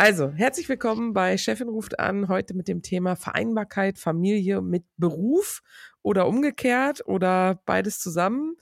Also, 0.00 0.30
herzlich 0.30 0.68
willkommen 0.68 1.12
bei 1.12 1.36
Chefin 1.36 1.68
ruft 1.68 1.98
an, 1.98 2.28
heute 2.28 2.54
mit 2.54 2.68
dem 2.68 2.82
Thema 2.82 3.16
Vereinbarkeit 3.16 3.98
Familie 3.98 4.62
mit 4.62 4.84
Beruf 4.96 5.60
oder 6.02 6.28
umgekehrt 6.28 7.02
oder 7.04 7.60
beides 7.66 7.98
zusammen. 7.98 8.54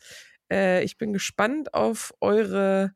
Äh, 0.51 0.83
ich 0.83 0.97
bin 0.97 1.13
gespannt 1.13 1.75
auf 1.75 2.15
eure 2.23 2.95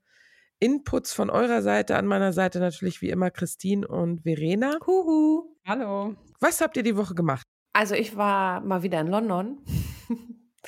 Inputs 0.59 1.13
von 1.13 1.29
eurer 1.29 1.61
Seite, 1.61 1.97
an 1.97 2.07
meiner 2.07 2.33
Seite 2.33 2.61
natürlich 2.61 3.03
wie 3.03 3.11
immer 3.11 3.31
Christine 3.31 3.87
und 3.87 4.23
Verena. 4.23 4.79
Huhu. 4.87 5.55
Hallo. 5.67 6.17
Was 6.41 6.63
habt 6.63 6.79
ihr 6.79 6.83
die 6.83 6.97
Woche 6.97 7.15
gemacht? 7.15 7.47
Also 7.75 7.95
ich 7.95 8.17
war 8.17 8.63
mal 8.63 8.83
wieder 8.83 9.03
in 9.03 9.09
London. 9.09 9.59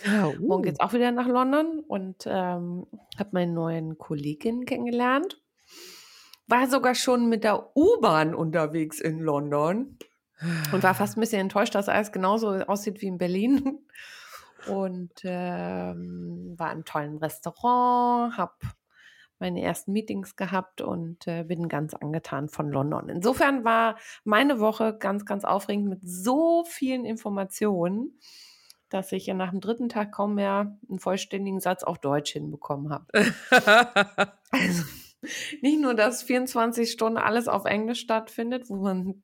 Ah, 0.06 0.26
uh. 0.26 0.34
Morgen 0.46 0.64
geht's 0.64 0.80
auch 0.80 0.92
wieder 0.92 1.10
nach 1.10 1.26
London 1.26 1.80
und 1.88 2.26
ähm, 2.26 2.86
habe 3.18 3.30
meine 3.32 3.50
neuen 3.50 3.96
Kolleginnen 3.96 4.66
kennengelernt 4.66 5.41
war 6.46 6.68
sogar 6.68 6.94
schon 6.94 7.28
mit 7.28 7.44
der 7.44 7.76
U-Bahn 7.76 8.34
unterwegs 8.34 9.00
in 9.00 9.20
London 9.20 9.98
und 10.72 10.82
war 10.82 10.94
fast 10.94 11.16
ein 11.16 11.20
bisschen 11.20 11.40
enttäuscht, 11.40 11.74
dass 11.74 11.88
alles 11.88 12.12
genauso 12.12 12.48
aussieht 12.48 13.00
wie 13.00 13.06
in 13.06 13.18
Berlin. 13.18 13.78
Und 14.68 15.12
ähm, 15.24 16.54
war 16.56 16.72
im 16.72 16.84
tollen 16.84 17.18
Restaurant, 17.18 18.36
habe 18.36 18.52
meine 19.40 19.60
ersten 19.60 19.92
Meetings 19.92 20.36
gehabt 20.36 20.80
und 20.80 21.26
äh, 21.26 21.42
bin 21.42 21.68
ganz 21.68 21.94
angetan 21.94 22.48
von 22.48 22.70
London. 22.70 23.08
Insofern 23.08 23.64
war 23.64 23.96
meine 24.22 24.60
Woche 24.60 24.96
ganz, 24.96 25.26
ganz 25.26 25.44
aufregend 25.44 25.88
mit 25.88 26.00
so 26.02 26.64
vielen 26.64 27.04
Informationen, 27.04 28.18
dass 28.88 29.10
ich 29.10 29.26
ja 29.26 29.34
nach 29.34 29.50
dem 29.50 29.60
dritten 29.60 29.88
Tag 29.88 30.12
kaum 30.12 30.36
mehr 30.36 30.78
einen 30.88 31.00
vollständigen 31.00 31.58
Satz 31.58 31.82
auf 31.82 31.98
Deutsch 31.98 32.32
hinbekommen 32.32 32.92
habe. 32.92 33.06
also, 34.52 34.84
nicht 35.60 35.80
nur, 35.80 35.94
dass 35.94 36.22
24 36.22 36.90
Stunden 36.90 37.18
alles 37.18 37.48
auf 37.48 37.64
Englisch 37.64 38.00
stattfindet, 38.00 38.68
wo 38.68 38.76
man, 38.76 39.22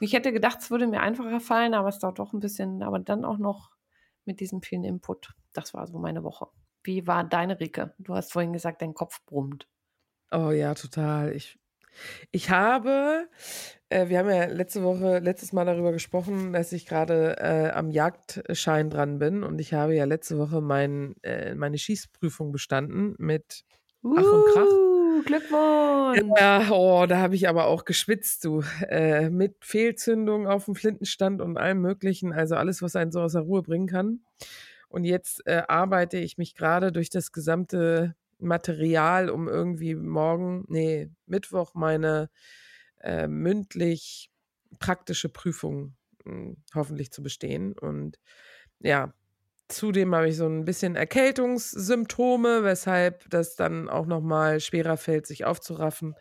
ich 0.00 0.12
hätte 0.12 0.32
gedacht, 0.32 0.58
es 0.60 0.70
würde 0.70 0.86
mir 0.86 1.00
einfacher 1.00 1.40
fallen, 1.40 1.74
aber 1.74 1.88
es 1.88 1.98
dauert 1.98 2.18
doch 2.18 2.32
ein 2.32 2.40
bisschen, 2.40 2.82
aber 2.82 2.98
dann 2.98 3.24
auch 3.24 3.38
noch 3.38 3.70
mit 4.24 4.40
diesem 4.40 4.62
vielen 4.62 4.84
Input. 4.84 5.32
Das 5.52 5.74
war 5.74 5.86
so 5.86 5.98
meine 5.98 6.22
Woche. 6.22 6.48
Wie 6.82 7.06
war 7.06 7.24
deine 7.24 7.58
Rike? 7.60 7.94
Du 7.98 8.14
hast 8.14 8.32
vorhin 8.32 8.52
gesagt, 8.52 8.82
dein 8.82 8.94
Kopf 8.94 9.24
brummt. 9.26 9.68
Oh 10.30 10.50
ja, 10.50 10.74
total. 10.74 11.34
Ich, 11.34 11.58
ich 12.30 12.50
habe, 12.50 13.28
äh, 13.88 14.08
wir 14.08 14.18
haben 14.18 14.30
ja 14.30 14.44
letzte 14.46 14.82
Woche, 14.82 15.18
letztes 15.18 15.52
Mal 15.52 15.64
darüber 15.64 15.92
gesprochen, 15.92 16.52
dass 16.52 16.72
ich 16.72 16.86
gerade 16.86 17.36
äh, 17.38 17.70
am 17.70 17.90
Jagdschein 17.90 18.90
dran 18.90 19.18
bin 19.18 19.42
und 19.42 19.58
ich 19.58 19.74
habe 19.74 19.94
ja 19.94 20.04
letzte 20.04 20.38
Woche 20.38 20.60
mein, 20.60 21.16
äh, 21.22 21.54
meine 21.54 21.78
Schießprüfung 21.78 22.52
bestanden 22.52 23.14
mit 23.18 23.64
Ach 24.02 24.08
und 24.08 24.44
Krach. 24.52 24.89
Glückwunsch! 25.24 26.22
Ja, 26.38 26.70
oh, 26.70 27.06
da 27.06 27.18
habe 27.18 27.34
ich 27.34 27.48
aber 27.48 27.66
auch 27.66 27.84
geschwitzt, 27.84 28.44
du. 28.44 28.62
Äh, 28.88 29.30
mit 29.30 29.56
Fehlzündung 29.64 30.46
auf 30.46 30.66
dem 30.66 30.74
Flintenstand 30.74 31.40
und 31.40 31.56
allem 31.56 31.80
Möglichen. 31.80 32.32
Also 32.32 32.56
alles, 32.56 32.82
was 32.82 32.96
einen 32.96 33.12
so 33.12 33.20
aus 33.20 33.32
der 33.32 33.42
Ruhe 33.42 33.62
bringen 33.62 33.86
kann. 33.86 34.20
Und 34.88 35.04
jetzt 35.04 35.46
äh, 35.46 35.62
arbeite 35.68 36.18
ich 36.18 36.36
mich 36.36 36.54
gerade 36.54 36.92
durch 36.92 37.10
das 37.10 37.32
gesamte 37.32 38.16
Material, 38.38 39.30
um 39.30 39.48
irgendwie 39.48 39.94
morgen, 39.94 40.64
nee, 40.68 41.10
Mittwoch 41.26 41.74
meine 41.74 42.30
äh, 43.00 43.28
mündlich 43.28 44.30
praktische 44.78 45.28
Prüfung 45.28 45.96
mh, 46.24 46.32
hm, 46.32 46.56
hoffentlich 46.74 47.12
zu 47.12 47.22
bestehen. 47.22 47.72
Und 47.78 48.18
ja, 48.80 49.14
Zudem 49.70 50.14
habe 50.14 50.28
ich 50.28 50.36
so 50.36 50.46
ein 50.46 50.64
bisschen 50.64 50.96
Erkältungssymptome, 50.96 52.64
weshalb 52.64 53.28
das 53.30 53.54
dann 53.54 53.88
auch 53.88 54.06
noch 54.06 54.20
mal 54.20 54.60
schwerer 54.60 54.96
fällt, 54.96 55.26
sich 55.26 55.44
aufzuraffen. 55.44 56.14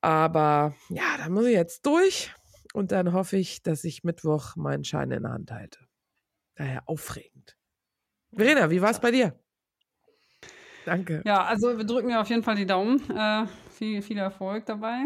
Aber 0.00 0.74
ja, 0.88 1.16
da 1.18 1.28
muss 1.28 1.46
ich 1.46 1.54
jetzt 1.54 1.86
durch 1.86 2.32
und 2.72 2.90
dann 2.90 3.12
hoffe 3.12 3.36
ich, 3.36 3.62
dass 3.62 3.84
ich 3.84 4.04
Mittwoch 4.04 4.56
meinen 4.56 4.84
Schein 4.84 5.10
in 5.10 5.22
der 5.22 5.32
Hand 5.32 5.52
halte. 5.52 5.80
Daher 6.54 6.88
aufregend. 6.88 7.56
Verena, 8.34 8.70
wie 8.70 8.80
war 8.80 8.90
es 8.90 9.00
bei 9.00 9.10
dir? 9.10 9.38
Danke. 10.84 11.22
Ja, 11.24 11.44
also 11.44 11.76
wir 11.76 11.84
drücken 11.84 12.08
mir 12.08 12.20
auf 12.20 12.28
jeden 12.28 12.42
Fall 12.42 12.56
die 12.56 12.66
Daumen. 12.66 12.98
Äh, 13.10 13.46
viel, 13.70 14.02
viel 14.02 14.18
Erfolg 14.18 14.66
dabei. 14.66 15.04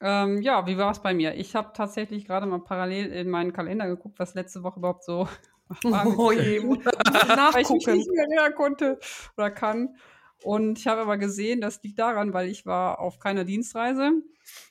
Ähm, 0.00 0.42
ja, 0.42 0.66
wie 0.66 0.76
war 0.76 0.90
es 0.90 1.00
bei 1.00 1.14
mir? 1.14 1.34
Ich 1.34 1.54
habe 1.54 1.72
tatsächlich 1.74 2.24
gerade 2.24 2.46
mal 2.46 2.60
parallel 2.60 3.06
in 3.12 3.30
meinen 3.30 3.52
Kalender 3.52 3.86
geguckt, 3.86 4.18
was 4.18 4.34
letzte 4.34 4.62
Woche 4.62 4.80
überhaupt 4.80 5.04
so 5.04 5.28
Oh 6.18 6.32
je, 6.32 6.62
weil 6.62 7.62
ich 7.62 7.70
mich 7.70 7.86
nicht 7.86 8.10
mehr 8.10 8.24
erinnern 8.24 8.54
konnte 8.54 8.98
oder 9.36 9.50
kann. 9.50 9.96
Und 10.42 10.78
ich 10.78 10.86
habe 10.86 11.00
aber 11.00 11.16
gesehen, 11.16 11.60
das 11.60 11.82
liegt 11.82 11.98
daran, 11.98 12.34
weil 12.34 12.48
ich 12.48 12.66
war 12.66 12.98
auf 12.98 13.18
keiner 13.18 13.44
Dienstreise 13.44 14.12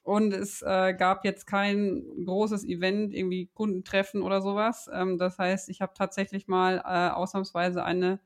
und 0.04 0.34
es 0.34 0.62
äh, 0.62 0.94
gab 0.94 1.26
jetzt 1.26 1.48
kein 1.48 2.04
großes 2.26 2.64
Event, 2.64 3.14
irgendwie 3.14 3.48
Kundentreffen 3.54 4.22
oder 4.22 4.42
sowas. 4.42 4.90
Ähm, 4.94 5.18
das 5.18 5.40
heißt, 5.40 5.70
ich 5.70 5.82
habe 5.82 5.94
tatsächlich 5.96 6.48
mal 6.48 6.78
äh, 6.86 7.14
ausnahmsweise 7.14 7.84
eine 7.84 8.20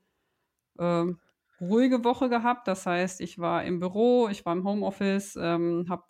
äh, 0.78 1.04
ruhige 1.60 2.04
Woche 2.04 2.28
gehabt. 2.28 2.68
Das 2.68 2.86
heißt, 2.86 3.20
ich 3.20 3.38
war 3.38 3.64
im 3.64 3.80
Büro, 3.80 4.28
ich 4.28 4.44
war 4.44 4.52
im 4.52 4.64
Homeoffice, 4.64 5.36
ähm, 5.40 5.86
habe 5.88 6.04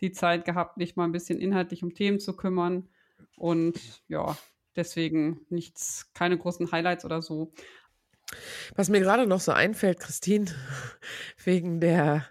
die 0.00 0.12
Zeit 0.12 0.44
gehabt, 0.44 0.76
mich 0.76 0.96
mal 0.96 1.04
ein 1.04 1.12
bisschen 1.12 1.38
inhaltlich 1.38 1.82
um 1.82 1.92
Themen 1.92 2.20
zu 2.20 2.36
kümmern. 2.36 2.88
Und 3.36 4.02
ja, 4.08 4.36
Deswegen 4.78 5.40
nichts, 5.48 6.08
keine 6.14 6.38
großen 6.38 6.70
Highlights 6.70 7.04
oder 7.04 7.20
so. 7.20 7.52
Was 8.76 8.88
mir 8.88 9.00
gerade 9.00 9.26
noch 9.26 9.40
so 9.40 9.50
einfällt, 9.50 9.98
Christine, 9.98 10.46
wegen 11.44 11.80
der, 11.80 12.24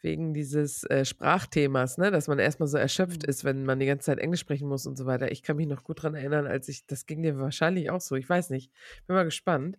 wegen 0.00 0.32
dieses 0.32 0.84
äh, 0.84 1.04
Sprachthemas, 1.04 1.98
ne, 1.98 2.12
dass 2.12 2.28
man 2.28 2.38
erstmal 2.38 2.68
so 2.68 2.78
erschöpft 2.78 3.24
mhm. 3.24 3.28
ist, 3.28 3.42
wenn 3.42 3.64
man 3.64 3.80
die 3.80 3.86
ganze 3.86 4.06
Zeit 4.06 4.20
Englisch 4.20 4.38
sprechen 4.38 4.68
muss 4.68 4.86
und 4.86 4.96
so 4.96 5.06
weiter. 5.06 5.32
Ich 5.32 5.42
kann 5.42 5.56
mich 5.56 5.66
noch 5.66 5.82
gut 5.82 5.98
daran 5.98 6.14
erinnern, 6.14 6.46
als 6.46 6.68
ich, 6.68 6.86
das 6.86 7.04
ging 7.04 7.20
dir 7.20 7.36
wahrscheinlich 7.40 7.90
auch 7.90 8.00
so, 8.00 8.14
ich 8.14 8.28
weiß 8.28 8.50
nicht, 8.50 8.70
bin 9.08 9.16
mal 9.16 9.24
gespannt, 9.24 9.76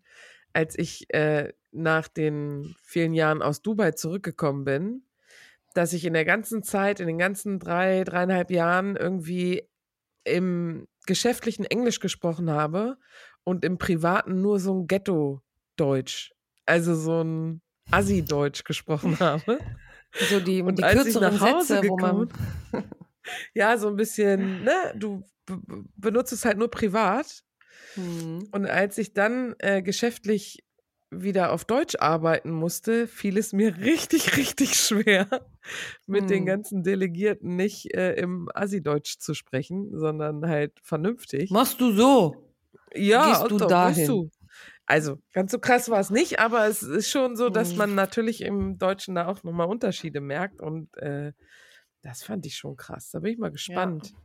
als 0.52 0.78
ich 0.78 1.06
äh, 1.14 1.54
nach 1.72 2.10
den 2.10 2.76
vielen 2.84 3.14
Jahren 3.14 3.42
aus 3.42 3.62
Dubai 3.62 3.92
zurückgekommen 3.92 4.66
bin, 4.66 5.06
dass 5.74 5.94
ich 5.94 6.04
in 6.04 6.14
der 6.14 6.26
ganzen 6.26 6.64
Zeit, 6.64 7.00
in 7.00 7.08
den 7.08 7.18
ganzen 7.18 7.60
drei, 7.60 8.04
dreieinhalb 8.04 8.52
Jahren 8.52 8.98
irgendwie 8.98 9.70
im 10.26 10.86
geschäftlichen 11.06 11.66
Englisch 11.66 12.00
gesprochen 12.00 12.50
habe 12.50 12.98
und 13.44 13.66
im 13.66 13.78
privaten 13.78 14.42
nur 14.42 14.60
so 14.60 14.74
ein 14.74 14.88
Ghetto-Deutsch, 14.88 16.34
also 16.66 16.96
so 16.96 17.24
ein 17.24 17.62
Assi-Deutsch 17.92 18.64
gesprochen 18.64 19.20
habe. 19.20 19.60
So 20.30 20.40
die, 20.40 20.62
und 20.62 20.78
die 20.78 20.84
kürzeren 20.84 21.38
Sätze, 21.38 21.82
wo 21.88 21.98
man 21.98 22.30
ja, 23.54 23.78
so 23.78 23.88
ein 23.88 23.96
bisschen, 23.96 24.64
ne, 24.64 24.94
du 24.96 25.24
benutzt 25.96 26.34
es 26.34 26.46
halt 26.46 26.58
nur 26.58 26.70
privat. 26.70 27.44
Mhm. 27.96 28.48
Und 28.52 28.66
als 28.68 28.98
ich 28.98 29.14
dann 29.14 29.56
äh, 29.60 29.82
geschäftlich 29.82 30.64
wieder 31.22 31.52
auf 31.52 31.66
Deutsch 31.66 31.96
arbeiten 32.00 32.52
musste, 32.52 33.08
fiel 33.08 33.38
es 33.38 33.54
mir 33.54 33.78
richtig, 33.80 34.38
richtig 34.38 34.76
schwer, 34.76 35.28
mit 36.08 36.22
hm. 36.22 36.28
den 36.28 36.46
ganzen 36.46 36.84
Delegierten 36.84 37.56
nicht 37.56 37.94
äh, 37.94 38.14
im 38.14 38.50
Assi-Deutsch 38.54 39.20
zu 39.20 39.34
sprechen, 39.34 39.98
sondern 39.98 40.48
halt 40.48 40.74
vernünftig. 40.82 41.52
Machst 41.52 41.80
du 41.80 41.92
so? 41.92 42.54
Ja, 42.94 43.30
Gehst 43.30 43.52
du 43.52 43.58
doch, 43.58 43.68
dahin? 43.68 44.08
Du. 44.08 44.30
Also, 44.86 45.18
ganz 45.34 45.52
so 45.52 45.60
krass 45.60 45.90
war 45.90 46.00
es 46.00 46.10
nicht, 46.10 46.40
aber 46.40 46.68
es 46.68 46.84
ist 46.84 47.10
schon 47.10 47.36
so, 47.36 47.50
dass 47.50 47.72
hm. 47.72 47.78
man 47.78 47.96
natürlich 47.96 48.42
im 48.42 48.78
Deutschen 48.78 49.16
da 49.16 49.28
auch 49.28 49.44
nochmal 49.44 49.68
Unterschiede 49.68 50.20
merkt 50.22 50.62
und 50.62 50.96
äh, 50.98 51.32
das 52.02 52.24
fand 52.24 52.46
ich 52.46 52.58
schon 52.58 52.76
krass. 52.76 53.10
Da 53.12 53.20
bin 53.20 53.32
ich 53.32 53.40
mal 53.40 53.52
gespannt. 53.52 54.10
Ja. 54.10 54.18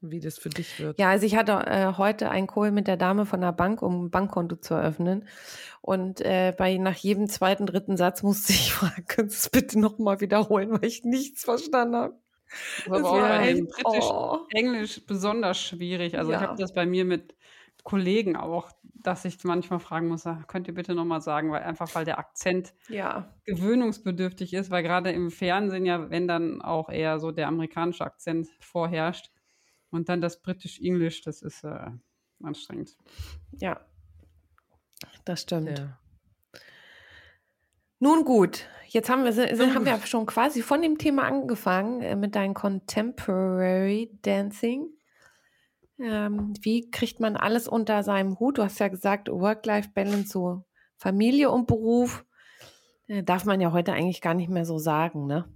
Wie 0.00 0.20
das 0.20 0.38
für 0.38 0.50
dich 0.50 0.78
wird. 0.78 0.98
Ja, 0.98 1.10
also 1.10 1.26
ich 1.26 1.36
hatte 1.36 1.52
äh, 1.52 1.92
heute 1.96 2.30
einen 2.30 2.46
Call 2.46 2.70
mit 2.70 2.86
der 2.86 2.96
Dame 2.96 3.26
von 3.26 3.40
der 3.40 3.52
Bank, 3.52 3.82
um 3.82 4.06
ein 4.06 4.10
Bankkonto 4.10 4.56
zu 4.56 4.74
eröffnen. 4.74 5.26
Und 5.82 6.20
äh, 6.20 6.54
bei 6.56 6.76
nach 6.76 6.96
jedem 6.96 7.28
zweiten, 7.28 7.66
dritten 7.66 7.96
Satz 7.96 8.22
musste 8.22 8.52
ich 8.52 8.72
fragen, 8.72 9.04
könntest 9.06 9.44
du 9.44 9.46
es 9.46 9.50
bitte 9.50 9.78
nochmal 9.78 10.20
wiederholen, 10.20 10.72
weil 10.72 10.84
ich 10.84 11.04
nichts 11.04 11.44
verstanden 11.44 11.96
habe. 11.96 12.14
Das, 12.86 13.02
war 13.02 13.28
bei 13.28 13.52
dem 13.52 13.66
britisch 13.66 14.04
oh. 14.10 14.38
Englisch 14.50 15.06
besonders 15.06 15.60
schwierig. 15.60 16.18
Also 16.18 16.32
ja. 16.32 16.38
ich 16.38 16.46
habe 16.46 16.60
das 16.60 16.74
bei 16.74 16.84
mir 16.84 17.04
mit 17.04 17.34
Kollegen 17.84 18.36
auch, 18.36 18.70
dass 18.82 19.24
ich 19.24 19.42
manchmal 19.44 19.78
fragen 19.78 20.08
muss, 20.08 20.24
könnt 20.46 20.68
ihr 20.68 20.74
bitte 20.74 20.94
nochmal 20.94 21.22
sagen, 21.22 21.50
weil 21.50 21.62
einfach 21.62 21.94
weil 21.94 22.04
der 22.04 22.18
Akzent 22.18 22.74
ja. 22.88 23.32
gewöhnungsbedürftig 23.46 24.52
ist, 24.52 24.70
weil 24.70 24.82
gerade 24.82 25.10
im 25.12 25.30
Fernsehen 25.30 25.86
ja, 25.86 26.10
wenn 26.10 26.28
dann 26.28 26.60
auch 26.60 26.90
eher 26.90 27.18
so 27.18 27.30
der 27.30 27.48
amerikanische 27.48 28.04
Akzent 28.04 28.48
vorherrscht. 28.60 29.30
Und 29.90 30.08
dann 30.08 30.20
das 30.20 30.40
britisch-englisch, 30.40 31.22
das 31.22 31.42
ist 31.42 31.64
äh, 31.64 31.90
anstrengend. 32.42 32.96
Ja, 33.52 33.80
das 35.24 35.42
stimmt. 35.42 35.78
Ja. 35.78 35.98
Nun 37.98 38.24
gut, 38.24 38.66
jetzt 38.88 39.10
haben 39.10 39.24
wir, 39.24 39.32
sind, 39.32 39.74
haben 39.74 39.84
wir 39.84 39.98
schon 40.06 40.24
quasi 40.24 40.62
von 40.62 40.80
dem 40.80 40.96
Thema 40.96 41.24
angefangen 41.24 42.00
äh, 42.00 42.16
mit 42.16 42.34
deinem 42.34 42.54
Contemporary 42.54 44.18
Dancing. 44.22 44.88
Ähm, 45.98 46.54
wie 46.62 46.90
kriegt 46.90 47.20
man 47.20 47.36
alles 47.36 47.68
unter 47.68 48.02
seinem 48.02 48.38
Hut? 48.38 48.56
Du 48.56 48.62
hast 48.62 48.78
ja 48.78 48.88
gesagt, 48.88 49.28
Work-Life-Balance, 49.28 50.30
so 50.30 50.64
Familie 50.96 51.50
und 51.50 51.66
Beruf. 51.66 52.24
Äh, 53.06 53.22
darf 53.22 53.44
man 53.44 53.60
ja 53.60 53.72
heute 53.72 53.92
eigentlich 53.92 54.22
gar 54.22 54.34
nicht 54.34 54.48
mehr 54.48 54.64
so 54.64 54.78
sagen, 54.78 55.26
ne? 55.26 55.52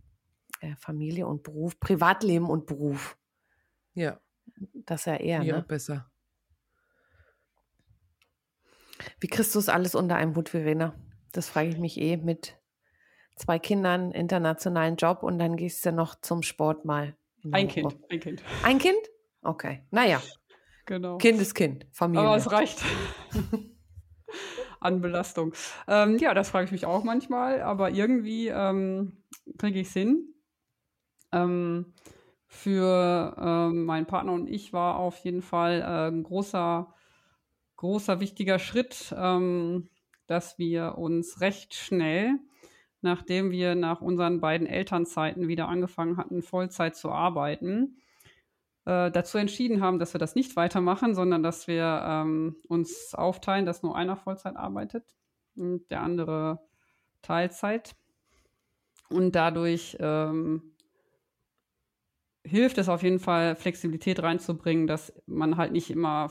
Äh, 0.61 0.75
Familie 0.77 1.27
und 1.27 1.45
Beruf, 1.45 1.81
Privatleben 1.81 2.51
und 2.51 2.67
Beruf. 2.67 3.17
Ja. 3.95 4.21
Das 4.73 5.03
ist 5.03 5.07
ja 5.07 5.17
eher, 5.17 5.43
ja, 5.43 5.57
ne? 5.57 5.63
besser. 5.63 6.11
Wie 9.21 9.27
kriegst 9.27 9.55
du 9.55 9.59
es 9.59 9.69
alles 9.69 9.95
unter 9.95 10.17
einem 10.17 10.37
Hut, 10.37 10.51
Verena? 10.51 10.95
Das 11.33 11.49
frage 11.49 11.69
ich 11.69 11.79
mich 11.79 12.01
eh 12.01 12.17
mit 12.17 12.57
zwei 13.37 13.59
Kindern, 13.59 14.13
internationalen 14.13 14.97
Job 14.97 15.23
und 15.23 15.39
dann 15.39 15.57
gehst 15.57 15.85
du 15.85 15.93
noch 15.93 16.15
zum 16.21 16.43
Sport 16.43 16.85
mal. 16.85 17.17
Ein 17.51 17.69
Kind, 17.69 17.97
ein 18.09 18.21
Kind. 18.21 18.43
Ein 18.63 18.79
Kind? 18.79 19.11
Okay, 19.43 19.83
naja. 19.91 20.23
Genau. 20.87 21.19
Kind 21.19 21.41
ist 21.41 21.55
Kind, 21.55 21.87
Familie. 21.93 22.27
Aber 22.27 22.37
es 22.37 22.51
reicht. 22.51 22.83
An 24.81 25.01
Belastung. 25.01 25.55
Ähm, 25.89 26.19
ja, 26.19 26.35
das 26.35 26.51
frage 26.51 26.67
ich 26.67 26.73
mich 26.73 26.87
auch 26.87 27.05
manchmal, 27.05 27.63
aber 27.63 27.91
irgendwie 27.91 28.49
ähm, 28.49 29.25
kriege 29.59 29.81
ich 29.81 29.89
es 29.89 29.93
hin. 29.95 30.35
Ähm, 31.33 31.95
für 32.55 33.35
ähm, 33.39 33.85
meinen 33.85 34.07
Partner 34.07 34.33
und 34.33 34.49
ich 34.49 34.73
war 34.73 34.97
auf 34.97 35.19
jeden 35.19 35.43
Fall 35.43 35.81
äh, 35.81 36.09
ein 36.09 36.23
großer, 36.23 36.95
großer, 37.77 38.21
wichtiger 38.21 38.59
Schritt, 38.59 39.15
ähm, 39.19 39.91
dass 40.27 40.59
wir 40.59 40.97
uns 40.97 41.41
recht 41.41 41.75
schnell, 41.75 42.39
nachdem 43.03 43.51
wir 43.51 43.75
nach 43.75 44.01
unseren 44.01 44.41
beiden 44.41 44.67
Elternzeiten 44.67 45.49
wieder 45.49 45.69
angefangen 45.69 46.17
hatten, 46.17 46.43
Vollzeit 46.43 46.97
zu 46.97 47.11
arbeiten, 47.11 47.99
äh, 48.87 49.11
dazu 49.11 49.37
entschieden 49.37 49.83
haben, 49.83 49.99
dass 49.99 50.15
wir 50.15 50.21
das 50.21 50.37
nicht 50.37 50.55
weitermachen, 50.57 51.15
sondern 51.15 51.43
dass 51.43 51.67
wir 51.67 52.03
ähm, 52.07 52.57
uns 52.69 53.15
aufteilen, 53.15 53.67
dass 53.67 53.83
nur 53.83 53.97
einer 53.97 54.17
Vollzeit 54.17 54.57
arbeitet 54.57 55.05
und 55.57 55.91
der 55.91 56.03
andere 56.03 56.61
Teilzeit. 57.21 57.97
Und 59.11 59.35
dadurch 59.35 59.97
ähm, 60.01 60.74
hilft 62.45 62.79
es 62.79 62.89
auf 62.89 63.03
jeden 63.03 63.19
Fall, 63.19 63.57
Flexibilität 63.57 64.23
reinzubringen, 64.23 64.87
dass 64.87 65.13
man 65.27 65.57
halt 65.57 65.73
nicht 65.73 65.91
immer 65.91 66.31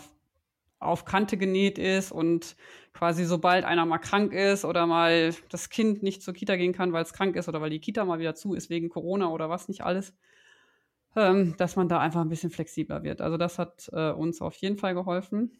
auf 0.79 1.05
Kante 1.05 1.37
genäht 1.37 1.77
ist 1.79 2.11
und 2.11 2.55
quasi 2.93 3.25
sobald 3.25 3.65
einer 3.65 3.85
mal 3.85 3.97
krank 3.97 4.33
ist 4.33 4.65
oder 4.65 4.85
mal 4.85 5.33
das 5.49 5.69
Kind 5.69 6.03
nicht 6.03 6.21
zur 6.21 6.33
Kita 6.33 6.55
gehen 6.55 6.73
kann, 6.73 6.93
weil 6.93 7.03
es 7.03 7.13
krank 7.13 7.35
ist 7.35 7.47
oder 7.47 7.61
weil 7.61 7.69
die 7.69 7.79
Kita 7.79 8.05
mal 8.05 8.19
wieder 8.19 8.35
zu 8.35 8.53
ist 8.53 8.69
wegen 8.69 8.89
Corona 8.89 9.29
oder 9.29 9.49
was 9.49 9.67
nicht 9.67 9.83
alles, 9.83 10.13
ähm, 11.15 11.55
dass 11.57 11.75
man 11.75 11.89
da 11.89 11.99
einfach 11.99 12.21
ein 12.21 12.29
bisschen 12.29 12.51
flexibler 12.51 13.03
wird. 13.03 13.21
Also 13.21 13.37
das 13.37 13.57
hat 13.57 13.89
äh, 13.93 14.11
uns 14.11 14.41
auf 14.41 14.55
jeden 14.55 14.77
Fall 14.77 14.93
geholfen. 14.93 15.57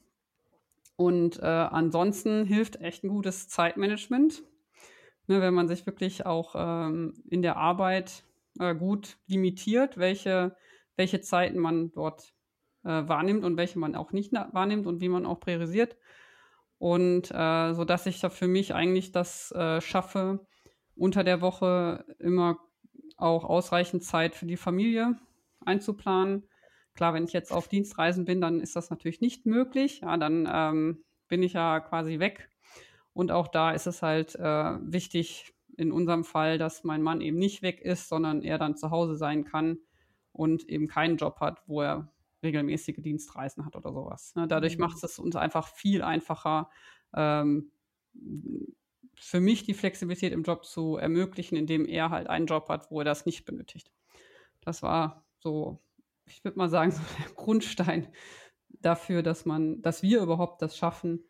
Und 0.96 1.40
äh, 1.40 1.46
ansonsten 1.46 2.46
hilft 2.46 2.80
echt 2.80 3.04
ein 3.04 3.10
gutes 3.10 3.48
Zeitmanagement, 3.48 4.44
ne, 5.28 5.42
wenn 5.42 5.54
man 5.54 5.68
sich 5.68 5.88
wirklich 5.88 6.26
auch 6.26 6.54
ähm, 6.56 7.16
in 7.30 7.42
der 7.42 7.58
Arbeit 7.58 8.24
äh, 8.60 8.76
gut 8.76 9.18
limitiert, 9.28 9.98
welche, 9.98 10.56
welche 10.96 11.22
Zeiten 11.22 11.60
man 11.60 11.92
dort 11.92 12.34
äh, 12.84 13.08
wahrnimmt 13.08 13.44
und 13.44 13.58
welche 13.58 13.80
man 13.80 13.96
auch 13.96 14.12
nicht 14.12 14.34
wahrnimmt 14.34 14.88
und 14.88 15.02
wie 15.02 15.10
man 15.10 15.26
auch 15.26 15.40
priorisiert. 15.40 15.98
Und 16.78 17.32
äh, 17.32 17.74
so 17.74 17.86
dass 17.86 18.06
ich 18.06 18.20
da 18.20 18.30
für 18.30 18.48
mich 18.48 18.74
eigentlich 18.74 19.12
das 19.12 19.52
äh, 19.52 19.80
schaffe, 19.80 20.46
unter 20.96 21.24
der 21.24 21.42
Woche 21.42 22.06
immer 22.20 22.58
auch 23.18 23.46
ausreichend 23.46 24.04
Zeit 24.04 24.36
für 24.36 24.46
die 24.46 24.58
Familie 24.58 25.18
einzuplanen. 25.66 26.44
Klar, 26.94 27.14
wenn 27.14 27.24
ich 27.24 27.34
jetzt 27.34 27.52
auf 27.52 27.68
Dienstreisen 27.68 28.26
bin, 28.26 28.42
dann 28.42 28.60
ist 28.60 28.76
das 28.76 28.90
natürlich 28.90 29.22
nicht 29.22 29.46
möglich. 29.46 30.02
Ja, 30.02 30.18
dann 30.18 30.48
ähm, 30.52 31.04
bin 31.28 31.42
ich 31.42 31.54
ja 31.54 31.80
quasi 31.80 32.20
weg. 32.20 32.50
Und 33.14 33.32
auch 33.32 33.48
da 33.48 33.72
ist 33.72 33.88
es 33.88 34.02
halt 34.02 34.36
äh, 34.36 34.78
wichtig, 34.82 35.54
in 35.78 35.92
unserem 35.92 36.24
Fall, 36.24 36.58
dass 36.58 36.84
mein 36.84 37.02
Mann 37.02 37.22
eben 37.22 37.38
nicht 37.38 37.62
weg 37.62 37.82
ist, 37.82 38.10
sondern 38.10 38.42
er 38.42 38.58
dann 38.58 38.76
zu 38.78 38.92
Hause 38.92 39.16
sein 39.16 39.44
kann 39.44 39.80
und 40.32 40.68
eben 40.70 40.88
keinen 40.88 41.18
Job 41.18 41.40
hat, 41.40 41.62
wo 41.68 41.82
er 41.82 42.12
regelmäßige 42.44 42.98
Dienstreisen 42.98 43.66
hat 43.66 43.76
oder 43.76 43.92
sowas. 43.92 44.36
Ne? 44.36 44.48
Dadurch 44.48 44.78
mhm. 44.78 44.82
macht 44.82 45.04
es 45.04 45.18
uns 45.20 45.36
einfach 45.36 45.68
viel 45.68 46.02
einfacher, 46.02 46.70
ähm, 47.16 47.72
für 49.16 49.40
mich 49.40 49.64
die 49.64 49.74
Flexibilität 49.74 50.34
im 50.34 50.44
Job 50.44 50.66
zu 50.66 50.98
ermöglichen, 50.98 51.56
indem 51.56 51.86
er 51.86 52.10
halt 52.10 52.28
einen 52.28 52.46
Job 52.46 52.68
hat, 52.70 52.92
wo 52.92 53.00
er 53.00 53.06
das 53.06 53.26
nicht 53.26 53.46
benötigt. 53.46 53.92
Das 54.62 54.82
war 54.82 55.26
so, 55.40 55.82
ich 56.26 56.44
würde 56.44 56.58
mal 56.58 56.70
sagen, 56.70 56.92
so 56.92 57.02
der 57.20 57.34
Grundstein 57.34 58.08
dafür, 58.70 59.24
dass 59.24 59.46
man, 59.46 59.82
dass 59.82 60.04
wir 60.04 60.22
überhaupt 60.22 60.62
das 60.62 60.78
schaffen, 60.78 61.24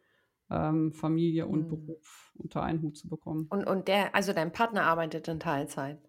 ähm, 0.49 0.91
Familie 0.93 1.47
und 1.47 1.63
mhm. 1.63 1.69
Beruf 1.69 2.31
unter 2.35 2.63
einen 2.63 2.81
Hut 2.81 2.97
zu 2.97 3.09
bekommen. 3.09 3.47
Und, 3.49 3.65
und 3.65 3.87
der, 3.87 4.13
also 4.15 4.33
dein 4.33 4.51
Partner 4.51 4.83
arbeitet 4.83 5.27
in 5.27 5.39
Teilzeit. 5.39 5.99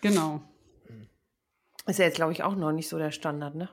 Genau. 0.00 0.42
Ist 1.86 1.98
ja 1.98 2.06
jetzt, 2.06 2.16
glaube 2.16 2.32
ich, 2.32 2.42
auch 2.42 2.56
noch 2.56 2.72
nicht 2.72 2.88
so 2.88 2.98
der 2.98 3.10
Standard, 3.10 3.54
ne? 3.54 3.68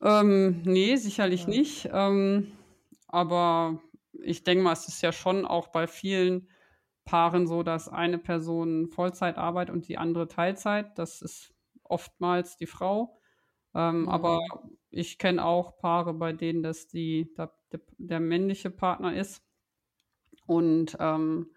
Ähm, 0.00 0.62
nee, 0.62 0.96
sicherlich 0.96 1.42
ja. 1.42 1.48
nicht. 1.48 1.88
Ähm, 1.92 2.52
aber 3.08 3.80
ich 4.12 4.44
denke 4.44 4.64
mal, 4.64 4.72
es 4.72 4.88
ist 4.88 5.02
ja 5.02 5.12
schon 5.12 5.46
auch 5.46 5.68
bei 5.68 5.86
vielen 5.86 6.48
Paaren 7.04 7.46
so, 7.46 7.62
dass 7.62 7.88
eine 7.88 8.18
Person 8.18 8.88
Vollzeit 8.88 9.36
arbeitet 9.36 9.74
und 9.74 9.88
die 9.88 9.98
andere 9.98 10.28
Teilzeit. 10.28 10.98
Das 10.98 11.20
ist 11.20 11.52
oftmals 11.82 12.56
die 12.56 12.66
Frau. 12.66 13.18
Ähm, 13.74 14.02
mhm. 14.02 14.08
Aber 14.08 14.40
ich 14.90 15.18
kenne 15.18 15.44
auch 15.44 15.78
Paare, 15.78 16.14
bei 16.14 16.32
denen 16.32 16.62
das 16.62 16.86
die, 16.86 17.32
der, 17.72 17.80
der 17.98 18.20
männliche 18.20 18.70
Partner 18.70 19.16
ist. 19.16 19.42
Und 20.46 20.96
ähm, 21.00 21.50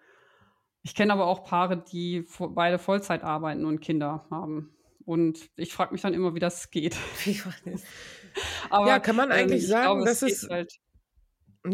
ich 0.82 0.96
kenne 0.96 1.14
aber 1.14 1.26
auch 1.28 1.44
Paare, 1.44 1.84
die 1.84 2.26
beide 2.52 2.78
Vollzeit 2.78 3.24
arbeiten 3.24 3.66
und 3.66 3.82
Kinder 3.82 4.26
haben. 4.30 4.76
Und 5.06 5.50
ich 5.56 5.74
frage 5.74 5.94
mich 5.94 6.02
dann 6.02 6.14
immer, 6.14 6.36
wie 6.36 6.40
das 6.40 6.72
geht. 6.72 6.96
Aber, 8.70 8.88
ja, 8.88 9.00
kann 9.00 9.16
man 9.16 9.30
ähm, 9.30 9.38
eigentlich 9.38 9.64
ähm, 9.64 9.70
sagen, 9.70 9.86
glaube, 9.86 10.06
das 10.06 10.22
ist. 10.22 10.50
Halt 10.50 10.80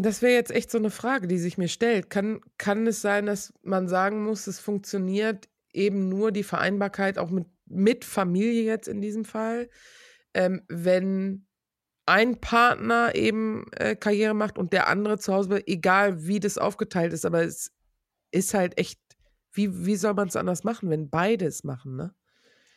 das 0.00 0.22
wäre 0.22 0.32
jetzt 0.32 0.50
echt 0.50 0.70
so 0.70 0.78
eine 0.78 0.90
Frage, 0.90 1.26
die 1.28 1.38
sich 1.38 1.58
mir 1.58 1.68
stellt. 1.68 2.08
Kann, 2.08 2.40
kann 2.56 2.86
es 2.86 3.02
sein, 3.02 3.26
dass 3.26 3.52
man 3.62 3.88
sagen 3.88 4.24
muss, 4.24 4.46
es 4.46 4.58
funktioniert 4.58 5.48
eben 5.72 6.08
nur 6.08 6.32
die 6.32 6.42
Vereinbarkeit 6.42 7.18
auch 7.18 7.30
mit, 7.30 7.46
mit 7.66 8.04
Familie 8.04 8.64
jetzt 8.64 8.88
in 8.88 9.00
diesem 9.00 9.24
Fall, 9.24 9.68
ähm, 10.34 10.62
wenn 10.68 11.46
ein 12.06 12.40
Partner 12.40 13.14
eben 13.14 13.66
äh, 13.72 13.94
Karriere 13.94 14.34
macht 14.34 14.58
und 14.58 14.72
der 14.72 14.88
andere 14.88 15.18
zu 15.18 15.32
Hause, 15.32 15.66
egal 15.66 16.26
wie 16.26 16.40
das 16.40 16.58
aufgeteilt 16.58 17.12
ist, 17.12 17.24
aber 17.24 17.42
es 17.42 17.72
ist 18.30 18.54
halt 18.54 18.78
echt, 18.78 19.00
wie, 19.52 19.86
wie 19.86 19.96
soll 19.96 20.14
man 20.14 20.28
es 20.28 20.36
anders 20.36 20.64
machen, 20.64 20.90
wenn 20.90 21.10
beide 21.10 21.46
es 21.46 21.64
machen, 21.64 21.96
ne? 21.96 22.14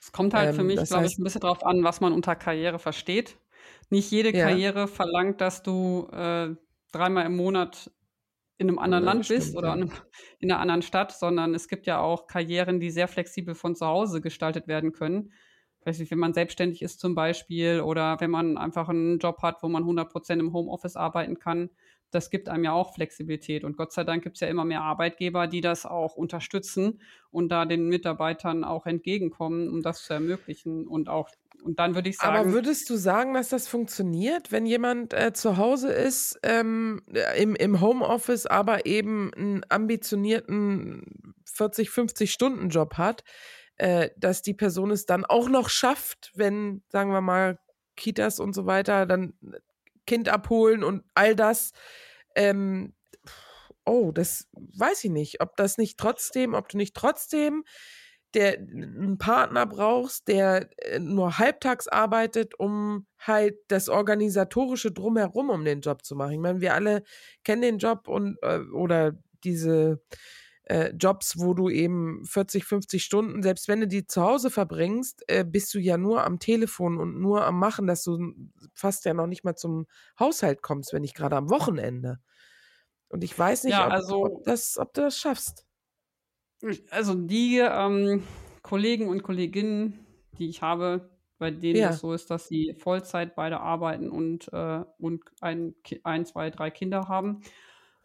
Es 0.01 0.11
kommt 0.11 0.35
halt 0.35 0.49
ähm, 0.49 0.55
für 0.55 0.63
mich, 0.63 0.83
glaube 0.83 1.07
ich, 1.07 1.17
ein 1.17 1.23
bisschen 1.23 1.41
darauf 1.41 1.65
an, 1.65 1.83
was 1.83 1.99
man 1.99 2.13
unter 2.13 2.35
Karriere 2.35 2.77
versteht. 2.77 3.39
Nicht 3.89 4.11
jede 4.11 4.35
ja. 4.35 4.45
Karriere 4.45 4.87
verlangt, 4.87 5.41
dass 5.41 5.63
du 5.63 6.07
äh, 6.11 6.55
dreimal 6.91 7.25
im 7.25 7.35
Monat 7.35 7.91
in 8.57 8.69
einem 8.69 8.77
anderen 8.77 9.03
ja, 9.03 9.11
Land 9.11 9.25
stimmt, 9.25 9.39
bist 9.39 9.55
oder 9.55 9.75
ja. 9.75 9.85
in 10.39 10.51
einer 10.51 10.61
anderen 10.61 10.83
Stadt, 10.83 11.11
sondern 11.11 11.55
es 11.55 11.67
gibt 11.67 11.87
ja 11.87 11.99
auch 11.99 12.27
Karrieren, 12.27 12.79
die 12.79 12.91
sehr 12.91 13.07
flexibel 13.07 13.55
von 13.55 13.75
zu 13.75 13.87
Hause 13.87 14.21
gestaltet 14.21 14.67
werden 14.67 14.91
können 14.91 15.31
weiß 15.85 15.99
nicht, 15.99 16.11
wenn 16.11 16.19
man 16.19 16.33
selbstständig 16.33 16.81
ist 16.81 16.99
zum 16.99 17.15
Beispiel 17.15 17.81
oder 17.81 18.19
wenn 18.19 18.31
man 18.31 18.57
einfach 18.57 18.89
einen 18.89 19.19
Job 19.19 19.41
hat, 19.41 19.61
wo 19.61 19.69
man 19.69 19.83
100 19.83 20.11
Prozent 20.11 20.41
im 20.41 20.53
Homeoffice 20.53 20.95
arbeiten 20.95 21.39
kann, 21.39 21.69
das 22.11 22.29
gibt 22.29 22.49
einem 22.49 22.63
ja 22.63 22.71
auch 22.71 22.93
Flexibilität. 22.93 23.63
Und 23.63 23.77
Gott 23.77 23.91
sei 23.91 24.03
Dank 24.03 24.23
gibt 24.23 24.37
es 24.37 24.41
ja 24.41 24.47
immer 24.47 24.65
mehr 24.65 24.81
Arbeitgeber, 24.81 25.47
die 25.47 25.61
das 25.61 25.85
auch 25.85 26.15
unterstützen 26.15 27.01
und 27.29 27.49
da 27.49 27.65
den 27.65 27.87
Mitarbeitern 27.87 28.63
auch 28.63 28.85
entgegenkommen, 28.85 29.69
um 29.69 29.81
das 29.81 30.03
zu 30.03 30.13
ermöglichen 30.13 30.87
und 30.87 31.09
auch 31.09 31.29
und 31.63 31.79
dann 31.79 31.95
würde 31.95 32.09
ich 32.09 32.17
sagen. 32.17 32.37
Aber 32.37 32.53
würdest 32.53 32.89
du 32.91 32.95
sagen, 32.95 33.33
dass 33.33 33.49
das 33.49 33.67
funktioniert, 33.67 34.51
wenn 34.51 34.67
jemand 34.67 35.13
äh, 35.13 35.33
zu 35.33 35.57
Hause 35.57 35.91
ist, 35.91 36.39
ähm, 36.43 37.01
im, 37.37 37.55
im 37.55 37.81
Homeoffice, 37.81 38.45
aber 38.45 38.85
eben 38.85 39.33
einen 39.33 39.65
ambitionierten 39.69 41.33
40, 41.45 41.89
50 41.89 42.31
Stunden 42.31 42.69
Job 42.69 42.97
hat, 42.97 43.23
äh, 43.77 44.09
dass 44.17 44.41
die 44.41 44.53
Person 44.53 44.91
es 44.91 45.05
dann 45.05 45.25
auch 45.25 45.49
noch 45.49 45.69
schafft, 45.69 46.31
wenn, 46.35 46.83
sagen 46.89 47.11
wir 47.11 47.21
mal, 47.21 47.59
Kitas 47.95 48.39
und 48.39 48.53
so 48.53 48.65
weiter, 48.65 49.05
dann 49.05 49.33
Kind 50.05 50.29
abholen 50.29 50.83
und 50.83 51.03
all 51.13 51.35
das. 51.35 51.71
Ähm, 52.35 52.93
oh, 53.85 54.11
das 54.11 54.47
weiß 54.53 55.03
ich 55.05 55.11
nicht, 55.11 55.41
ob 55.41 55.55
das 55.55 55.77
nicht 55.77 55.97
trotzdem, 55.97 56.53
ob 56.53 56.69
du 56.69 56.77
nicht 56.77 56.95
trotzdem 56.95 57.63
der 58.35 58.57
einen 58.57 59.17
Partner 59.17 59.65
brauchst, 59.65 60.27
der 60.27 60.69
äh, 60.77 60.99
nur 60.99 61.39
halbtags 61.39 61.87
arbeitet, 61.87 62.59
um 62.59 63.07
halt 63.17 63.55
das 63.69 63.87
organisatorische 63.87 64.91
drumherum 64.91 65.49
um 65.49 65.63
den 65.63 65.79
Job 65.79 66.03
zu 66.03 66.15
machen. 66.15 66.33
Ich 66.33 66.39
meine, 66.39 66.59
wir 66.59 66.73
alle 66.73 67.03
kennen 67.43 67.61
den 67.61 67.77
Job 67.77 68.07
und 68.07 68.37
äh, 68.41 68.59
oder 68.73 69.13
diese 69.43 70.01
äh, 70.65 70.91
Jobs, 70.97 71.39
wo 71.39 71.53
du 71.53 71.69
eben 71.69 72.25
40, 72.25 72.65
50 72.65 73.03
Stunden, 73.03 73.43
selbst 73.43 73.67
wenn 73.67 73.81
du 73.81 73.87
die 73.87 74.07
zu 74.07 74.21
Hause 74.21 74.49
verbringst, 74.49 75.23
äh, 75.27 75.45
bist 75.45 75.73
du 75.73 75.79
ja 75.79 75.97
nur 75.97 76.23
am 76.23 76.39
Telefon 76.39 76.97
und 76.97 77.19
nur 77.19 77.45
am 77.45 77.59
Machen, 77.59 77.87
dass 77.87 78.03
du 78.03 78.33
fast 78.73 79.05
ja 79.05 79.13
noch 79.13 79.27
nicht 79.27 79.43
mal 79.43 79.55
zum 79.55 79.85
Haushalt 80.19 80.61
kommst, 80.61 80.91
wenn 80.91 81.03
nicht 81.03 81.15
gerade 81.15 81.35
am 81.35 81.49
Wochenende. 81.49 82.19
Und 83.09 83.23
ich 83.23 83.37
weiß 83.37 83.65
nicht, 83.65 83.73
ja, 83.73 83.85
ob, 83.85 83.93
also, 83.93 84.25
ob, 84.25 84.43
das, 84.43 84.77
ob 84.77 84.93
du 84.93 85.01
das 85.01 85.17
schaffst. 85.17 85.65
Also 86.89 87.13
die 87.13 87.59
ähm, 87.59 88.23
Kollegen 88.63 89.07
und 89.07 89.21
Kolleginnen, 89.21 90.05
die 90.39 90.49
ich 90.49 90.63
habe, 90.63 91.11
bei 91.37 91.51
denen 91.51 91.79
ja. 91.79 91.89
es 91.89 91.99
so 91.99 92.13
ist, 92.13 92.31
dass 92.31 92.47
sie 92.47 92.73
Vollzeit 92.73 93.35
beide 93.35 93.59
arbeiten 93.59 94.09
und, 94.09 94.51
äh, 94.51 94.83
und 94.97 95.23
ein, 95.41 95.75
ein, 96.03 96.25
zwei, 96.25 96.49
drei 96.49 96.71
Kinder 96.71 97.07
haben, 97.07 97.41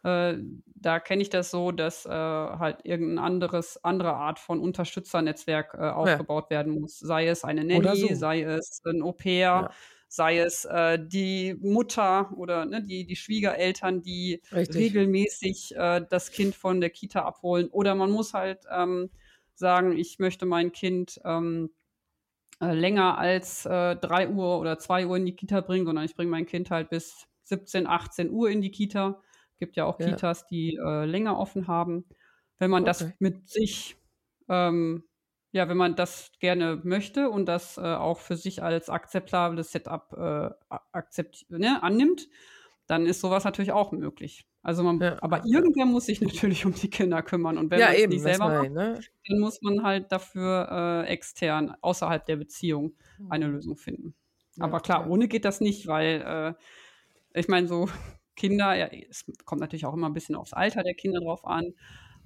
äh, 0.03 0.37
da 0.75 0.99
kenne 0.99 1.21
ich 1.21 1.29
das 1.29 1.51
so, 1.51 1.71
dass 1.71 2.05
äh, 2.05 2.09
halt 2.09 2.79
irgendein 2.85 3.19
anderes, 3.19 3.83
andere 3.83 4.13
Art 4.13 4.39
von 4.39 4.59
Unterstützernetzwerk 4.59 5.75
äh, 5.75 5.89
aufgebaut 5.89 6.45
ja. 6.49 6.57
werden 6.57 6.79
muss. 6.79 6.99
Sei 6.99 7.27
es 7.27 7.43
eine 7.43 7.63
Nanny, 7.63 8.07
so. 8.09 8.15
sei 8.15 8.41
es 8.41 8.81
ein 8.85 9.03
Au-pair, 9.03 9.39
ja. 9.39 9.71
sei 10.07 10.39
es 10.39 10.65
äh, 10.65 10.97
die 10.99 11.55
Mutter 11.59 12.31
oder 12.35 12.65
ne, 12.65 12.81
die, 12.81 13.05
die 13.05 13.15
Schwiegereltern, 13.15 14.01
die 14.01 14.41
Richtig. 14.51 14.75
regelmäßig 14.75 15.75
äh, 15.75 16.03
das 16.09 16.31
Kind 16.31 16.55
von 16.55 16.81
der 16.81 16.89
Kita 16.89 17.21
abholen. 17.21 17.67
Oder 17.69 17.93
man 17.93 18.09
muss 18.09 18.33
halt 18.33 18.61
ähm, 18.71 19.11
sagen, 19.53 19.95
ich 19.95 20.17
möchte 20.17 20.47
mein 20.47 20.71
Kind 20.71 21.21
ähm, 21.23 21.69
äh, 22.59 22.73
länger 22.73 23.19
als 23.19 23.67
äh, 23.67 23.95
3 23.97 24.29
Uhr 24.29 24.59
oder 24.59 24.79
2 24.79 25.05
Uhr 25.05 25.17
in 25.17 25.27
die 25.27 25.35
Kita 25.35 25.61
bringen, 25.61 25.85
sondern 25.85 26.05
ich 26.05 26.15
bringe 26.15 26.31
mein 26.31 26.47
Kind 26.47 26.71
halt 26.71 26.89
bis 26.89 27.27
17, 27.43 27.85
18 27.85 28.31
Uhr 28.31 28.49
in 28.49 28.61
die 28.61 28.71
Kita 28.71 29.21
gibt 29.61 29.77
ja 29.77 29.85
auch 29.85 29.99
ja. 29.99 30.07
Kitas, 30.07 30.47
die 30.47 30.75
äh, 30.75 31.05
länger 31.05 31.37
offen 31.37 31.67
haben. 31.67 32.03
Wenn 32.57 32.71
man 32.71 32.81
okay. 32.81 32.89
das 32.89 33.13
mit 33.19 33.47
sich, 33.47 33.95
ähm, 34.49 35.03
ja, 35.51 35.69
wenn 35.69 35.77
man 35.77 35.95
das 35.95 36.31
gerne 36.39 36.81
möchte 36.83 37.29
und 37.29 37.45
das 37.45 37.77
äh, 37.77 37.81
auch 37.81 38.19
für 38.19 38.35
sich 38.35 38.63
als 38.63 38.89
akzeptables 38.89 39.71
Setup 39.71 40.11
äh, 40.17 40.49
akzept, 40.91 41.45
ne, 41.49 41.81
annimmt, 41.83 42.27
dann 42.87 43.05
ist 43.05 43.21
sowas 43.21 43.43
natürlich 43.43 43.71
auch 43.71 43.91
möglich. 43.91 44.47
Also 44.63 44.83
man, 44.83 44.99
ja. 44.99 45.17
aber 45.21 45.43
irgendwer 45.45 45.85
muss 45.85 46.07
sich 46.07 46.21
natürlich 46.21 46.65
um 46.65 46.73
die 46.73 46.89
Kinder 46.89 47.21
kümmern. 47.21 47.59
Und 47.59 47.69
wenn 47.69 47.79
ja, 47.79 47.87
man 47.87 47.95
es 47.95 48.07
nicht 48.07 48.21
selber 48.21 48.47
macht, 48.47 48.71
ne? 48.71 48.99
dann 49.27 49.39
muss 49.39 49.61
man 49.61 49.83
halt 49.83 50.11
dafür 50.11 51.05
äh, 51.05 51.07
extern, 51.07 51.75
außerhalb 51.81 52.25
der 52.25 52.37
Beziehung, 52.37 52.95
eine 53.29 53.47
mhm. 53.47 53.53
Lösung 53.53 53.77
finden. 53.77 54.15
Ja, 54.55 54.65
aber 54.65 54.79
klar, 54.79 55.07
ohne 55.07 55.27
geht 55.27 55.45
das 55.45 55.61
nicht, 55.61 55.85
weil 55.85 56.55
äh, 57.33 57.39
ich 57.39 57.47
meine, 57.47 57.67
so 57.67 57.87
Kinder, 58.35 58.75
ja, 58.75 58.87
es 58.87 59.25
kommt 59.45 59.61
natürlich 59.61 59.85
auch 59.85 59.93
immer 59.93 60.07
ein 60.07 60.13
bisschen 60.13 60.35
aufs 60.35 60.53
Alter 60.53 60.83
der 60.83 60.93
Kinder 60.93 61.19
drauf 61.19 61.45
an. 61.45 61.73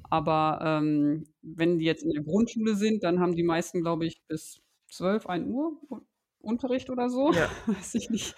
Aber 0.09 0.59
ähm, 0.61 1.25
wenn 1.41 1.79
die 1.79 1.85
jetzt 1.85 2.03
in 2.03 2.11
der 2.11 2.23
Grundschule 2.23 2.75
sind, 2.75 3.03
dann 3.03 3.19
haben 3.19 3.35
die 3.35 3.43
meisten, 3.43 3.81
glaube 3.81 4.05
ich, 4.05 4.21
bis 4.27 4.61
12, 4.89 5.25
1 5.27 5.47
Uhr 5.47 5.77
Unterricht 6.39 6.89
oder 6.89 7.09
so. 7.09 7.31
Ja. 7.33 7.49
Weiß 7.65 7.95
ich 7.95 8.09
nicht. 8.09 8.35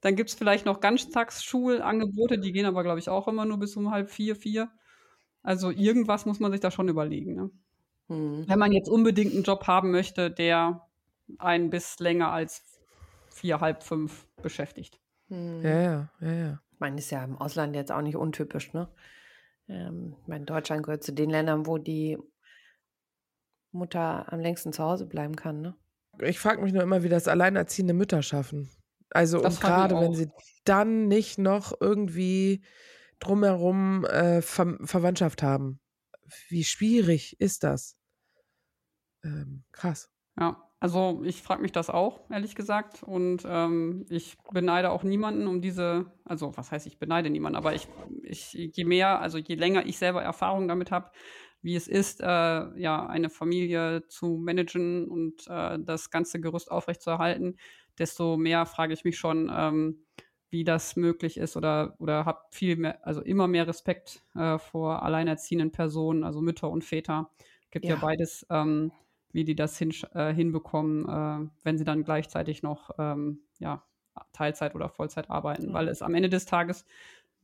Dann 0.00 0.14
gibt 0.14 0.30
es 0.30 0.36
vielleicht 0.36 0.66
noch 0.66 0.80
Ganztagsschulangebote, 0.80 2.38
die 2.38 2.52
gehen 2.52 2.66
aber, 2.66 2.82
glaube 2.82 3.00
ich, 3.00 3.08
auch 3.08 3.26
immer 3.26 3.44
nur 3.44 3.58
bis 3.58 3.76
um 3.76 3.90
halb 3.90 4.10
vier, 4.10 4.36
vier. 4.36 4.70
Also 5.42 5.70
irgendwas 5.70 6.26
muss 6.26 6.40
man 6.40 6.52
sich 6.52 6.60
da 6.60 6.70
schon 6.70 6.88
überlegen. 6.88 7.34
Ne? 7.34 7.50
Hm. 8.08 8.44
Wenn 8.46 8.58
man 8.58 8.72
jetzt 8.72 8.88
unbedingt 8.88 9.34
einen 9.34 9.42
Job 9.42 9.66
haben 9.66 9.90
möchte, 9.90 10.30
der 10.30 10.86
einen 11.38 11.70
bis 11.70 11.98
länger 11.98 12.30
als 12.30 12.62
vier, 13.30 13.60
halb 13.60 13.82
fünf 13.82 14.26
beschäftigt. 14.42 15.00
Hm. 15.28 15.62
Ja, 15.62 15.82
ja, 15.82 16.10
ja, 16.20 16.32
ja. 16.32 16.60
Ich 16.76 16.80
meine, 16.80 16.98
ist 16.98 17.10
ja 17.10 17.24
im 17.24 17.38
Ausland 17.38 17.74
jetzt 17.74 17.90
auch 17.90 18.02
nicht 18.02 18.16
untypisch, 18.16 18.74
ne? 18.74 18.86
Ähm, 19.66 20.14
ich 20.20 20.28
meine, 20.28 20.44
Deutschland 20.44 20.82
gehört 20.82 21.02
zu 21.02 21.10
den 21.10 21.30
Ländern, 21.30 21.66
wo 21.66 21.78
die 21.78 22.18
Mutter 23.72 24.30
am 24.30 24.40
längsten 24.40 24.74
zu 24.74 24.82
Hause 24.82 25.06
bleiben 25.06 25.36
kann, 25.36 25.62
ne? 25.62 25.74
Ich 26.20 26.38
frage 26.38 26.60
mich 26.60 26.74
nur 26.74 26.82
immer, 26.82 27.02
wie 27.02 27.08
das 27.08 27.28
alleinerziehende 27.28 27.94
Mütter 27.94 28.22
schaffen. 28.22 28.68
Also 29.08 29.42
und 29.42 29.58
gerade 29.58 29.98
wenn 29.98 30.12
sie 30.12 30.28
dann 30.64 31.08
nicht 31.08 31.38
noch 31.38 31.72
irgendwie 31.80 32.62
drumherum 33.18 34.04
äh, 34.04 34.42
Ver 34.42 34.76
Verwandtschaft 34.82 35.42
haben. 35.42 35.80
Wie 36.48 36.64
schwierig 36.64 37.40
ist 37.40 37.64
das? 37.64 37.96
Ähm, 39.24 39.64
krass. 39.72 40.10
Ja. 40.38 40.65
Also 40.78 41.22
ich 41.24 41.42
frage 41.42 41.62
mich 41.62 41.72
das 41.72 41.88
auch, 41.88 42.28
ehrlich 42.30 42.54
gesagt. 42.54 43.02
Und 43.02 43.42
ähm, 43.46 44.04
ich 44.10 44.36
beneide 44.52 44.90
auch 44.90 45.02
niemanden 45.02 45.46
um 45.46 45.62
diese, 45.62 46.12
also 46.24 46.56
was 46.56 46.70
heißt, 46.70 46.86
ich 46.86 46.98
beneide 46.98 47.30
niemanden, 47.30 47.56
aber 47.56 47.74
ich, 47.74 47.88
ich 48.22 48.52
je 48.52 48.84
mehr, 48.84 49.20
also 49.20 49.38
je 49.38 49.54
länger 49.54 49.86
ich 49.86 49.98
selber 49.98 50.22
Erfahrung 50.22 50.68
damit 50.68 50.90
habe, 50.90 51.10
wie 51.62 51.74
es 51.76 51.88
ist, 51.88 52.20
äh, 52.20 52.26
ja, 52.26 53.06
eine 53.06 53.30
Familie 53.30 54.06
zu 54.06 54.36
managen 54.36 55.08
und 55.08 55.48
äh, 55.48 55.78
das 55.80 56.10
ganze 56.10 56.40
Gerüst 56.40 56.70
aufrechtzuerhalten, 56.70 57.56
desto 57.98 58.36
mehr 58.36 58.66
frage 58.66 58.92
ich 58.92 59.04
mich 59.04 59.18
schon, 59.18 59.50
ähm, 59.52 60.04
wie 60.50 60.62
das 60.62 60.94
möglich 60.94 61.38
ist 61.38 61.56
oder, 61.56 61.96
oder 61.98 62.24
habe 62.24 62.40
viel 62.50 62.76
mehr, 62.76 63.04
also 63.04 63.20
immer 63.22 63.48
mehr 63.48 63.66
Respekt 63.66 64.22
äh, 64.34 64.58
vor 64.58 65.02
alleinerziehenden 65.02 65.72
Personen, 65.72 66.22
also 66.22 66.40
Mütter 66.40 66.70
und 66.70 66.84
Väter. 66.84 67.30
Gibt 67.70 67.86
ja, 67.86 67.94
ja 67.94 68.00
beides. 68.00 68.46
Ähm, 68.50 68.92
wie 69.32 69.44
die 69.44 69.54
das 69.54 69.78
hin, 69.78 69.92
äh, 70.14 70.32
hinbekommen, 70.32 71.08
äh, 71.08 71.48
wenn 71.62 71.78
sie 71.78 71.84
dann 71.84 72.04
gleichzeitig 72.04 72.62
noch 72.62 72.90
ähm, 72.98 73.40
ja, 73.58 73.82
Teilzeit 74.32 74.74
oder 74.74 74.88
Vollzeit 74.88 75.30
arbeiten. 75.30 75.68
Mhm. 75.68 75.72
Weil 75.72 75.88
es 75.88 76.02
am 76.02 76.14
Ende 76.14 76.28
des 76.28 76.46
Tages, 76.46 76.84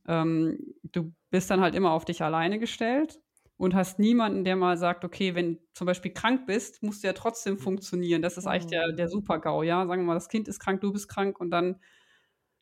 ähm, 0.07 0.59
du 0.83 1.13
bist 1.29 1.49
dann 1.49 1.61
halt 1.61 1.75
immer 1.75 1.91
auf 1.91 2.05
dich 2.05 2.21
alleine 2.21 2.59
gestellt 2.59 3.19
und 3.57 3.75
hast 3.75 3.99
niemanden, 3.99 4.43
der 4.43 4.55
mal 4.55 4.77
sagt, 4.77 5.05
okay, 5.05 5.35
wenn 5.35 5.55
du 5.55 5.59
zum 5.73 5.87
Beispiel 5.87 6.11
krank 6.11 6.45
bist, 6.47 6.83
musst 6.83 7.03
du 7.03 7.07
ja 7.07 7.13
trotzdem 7.13 7.57
funktionieren. 7.57 8.21
Das 8.21 8.37
ist 8.37 8.45
mhm. 8.45 8.51
eigentlich 8.51 8.67
der, 8.67 8.91
der 8.91 9.07
Super-GAU, 9.07 9.63
ja. 9.63 9.85
Sagen 9.85 10.01
wir 10.01 10.07
mal, 10.07 10.13
das 10.15 10.29
Kind 10.29 10.47
ist 10.47 10.59
krank, 10.59 10.81
du 10.81 10.91
bist 10.91 11.07
krank 11.07 11.39
und 11.39 11.51
dann, 11.51 11.79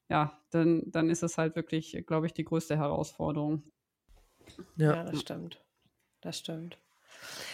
ja, 0.09 0.37
dann, 0.49 0.83
dann 0.91 1.09
ist 1.09 1.23
es 1.23 1.37
halt 1.37 1.55
wirklich, 1.55 2.03
glaube 2.05 2.25
ich, 2.25 2.33
die 2.33 2.43
größte 2.43 2.77
Herausforderung. 2.77 3.63
Ja. 4.75 4.95
ja, 4.95 5.03
das 5.03 5.21
stimmt. 5.21 5.63
Das 6.21 6.37
stimmt. 6.37 6.77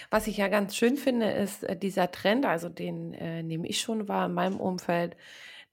Was 0.10 0.28
ich 0.28 0.38
ja 0.38 0.48
ganz 0.48 0.76
schön 0.76 0.98
finde, 0.98 1.32
ist 1.32 1.64
äh, 1.64 1.78
dieser 1.78 2.12
Trend, 2.12 2.46
also 2.46 2.70
den 2.70 3.14
äh, 3.14 3.44
nehme 3.44 3.68
ich 3.68 3.82
schon 3.82 4.08
wahr 4.08 4.28
in 4.28 4.34
meinem 4.34 4.60
Umfeld, 4.60 5.18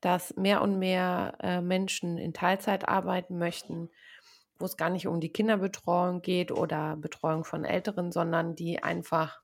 dass 0.00 0.36
mehr 0.36 0.60
und 0.62 0.78
mehr 0.78 1.38
äh, 1.40 1.60
Menschen 1.60 2.18
in 2.18 2.34
Teilzeit 2.34 2.88
arbeiten 2.88 3.38
möchten, 3.38 3.90
wo 4.58 4.66
es 4.66 4.76
gar 4.76 4.90
nicht 4.90 5.06
um 5.06 5.20
die 5.20 5.32
Kinderbetreuung 5.32 6.20
geht 6.22 6.52
oder 6.52 6.96
Betreuung 6.96 7.44
von 7.44 7.64
Älteren, 7.64 8.12
sondern 8.12 8.54
die 8.54 8.82
einfach 8.82 9.40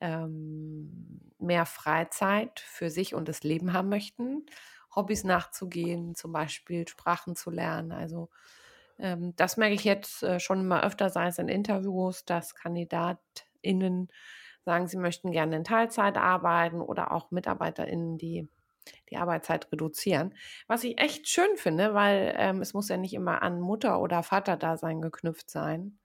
ähm, 0.00 1.32
mehr 1.38 1.66
Freizeit 1.66 2.60
für 2.60 2.90
sich 2.90 3.14
und 3.14 3.28
das 3.28 3.42
Leben 3.42 3.72
haben 3.72 3.88
möchten, 3.88 4.46
Hobbys 4.94 5.24
nachzugehen, 5.24 6.14
zum 6.14 6.32
Beispiel 6.32 6.86
Sprachen 6.88 7.36
zu 7.36 7.50
lernen. 7.50 7.92
Also 7.92 8.28
ähm, 8.98 9.34
das 9.36 9.56
merke 9.56 9.74
ich 9.74 9.84
jetzt 9.84 10.22
äh, 10.22 10.40
schon 10.40 10.60
immer 10.60 10.82
öfter, 10.84 11.10
sei 11.10 11.28
es 11.28 11.38
in 11.38 11.48
Interviews, 11.48 12.24
dass 12.24 12.54
Kandidat 12.54 13.18
MitarbeiterInnen 13.62 14.08
sagen, 14.64 14.88
sie 14.88 14.98
möchten 14.98 15.32
gerne 15.32 15.56
in 15.56 15.64
Teilzeit 15.64 16.16
arbeiten 16.16 16.80
oder 16.80 17.12
auch 17.12 17.30
MitarbeiterInnen, 17.30 18.18
die 18.18 18.48
die 19.10 19.16
Arbeitszeit 19.16 19.70
reduzieren. 19.70 20.34
Was 20.66 20.84
ich 20.84 20.98
echt 20.98 21.28
schön 21.28 21.56
finde, 21.56 21.94
weil 21.94 22.34
ähm, 22.36 22.60
es 22.60 22.74
muss 22.74 22.88
ja 22.88 22.96
nicht 22.96 23.14
immer 23.14 23.42
an 23.42 23.60
Mutter- 23.60 24.00
oder 24.00 24.22
Vaterdasein 24.22 25.00
geknüpft 25.00 25.50
sein, 25.50 25.98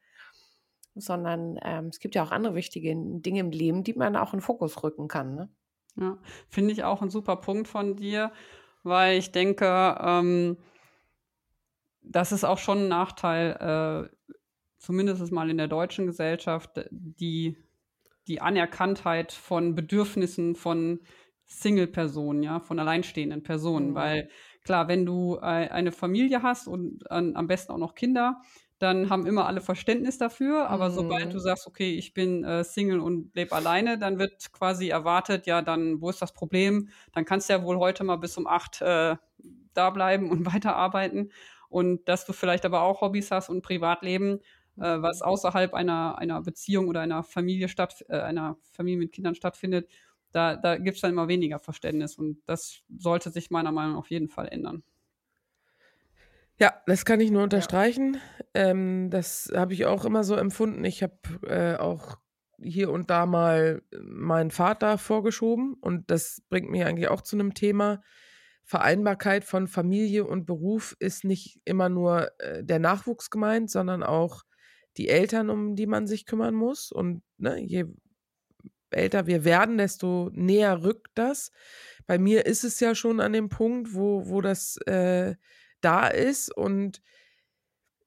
sondern 0.93 1.57
ähm, 1.63 1.87
es 1.87 1.99
gibt 1.99 2.15
ja 2.15 2.23
auch 2.23 2.31
andere 2.31 2.53
wichtige 2.55 2.93
Dinge 2.95 3.39
im 3.39 3.51
Leben, 3.51 3.83
die 3.83 3.93
man 3.93 4.15
auch 4.15 4.33
in 4.33 4.41
Fokus 4.41 4.83
rücken 4.83 5.07
kann. 5.07 5.35
Ne? 5.35 5.49
Ja, 5.95 6.17
finde 6.49 6.73
ich 6.73 6.83
auch 6.83 7.01
ein 7.01 7.09
super 7.09 7.37
Punkt 7.37 7.67
von 7.67 7.95
dir, 7.95 8.31
weil 8.83 9.17
ich 9.17 9.31
denke, 9.31 9.97
ähm, 9.99 10.57
das 12.01 12.31
ist 12.31 12.43
auch 12.43 12.59
schon 12.59 12.83
ein 12.83 12.87
Nachteil, 12.87 14.09
äh, 14.11 14.33
zumindest 14.85 15.31
mal 15.31 15.49
in 15.49 15.57
der 15.57 15.67
deutschen 15.67 16.05
Gesellschaft, 16.05 16.85
die, 16.91 17.57
die 18.27 18.41
Anerkanntheit 18.41 19.31
von 19.31 19.75
Bedürfnissen 19.75 20.55
von 20.55 20.99
Single-Personen, 21.47 22.43
ja, 22.43 22.59
von 22.59 22.79
alleinstehenden 22.79 23.43
Personen. 23.43 23.91
Mhm. 23.91 23.95
Weil 23.95 24.29
klar, 24.63 24.87
wenn 24.87 25.05
du 25.05 25.35
äh, 25.37 25.69
eine 25.69 25.91
Familie 25.91 26.43
hast 26.43 26.67
und 26.67 27.09
an, 27.11 27.35
am 27.35 27.47
besten 27.47 27.71
auch 27.71 27.77
noch 27.77 27.95
Kinder, 27.95 28.41
dann 28.77 29.09
haben 29.09 29.25
immer 29.25 29.45
alle 29.47 29.61
Verständnis 29.61 30.17
dafür. 30.17 30.69
Aber 30.69 30.89
mhm. 30.89 30.93
sobald 30.93 31.33
du 31.33 31.39
sagst, 31.39 31.65
okay, 31.65 31.95
ich 31.95 32.13
bin 32.13 32.43
äh, 32.43 32.63
Single 32.63 32.99
und 32.99 33.35
lebe 33.35 33.55
alleine, 33.55 33.97
dann 33.97 34.19
wird 34.19 34.51
quasi 34.51 34.89
erwartet, 34.89 35.47
ja, 35.47 35.61
dann, 35.61 36.01
wo 36.01 36.09
ist 36.09 36.21
das 36.21 36.33
Problem? 36.33 36.89
Dann 37.13 37.25
kannst 37.25 37.49
du 37.49 37.53
ja 37.53 37.63
wohl 37.63 37.77
heute 37.77 38.03
mal 38.03 38.17
bis 38.17 38.37
um 38.37 38.47
acht 38.47 38.81
äh, 38.81 39.15
da 39.73 39.89
bleiben 39.89 40.29
und 40.29 40.45
weiterarbeiten. 40.53 41.31
Und 41.69 42.07
dass 42.07 42.25
du 42.25 42.33
vielleicht 42.33 42.65
aber 42.65 42.81
auch 42.81 43.01
Hobbys 43.01 43.31
hast 43.31 43.49
und 43.49 43.61
Privatleben, 43.61 44.39
äh, 44.77 45.01
was 45.01 45.21
außerhalb 45.21 45.73
einer, 45.73 46.17
einer 46.17 46.41
Beziehung 46.41 46.87
oder 46.87 47.01
einer 47.01 47.23
Familie 47.23 47.67
statt, 47.67 48.05
äh, 48.09 48.19
einer 48.19 48.57
Familie 48.71 48.99
mit 48.99 49.11
Kindern 49.11 49.35
stattfindet, 49.35 49.89
da, 50.31 50.57
da 50.57 50.77
gibt 50.77 50.95
es 50.95 51.01
dann 51.01 51.11
immer 51.11 51.27
weniger 51.27 51.59
Verständnis. 51.59 52.17
Und 52.17 52.41
das 52.45 52.81
sollte 52.97 53.29
sich 53.29 53.51
meiner 53.51 53.71
Meinung 53.71 53.93
nach 53.93 53.99
auf 53.99 54.09
jeden 54.09 54.27
Fall 54.27 54.49
ändern. 54.49 54.83
Ja, 56.59 56.73
das 56.87 57.05
kann 57.05 57.19
ich 57.19 57.31
nur 57.31 57.43
unterstreichen. 57.43 58.17
Ja. 58.53 58.69
Ähm, 58.69 59.09
das 59.09 59.51
habe 59.55 59.73
ich 59.73 59.85
auch 59.85 60.05
immer 60.05 60.23
so 60.23 60.35
empfunden. 60.35 60.83
Ich 60.83 61.03
habe 61.03 61.17
äh, 61.47 61.77
auch 61.77 62.17
hier 62.61 62.91
und 62.91 63.09
da 63.09 63.25
mal 63.25 63.81
meinen 64.01 64.51
Vater 64.51 64.97
vorgeschoben 64.97 65.75
und 65.81 66.09
das 66.09 66.41
bringt 66.49 66.69
mich 66.69 66.85
eigentlich 66.85 67.09
auch 67.09 67.21
zu 67.21 67.35
einem 67.35 67.53
Thema. 67.53 68.01
Vereinbarkeit 68.63 69.43
von 69.43 69.67
Familie 69.67 70.25
und 70.25 70.45
Beruf 70.45 70.95
ist 70.99 71.23
nicht 71.23 71.59
immer 71.65 71.89
nur 71.89 72.31
äh, 72.39 72.63
der 72.63 72.79
Nachwuchs 72.79 73.29
gemeint, 73.29 73.69
sondern 73.69 74.01
auch 74.01 74.43
die 74.97 75.09
Eltern, 75.09 75.49
um 75.49 75.75
die 75.75 75.87
man 75.87 76.07
sich 76.07 76.25
kümmern 76.25 76.55
muss. 76.55 76.91
Und 76.91 77.21
ne, 77.37 77.59
je 77.59 77.85
älter 78.91 79.27
wir 79.27 79.43
werden, 79.43 79.77
desto 79.77 80.29
näher 80.33 80.83
rückt 80.83 81.11
das. 81.15 81.51
Bei 82.07 82.17
mir 82.17 82.45
ist 82.45 82.63
es 82.63 82.79
ja 82.79 82.95
schon 82.95 83.19
an 83.19 83.33
dem 83.33 83.49
Punkt, 83.49 83.93
wo, 83.93 84.27
wo 84.29 84.41
das 84.41 84.77
äh, 84.85 85.35
da 85.81 86.07
ist. 86.07 86.55
Und 86.55 87.01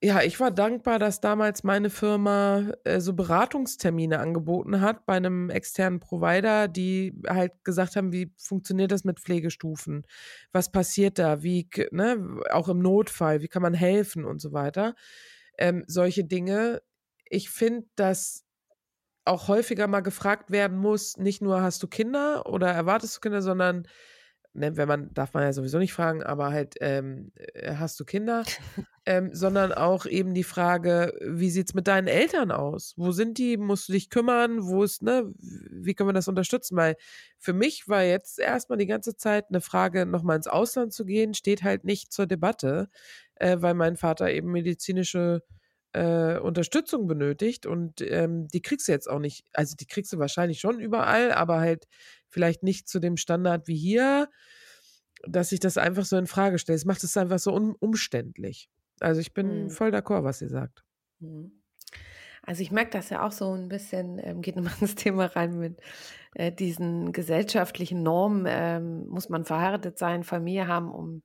ja, 0.01 0.23
ich 0.23 0.39
war 0.39 0.53
dankbar, 0.53 1.01
dass 1.01 1.21
damals 1.21 1.65
meine 1.65 1.91
Firma 1.91 2.71
äh, 2.85 3.01
so 3.01 3.15
Beratungstermine 3.15 4.21
angeboten 4.21 4.81
hat 4.81 5.07
bei 5.07 5.15
einem 5.17 5.51
externen 5.51 5.99
Provider, 5.99 6.69
die 6.69 7.21
halt 7.27 7.53
gesagt 7.65 7.97
haben, 7.97 8.13
wie 8.13 8.33
funktioniert 8.39 8.93
das 8.93 9.03
mit 9.03 9.19
Pflegestufen? 9.19 10.07
Was 10.53 10.71
passiert 10.71 11.19
da? 11.19 11.43
Wie, 11.43 11.69
ne, 11.91 12.41
auch 12.51 12.69
im 12.69 12.79
Notfall, 12.79 13.43
wie 13.43 13.49
kann 13.49 13.63
man 13.63 13.75
helfen 13.75 14.25
und 14.25 14.41
so 14.41 14.53
weiter? 14.53 14.95
Ähm, 15.59 15.85
solche 15.87 16.25
Dinge. 16.25 16.83
Ich 17.29 17.51
finde, 17.51 17.87
dass 17.97 18.45
auch 19.25 19.49
häufiger 19.49 19.87
mal 19.87 20.01
gefragt 20.01 20.51
werden 20.51 20.79
muss, 20.79 21.17
nicht 21.19 21.43
nur 21.43 21.61
hast 21.61 21.83
du 21.83 21.87
Kinder 21.87 22.47
oder 22.47 22.69
erwartest 22.69 23.17
du 23.17 23.21
Kinder, 23.21 23.43
sondern 23.43 23.87
ne, 24.59 24.77
wenn 24.77 24.89
man, 24.89 25.15
darf 25.15 25.33
man 25.35 25.43
ja 25.45 25.53
sowieso 25.53 25.79
nicht 25.79 25.93
fragen, 25.93 26.23
aber 26.23 26.51
halt, 26.51 26.75
ähm, 26.81 27.33
äh, 27.37 27.75
hast 27.75 27.99
du 28.01 28.05
Kinder? 28.05 28.45
ähm, 29.07 29.31
sondern 29.33 29.73
auch 29.73 30.05
eben 30.07 30.35
die 30.35 30.45
Frage, 30.45 31.15
wie 31.23 31.51
sieht 31.51 31.69
es 31.69 31.75
mit 31.75 31.89
deinen 31.89 32.09
Eltern 32.09 32.51
aus? 32.51 32.95
Wo 32.97 33.13
sind 33.13 33.39
die? 33.39 33.57
Musst 33.57 33.89
du 33.89 33.93
dich 33.93 34.11
kümmern? 34.11 34.67
Wo 34.67 34.83
ist, 34.83 35.03
ne, 35.03 35.33
wie 35.39 35.95
können 35.95 36.11
wir 36.11 36.15
das 36.15 36.29
unterstützen? 36.29 36.77
Weil 36.77 36.97
für 37.39 37.53
mich 37.53 37.89
war 37.89 38.03
jetzt 38.03 38.39
erstmal 38.39 38.79
die 38.79 38.87
ganze 38.87 39.17
Zeit 39.17 39.47
eine 39.49 39.61
Frage, 39.61 40.05
nochmal 40.05 40.37
ins 40.37 40.49
Ausland 40.49 40.93
zu 40.93 41.05
gehen, 41.05 41.35
steht 41.35 41.63
halt 41.63 41.85
nicht 41.85 42.13
zur 42.13 42.27
Debatte, 42.27 42.89
äh, 43.37 43.57
weil 43.61 43.75
mein 43.75 43.97
Vater 43.97 44.31
eben 44.31 44.51
medizinische 44.53 45.43
äh, 45.93 46.39
Unterstützung 46.39 47.07
benötigt 47.07 47.67
und 47.67 48.01
ähm, 48.03 48.49
die 48.49 48.61
kriegst 48.61 48.89
du 48.89 48.93
jetzt 48.93 49.09
auch 49.09 49.19
nicht, 49.19 49.47
also 49.55 49.75
die 49.75 49.87
kriegst 49.87 50.13
du 50.13 50.19
wahrscheinlich 50.19 50.61
schon 50.61 50.81
überall, 50.81 51.33
aber 51.33 51.61
halt 51.61 51.87
vielleicht 52.31 52.63
nicht 52.63 52.89
zu 52.89 53.01
dem 53.01 53.17
Standard 53.17 53.69
wie 53.69 53.77
hier, 53.77 54.29
dass 55.27 55.53
ich 55.53 55.61
das 55.61 55.79
einfach 55.79 56.05
so 56.05 56.17
in 56.17 56.27
Frage 56.27 56.59
stelle. 56.59 56.77
Es 56.77 56.85
macht 56.85 57.03
es 57.05 57.17
einfach 57.17 57.39
so 57.39 57.53
un 57.53 57.75
umständlich. 57.79 58.69
Also 59.01 59.21
ich 59.21 59.33
bin 59.33 59.65
mhm. 59.65 59.71
voll 59.71 59.91
d'accord, 59.91 60.25
was 60.25 60.43
ihr 60.43 60.49
sagt. 60.49 60.85
Mhm. 61.21 61.53
Also 62.43 62.63
ich 62.63 62.71
merke 62.71 62.93
das 62.93 63.11
ja 63.11 63.27
auch 63.27 63.33
so 63.33 63.53
ein 63.53 63.69
bisschen, 63.69 64.19
ähm, 64.23 64.41
geht 64.41 64.57
nochmal 64.57 64.73
ins 64.81 64.95
Thema 64.95 65.27
rein 65.27 65.59
mit 65.59 65.81
äh, 66.35 66.53
diesen 66.53 67.13
gesellschaftlichen 67.13 68.03
Normen, 68.03 68.47
ähm, 68.49 69.07
muss 69.09 69.29
man 69.29 69.45
verheiratet 69.45 69.99
sein, 69.99 70.25
Familie 70.25 70.67
haben, 70.67 70.91
um 70.91 71.23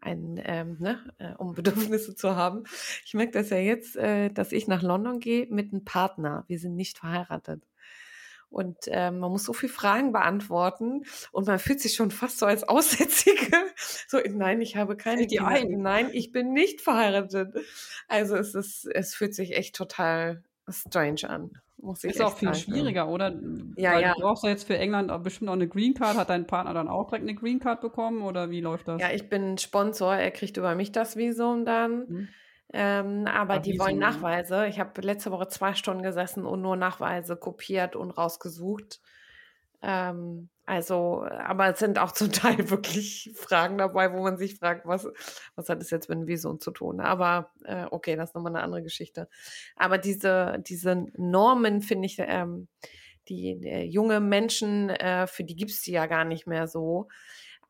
ein, 0.00 0.40
ähm, 0.44 0.76
ne, 0.78 0.98
äh, 1.18 1.34
um 1.34 1.54
Bedürfnisse 1.54 2.14
zu 2.14 2.36
haben. 2.36 2.64
Ich 3.04 3.14
merke 3.14 3.32
das 3.32 3.50
ja 3.50 3.58
jetzt, 3.58 3.96
äh, 3.96 4.30
dass 4.30 4.52
ich 4.52 4.68
nach 4.68 4.82
London 4.82 5.20
gehe 5.20 5.46
mit 5.50 5.72
einem 5.72 5.84
Partner. 5.84 6.44
Wir 6.46 6.58
sind 6.58 6.76
nicht 6.76 6.98
verheiratet. 6.98 7.64
Und 8.50 8.76
ähm, 8.88 9.20
man 9.20 9.30
muss 9.30 9.44
so 9.44 9.52
viele 9.52 9.72
Fragen 9.72 10.12
beantworten 10.12 11.04
und 11.30 11.46
man 11.46 11.60
fühlt 11.60 11.80
sich 11.80 11.94
schon 11.94 12.10
fast 12.10 12.38
so 12.38 12.46
als 12.46 12.64
Aussätzige. 12.68 13.46
So, 14.08 14.18
nein, 14.28 14.60
ich 14.60 14.76
habe 14.76 14.96
keine 14.96 15.26
die 15.26 15.36
Kinder. 15.36 15.64
Nein, 15.78 16.10
ich 16.12 16.32
bin 16.32 16.52
nicht 16.52 16.80
verheiratet. 16.80 17.54
Also 18.08 18.36
es 18.36 18.54
ist, 18.54 18.86
es 18.86 19.14
fühlt 19.14 19.34
sich 19.34 19.56
echt 19.56 19.74
total 19.74 20.42
strange 20.68 21.28
an. 21.28 21.52
Muss 21.78 22.04
ich 22.04 22.10
ist 22.10 22.20
auch 22.20 22.36
viel 22.36 22.52
sagen. 22.52 22.60
schwieriger, 22.60 23.08
oder? 23.08 23.32
Ja, 23.76 23.94
Weil 23.94 24.02
ja. 24.02 24.14
Du 24.14 24.20
brauchst 24.20 24.44
ja 24.44 24.50
jetzt 24.50 24.66
für 24.66 24.76
England 24.76 25.10
bestimmt 25.22 25.48
auch 25.48 25.54
eine 25.54 25.68
Green 25.68 25.94
Card. 25.94 26.16
Hat 26.16 26.28
dein 26.28 26.46
Partner 26.46 26.74
dann 26.74 26.88
auch 26.88 27.06
direkt 27.08 27.22
eine 27.22 27.34
Green 27.34 27.58
Card 27.58 27.80
bekommen 27.80 28.22
oder 28.22 28.50
wie 28.50 28.60
läuft 28.60 28.88
das? 28.88 29.00
Ja, 29.00 29.10
ich 29.12 29.28
bin 29.28 29.56
Sponsor. 29.56 30.14
Er 30.14 30.30
kriegt 30.30 30.56
über 30.56 30.74
mich 30.74 30.92
das 30.92 31.16
Visum 31.16 31.64
dann. 31.64 31.98
Mhm. 32.08 32.28
Ähm, 32.72 33.26
aber 33.26 33.54
Ach, 33.54 33.62
die 33.62 33.78
wollen? 33.78 33.98
Nachweise. 33.98 34.66
Ich 34.66 34.78
habe 34.78 35.00
letzte 35.00 35.32
Woche 35.32 35.48
zwei 35.48 35.74
Stunden 35.74 36.02
gesessen 36.02 36.44
und 36.44 36.62
nur 36.62 36.76
Nachweise 36.76 37.36
kopiert 37.36 37.96
und 37.96 38.10
rausgesucht. 38.12 39.00
Ähm, 39.82 40.50
also, 40.66 41.24
aber 41.24 41.70
es 41.72 41.80
sind 41.80 41.98
auch 41.98 42.12
zum 42.12 42.30
Teil 42.30 42.70
wirklich 42.70 43.32
Fragen 43.34 43.78
dabei, 43.78 44.12
wo 44.12 44.22
man 44.22 44.36
sich 44.36 44.56
fragt, 44.58 44.86
was, 44.86 45.08
was 45.56 45.68
hat 45.68 45.82
es 45.82 45.90
jetzt 45.90 46.08
mit 46.08 46.18
dem 46.18 46.26
Visum 46.28 46.60
zu 46.60 46.70
tun? 46.70 47.00
Aber 47.00 47.50
äh, 47.64 47.86
okay, 47.90 48.14
das 48.14 48.30
ist 48.30 48.34
nochmal 48.34 48.54
eine 48.54 48.62
andere 48.62 48.82
Geschichte. 48.82 49.28
Aber 49.74 49.98
diese, 49.98 50.62
diese 50.66 51.06
Normen, 51.16 51.82
finde 51.82 52.06
ich, 52.06 52.16
ähm, 52.20 52.68
die 53.28 53.50
äh, 53.64 53.82
junge 53.82 54.20
Menschen, 54.20 54.90
äh, 54.90 55.26
für 55.26 55.44
die 55.44 55.56
gibt 55.56 55.70
es 55.70 55.82
die 55.82 55.92
ja 55.92 56.06
gar 56.06 56.24
nicht 56.24 56.46
mehr 56.46 56.68
so. 56.68 57.08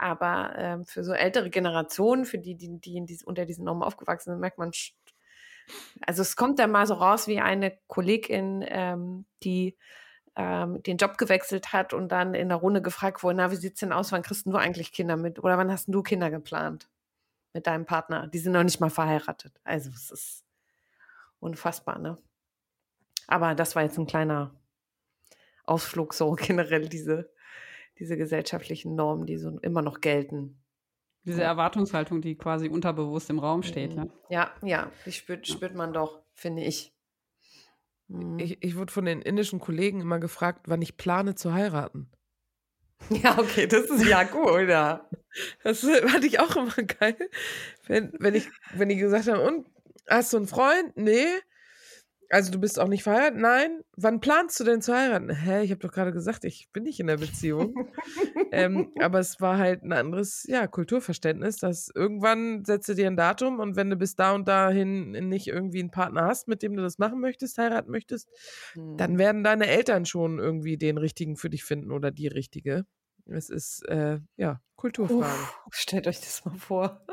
Aber 0.01 0.55
ähm, 0.57 0.87
für 0.87 1.05
so 1.05 1.13
ältere 1.13 1.51
Generationen, 1.51 2.25
für 2.25 2.39
die, 2.39 2.55
die, 2.55 2.81
die 2.81 3.05
dies, 3.05 3.23
unter 3.23 3.45
diesen 3.45 3.67
Normen 3.67 3.83
aufgewachsen 3.83 4.31
sind, 4.31 4.41
merkt 4.41 4.57
man, 4.57 4.71
also 6.07 6.23
es 6.23 6.37
kommt 6.37 6.59
dann 6.59 6.71
mal 6.71 6.87
so 6.87 6.95
raus 6.95 7.29
wie 7.29 7.39
eine 7.39 7.79
Kollegin, 7.87 8.65
ähm, 8.67 9.27
die 9.43 9.77
ähm, 10.37 10.83
den 10.85 10.97
Job 10.97 11.19
gewechselt 11.19 11.75
hat 11.75 11.93
und 11.93 12.09
dann 12.09 12.33
in 12.33 12.49
der 12.49 12.57
Runde 12.57 12.81
gefragt 12.81 13.23
wurde, 13.23 13.37
na, 13.37 13.51
wie 13.51 13.57
sieht 13.57 13.75
es 13.75 13.81
denn 13.81 13.93
aus, 13.93 14.11
wann 14.11 14.23
kriegst 14.23 14.47
du 14.47 14.57
eigentlich 14.57 14.93
Kinder 14.93 15.19
mit? 15.19 15.39
Oder 15.39 15.59
wann 15.59 15.71
hast 15.71 15.89
du 15.89 16.03
Kinder 16.03 16.31
geplant 16.31 16.89
mit 17.53 17.67
deinem 17.67 17.85
Partner? 17.85 18.27
Die 18.27 18.39
sind 18.39 18.53
noch 18.53 18.65
nicht 18.65 18.81
mal 18.81 18.89
verheiratet. 18.89 19.61
Also 19.65 19.91
es 19.91 20.11
ist 20.11 20.45
unfassbar, 21.41 21.99
ne? 21.99 22.17
Aber 23.27 23.55
das 23.55 23.77
war 23.77 23.83
jetzt 23.83 23.99
ein 23.99 24.07
kleiner 24.07 24.55
Ausflug, 25.67 26.15
so 26.15 26.33
generell 26.33 26.89
diese, 26.89 27.31
diese 28.01 28.17
gesellschaftlichen 28.17 28.95
Normen, 28.95 29.27
die 29.27 29.37
so 29.37 29.59
immer 29.61 29.83
noch 29.83 30.01
gelten. 30.01 30.61
Diese 31.25 31.43
Erwartungshaltung, 31.43 32.23
die 32.23 32.35
quasi 32.35 32.69
unterbewusst 32.69 33.29
im 33.29 33.39
Raum 33.39 33.63
steht, 33.63 33.93
ja? 33.93 34.07
Ja, 34.31 34.55
ja, 34.63 34.91
die 35.05 35.13
spürt, 35.13 35.47
spürt 35.47 35.75
man 35.75 35.93
doch, 35.93 36.23
finde 36.33 36.65
ich. 36.65 36.95
Mhm. 38.09 38.39
Ich, 38.39 38.63
ich 38.63 38.77
wurde 38.77 38.91
von 38.91 39.05
den 39.05 39.21
indischen 39.21 39.61
Kollegen 39.61 40.01
immer 40.01 40.19
gefragt, 40.19 40.63
wann 40.67 40.81
ich 40.81 40.97
plane 40.97 41.35
zu 41.35 41.53
heiraten. 41.53 42.11
Ja, 43.09 43.39
okay, 43.39 43.67
das 43.67 43.87
ist 43.87 44.07
ja 44.07 44.25
gut, 44.25 44.69
ja. 44.69 45.09
Das 45.65 45.81
fand 45.81 46.23
ich 46.23 46.39
auch 46.39 46.55
immer 46.55 46.87
geil. 46.87 47.17
Wenn, 47.87 48.13
wenn, 48.19 48.35
ich, 48.35 48.47
wenn 48.75 48.91
die 48.91 48.97
gesagt 48.97 49.27
haben, 49.27 49.41
und 49.41 49.67
hast 50.07 50.35
du 50.35 50.37
einen 50.37 50.47
Freund? 50.47 50.95
Nee. 50.97 51.25
Also 52.31 52.53
du 52.53 52.61
bist 52.61 52.79
auch 52.79 52.87
nicht 52.87 53.03
verheiratet? 53.03 53.41
Nein. 53.41 53.81
Wann 53.97 54.21
planst 54.21 54.59
du 54.61 54.65
denn 54.65 54.81
zu 54.81 54.95
heiraten? 54.95 55.31
Hä, 55.31 55.65
ich 55.65 55.73
habe 55.73 55.81
doch 55.81 55.93
gerade 55.93 56.13
gesagt, 56.13 56.45
ich 56.45 56.69
bin 56.73 56.85
nicht 56.85 57.01
in 57.01 57.09
der 57.09 57.17
Beziehung. 57.17 57.75
ähm, 58.53 58.93
aber 59.01 59.19
es 59.19 59.41
war 59.41 59.59
halt 59.59 59.83
ein 59.83 59.93
anderes, 59.93 60.45
ja, 60.49 60.69
Kulturverständnis, 60.69 61.57
dass 61.57 61.91
irgendwann 61.93 62.65
setzt 62.65 62.89
du 62.89 62.95
dir 62.95 63.09
ein 63.09 63.17
Datum 63.17 63.59
und 63.59 63.75
wenn 63.75 63.91
du 63.91 63.97
bis 63.97 64.15
da 64.15 64.33
und 64.33 64.47
dahin 64.47 65.11
nicht 65.29 65.49
irgendwie 65.49 65.81
einen 65.81 65.91
Partner 65.91 66.27
hast, 66.27 66.47
mit 66.47 66.63
dem 66.63 66.77
du 66.77 66.83
das 66.83 66.99
machen 66.99 67.21
möchtest, 67.21 67.59
heiraten 67.59 67.91
möchtest, 67.91 68.29
hm. 68.75 68.97
dann 68.97 69.19
werden 69.19 69.43
deine 69.43 69.67
Eltern 69.67 70.07
schon 70.07 70.39
irgendwie 70.39 70.79
den 70.79 70.99
richtigen 70.99 71.37
für 71.37 71.51
dich 71.51 71.65
finden 71.65 71.91
oder 71.91 72.13
die 72.13 72.29
richtige. 72.29 72.87
Es 73.27 73.51
ist, 73.51 73.83
äh, 73.89 74.21
ja, 74.37 74.61
Kulturfrage. 74.77 75.25
Uff, 75.67 75.75
stellt 75.75 76.07
euch 76.07 76.21
das 76.21 76.45
mal 76.45 76.57
vor. 76.57 77.05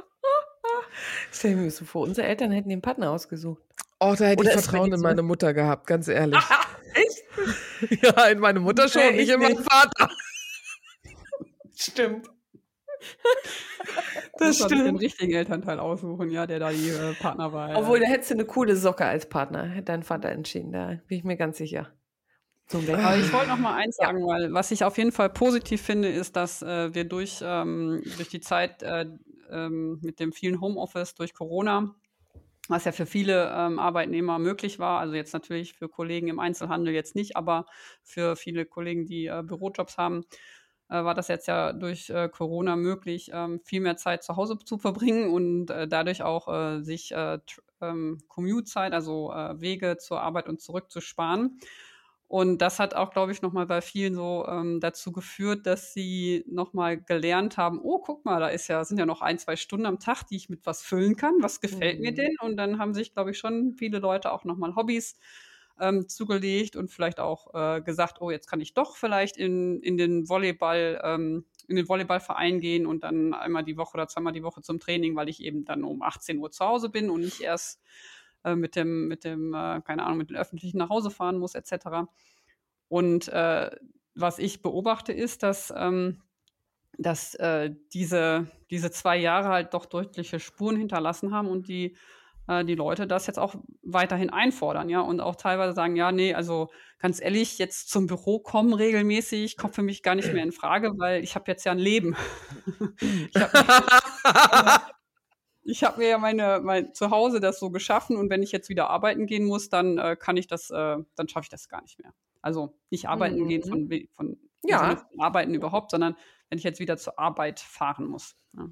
Stell 1.32 1.56
mir 1.56 1.70
so 1.72 1.86
vor, 1.86 2.04
unsere 2.04 2.28
Eltern 2.28 2.52
hätten 2.52 2.70
den 2.70 2.82
Partner 2.82 3.12
ausgesucht. 3.12 3.62
Oh, 4.00 4.16
da 4.18 4.26
hätte 4.26 4.42
Oder 4.42 4.56
ich 4.56 4.62
Vertrauen 4.62 4.94
in 4.94 5.02
meine 5.02 5.24
Mutter 5.24 5.54
gehabt, 5.54 5.88
ganz 5.88 6.08
ehrlich. 6.08 6.40
Echt? 6.94 8.02
ja, 8.04 8.26
in 8.28 8.40
meine 8.40 8.60
Mutter 8.60 8.88
schon, 8.88 9.02
nee, 9.02 9.18
nicht 9.18 9.30
in 9.30 9.40
meinen 9.40 9.64
Vater. 9.64 10.10
Stimmt. 11.76 12.28
das 14.40 14.58
stimmt. 14.58 14.88
den 14.88 14.96
richtigen 14.96 15.32
Elternteil 15.32 15.80
aussuchen, 15.80 16.32
ja, 16.32 16.48
der 16.48 16.58
da 16.58 16.72
die 16.72 16.90
äh, 16.90 17.14
Partnerwahl. 17.14 17.76
Obwohl, 17.76 18.00
da 18.00 18.08
hättest 18.08 18.32
du 18.32 18.34
eine 18.34 18.46
coole 18.46 18.76
Socke 18.76 19.06
als 19.06 19.30
Partner, 19.30 19.66
hätte 19.68 19.86
dein 19.86 20.02
Vater 20.02 20.30
entschieden, 20.30 20.72
da 20.72 21.00
bin 21.08 21.20
ich 21.20 21.24
mir 21.24 21.38
ganz 21.38 21.58
sicher. 21.58 21.92
Aber 22.74 23.18
ich 23.18 23.32
wollte 23.32 23.48
noch 23.48 23.58
mal 23.58 23.76
eins 23.76 23.96
sagen, 23.96 24.20
ja. 24.20 24.26
weil 24.26 24.54
was 24.54 24.72
ich 24.72 24.84
auf 24.84 24.98
jeden 24.98 25.14
Fall 25.14 25.30
positiv 25.30 25.82
finde, 25.82 26.10
ist, 26.10 26.36
dass 26.36 26.62
äh, 26.62 26.94
wir 26.94 27.06
durch, 27.06 27.40
ähm, 27.42 28.02
durch 28.18 28.28
die 28.28 28.42
Zeit 28.42 28.84
äh, 28.84 29.06
ähm, 29.52 30.00
mit 30.02 30.20
dem 30.20 30.34
vielen 30.34 30.62
Homeoffice, 30.62 31.16
durch 31.16 31.34
Corona, 31.34 31.96
was 32.68 32.86
ja 32.86 32.92
für 32.92 33.06
viele 33.06 33.52
ähm, 33.56 33.80
Arbeitnehmer 33.80 34.40
möglich 34.40 34.80
war, 34.80 35.00
also 35.00 35.16
jetzt 35.16 35.34
natürlich 35.34 35.74
für 35.74 35.90
Kollegen 35.90 36.28
im 36.28 36.40
Einzelhandel 36.40 36.94
jetzt 36.94 37.16
nicht, 37.16 37.36
aber 37.38 37.66
für 38.04 38.36
viele 38.36 38.66
Kollegen, 38.66 39.06
die 39.06 39.28
äh, 39.28 39.44
Bürojobs 39.44 39.98
haben, 39.98 40.26
äh, 40.90 41.04
war 41.04 41.14
das 41.14 41.28
jetzt 41.28 41.48
ja 41.48 41.74
durch 41.74 42.10
äh, 42.10 42.30
Corona 42.30 42.76
möglich, 42.76 43.32
ähm, 43.34 43.62
viel 43.64 43.82
mehr 43.82 43.98
Zeit 43.98 44.24
zu 44.24 44.36
Hause 44.36 44.58
zu 44.58 44.78
verbringen 44.78 45.32
und 45.32 45.70
äh, 45.70 45.88
dadurch 45.88 46.24
auch 46.24 46.48
äh, 46.48 46.82
sich 46.82 47.12
äh, 47.12 47.40
ähm, 47.82 48.20
Commute-Zeit, 48.28 48.94
also 48.94 49.30
Wege 49.30 49.98
zur 49.98 50.22
Arbeit 50.22 50.50
und 50.50 50.60
zurück 50.62 50.90
zu 50.90 51.00
sparen. 51.00 51.60
Und 52.28 52.62
das 52.62 52.80
hat 52.80 52.94
auch, 52.94 53.12
glaube 53.12 53.32
ich, 53.32 53.42
nochmal 53.42 53.66
bei 53.66 53.80
vielen 53.82 54.14
so 54.14 54.46
ähm, 54.50 54.82
dazu 54.82 55.14
geführt, 55.14 55.66
dass 55.66 55.94
sie 55.94 56.44
nochmal 56.48 57.00
gelernt 57.00 57.56
haben, 57.56 57.80
oh, 57.82 58.00
guck 58.00 58.26
mal, 58.26 58.42
da 58.42 58.50
ist 58.50 58.68
ja, 58.68 58.84
sind 58.84 58.98
ja 58.98 59.06
noch 59.06 59.22
ein, 59.22 59.40
zwei 59.40 59.56
Stunden 59.56 59.86
am 59.86 60.00
Tag, 60.00 60.24
die 60.24 60.36
ich 60.36 60.50
mit 60.50 60.66
was 60.66 60.82
füllen 60.82 61.16
kann. 61.16 61.36
Was 61.40 61.62
gefällt 61.62 62.00
mhm. 62.00 62.02
mir 62.04 62.14
denn? 62.14 62.36
Und 62.42 62.58
dann 62.58 62.80
haben 62.80 62.94
sich, 62.94 63.14
glaube 63.14 63.32
ich, 63.32 63.38
schon 63.38 63.74
viele 63.74 64.00
Leute 64.00 64.34
auch 64.34 64.44
nochmal 64.44 64.76
Hobbys 64.76 65.18
ähm, 65.80 66.10
zugelegt 66.10 66.76
und 66.76 66.92
vielleicht 66.92 67.20
auch 67.20 67.54
äh, 67.54 67.82
gesagt, 67.82 68.22
oh, 68.22 68.30
jetzt 68.30 68.48
kann 68.48 68.60
ich 68.60 68.74
doch 68.74 68.98
vielleicht 68.98 69.38
in, 69.38 69.80
in 69.82 69.96
den 69.96 70.28
Volleyball, 70.28 71.00
ähm, 71.04 71.46
in 71.68 71.78
den 71.78 71.88
Volleyballverein 71.88 72.60
gehen 72.60 72.86
und 72.86 73.04
dann 73.04 73.34
einmal 73.34 73.64
die 73.64 73.78
Woche 73.78 73.94
oder 73.94 74.08
zweimal 74.08 74.34
die 74.34 74.44
Woche 74.44 74.62
zum 74.62 74.80
Training, 74.80 75.16
weil 75.16 75.30
ich 75.30 75.42
eben 75.42 75.66
dann 75.66 75.84
um 75.84 76.02
18 76.02 76.40
Uhr 76.40 76.52
zu 76.52 76.66
Hause 76.66 76.90
bin 76.90 77.10
und 77.10 77.22
nicht 77.22 77.42
erst 77.42 77.82
äh, 78.48 78.56
mit 78.56 78.76
dem, 78.76 79.08
mit 79.08 79.24
dem, 79.24 79.54
äh, 79.54 79.82
keine 79.82 80.04
Ahnung, 80.04 80.18
mit 80.18 80.30
den 80.30 80.38
Öffentlichen 80.38 80.78
nach 80.78 80.90
Hause 80.90 81.12
fahren 81.12 81.38
muss, 81.38 81.56
etc. 81.56 82.08
Und 82.88 83.28
äh, 83.30 83.70
was 84.16 84.40
ich 84.40 84.62
beobachte, 84.62 85.14
ist, 85.14 85.44
dass, 85.44 85.74
ähm, 85.76 86.22
dass 86.98 87.36
äh, 87.36 87.72
diese, 87.94 88.48
diese 88.72 88.92
zwei 88.92 89.18
Jahre 89.18 89.50
halt 89.50 89.74
doch 89.74 89.86
deutliche 89.86 90.40
Spuren 90.40 90.78
hinterlassen 90.78 91.34
haben 91.34 91.48
und 91.48 91.68
die, 91.68 91.96
äh, 92.48 92.66
die 92.66 92.76
Leute 92.76 93.06
das 93.06 93.28
jetzt 93.28 93.38
auch 93.38 93.56
weiterhin 93.84 94.30
einfordern, 94.30 94.90
ja, 94.90 95.02
und 95.02 95.20
auch 95.20 95.36
teilweise 95.36 95.74
sagen, 95.74 95.96
ja, 95.96 96.12
nee, 96.12 96.34
also 96.34 96.70
ganz 97.00 97.22
ehrlich, 97.22 97.60
jetzt 97.60 97.90
zum 97.90 98.08
Büro 98.08 98.40
kommen 98.40 98.74
regelmäßig, 98.74 99.58
kommt 99.58 99.76
für 99.76 99.84
mich 99.84 100.02
gar 100.02 100.16
nicht 100.16 100.34
mehr 100.34 100.44
in 100.44 100.52
Frage, 100.52 100.94
weil 100.98 101.24
ich 101.24 101.36
habe 101.36 101.52
jetzt 101.52 101.66
ja 101.66 101.74
ein 101.74 101.80
Leben. 101.80 102.16
ich 103.34 103.42
habe 103.42 104.82
ich 105.68 105.84
habe 105.84 106.00
mir 106.00 106.08
ja 106.08 106.18
meine, 106.18 106.62
mein 106.64 106.94
Zuhause 106.94 107.42
das 107.42 107.60
so 107.60 107.70
geschaffen 107.70 108.16
und 108.16 108.30
wenn 108.30 108.42
ich 108.42 108.54
jetzt 108.54 108.70
wieder 108.70 108.90
arbeiten 108.90 109.26
gehen 109.26 109.46
muss, 109.46 109.70
dann 109.70 109.98
äh, 109.98 110.16
kann 110.16 110.38
ich 110.38 110.48
das, 110.48 110.70
äh, 110.70 110.98
dann 111.16 111.28
schaffe 111.28 111.44
ich 111.44 111.50
das 111.50 111.68
gar 111.68 111.82
nicht 111.82 112.00
mehr. 112.00 112.14
Also 112.42 112.74
nicht 112.90 113.10
arbeiten 113.10 113.42
mhm. 113.42 113.48
gehen 113.50 113.64
von, 113.64 113.90
von, 114.16 114.38
ja. 114.64 115.06
Arbeiten 115.18 115.54
überhaupt, 115.54 115.92
sondern 115.92 116.16
wenn 116.50 116.58
ich 116.58 116.64
jetzt 116.64 116.80
wieder 116.80 116.96
zur 116.96 117.20
Arbeit 117.20 117.60
fahren 117.60 118.06
muss. 118.06 118.38
Ja, 118.54 118.70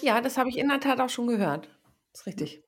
ja 0.00 0.20
das 0.22 0.38
habe 0.38 0.48
ich 0.48 0.56
in 0.56 0.68
der 0.68 0.80
Tat 0.80 1.00
auch 1.00 1.10
schon 1.10 1.26
gehört. 1.26 1.68
Das 2.12 2.22
ist 2.22 2.26
richtig. 2.26 2.64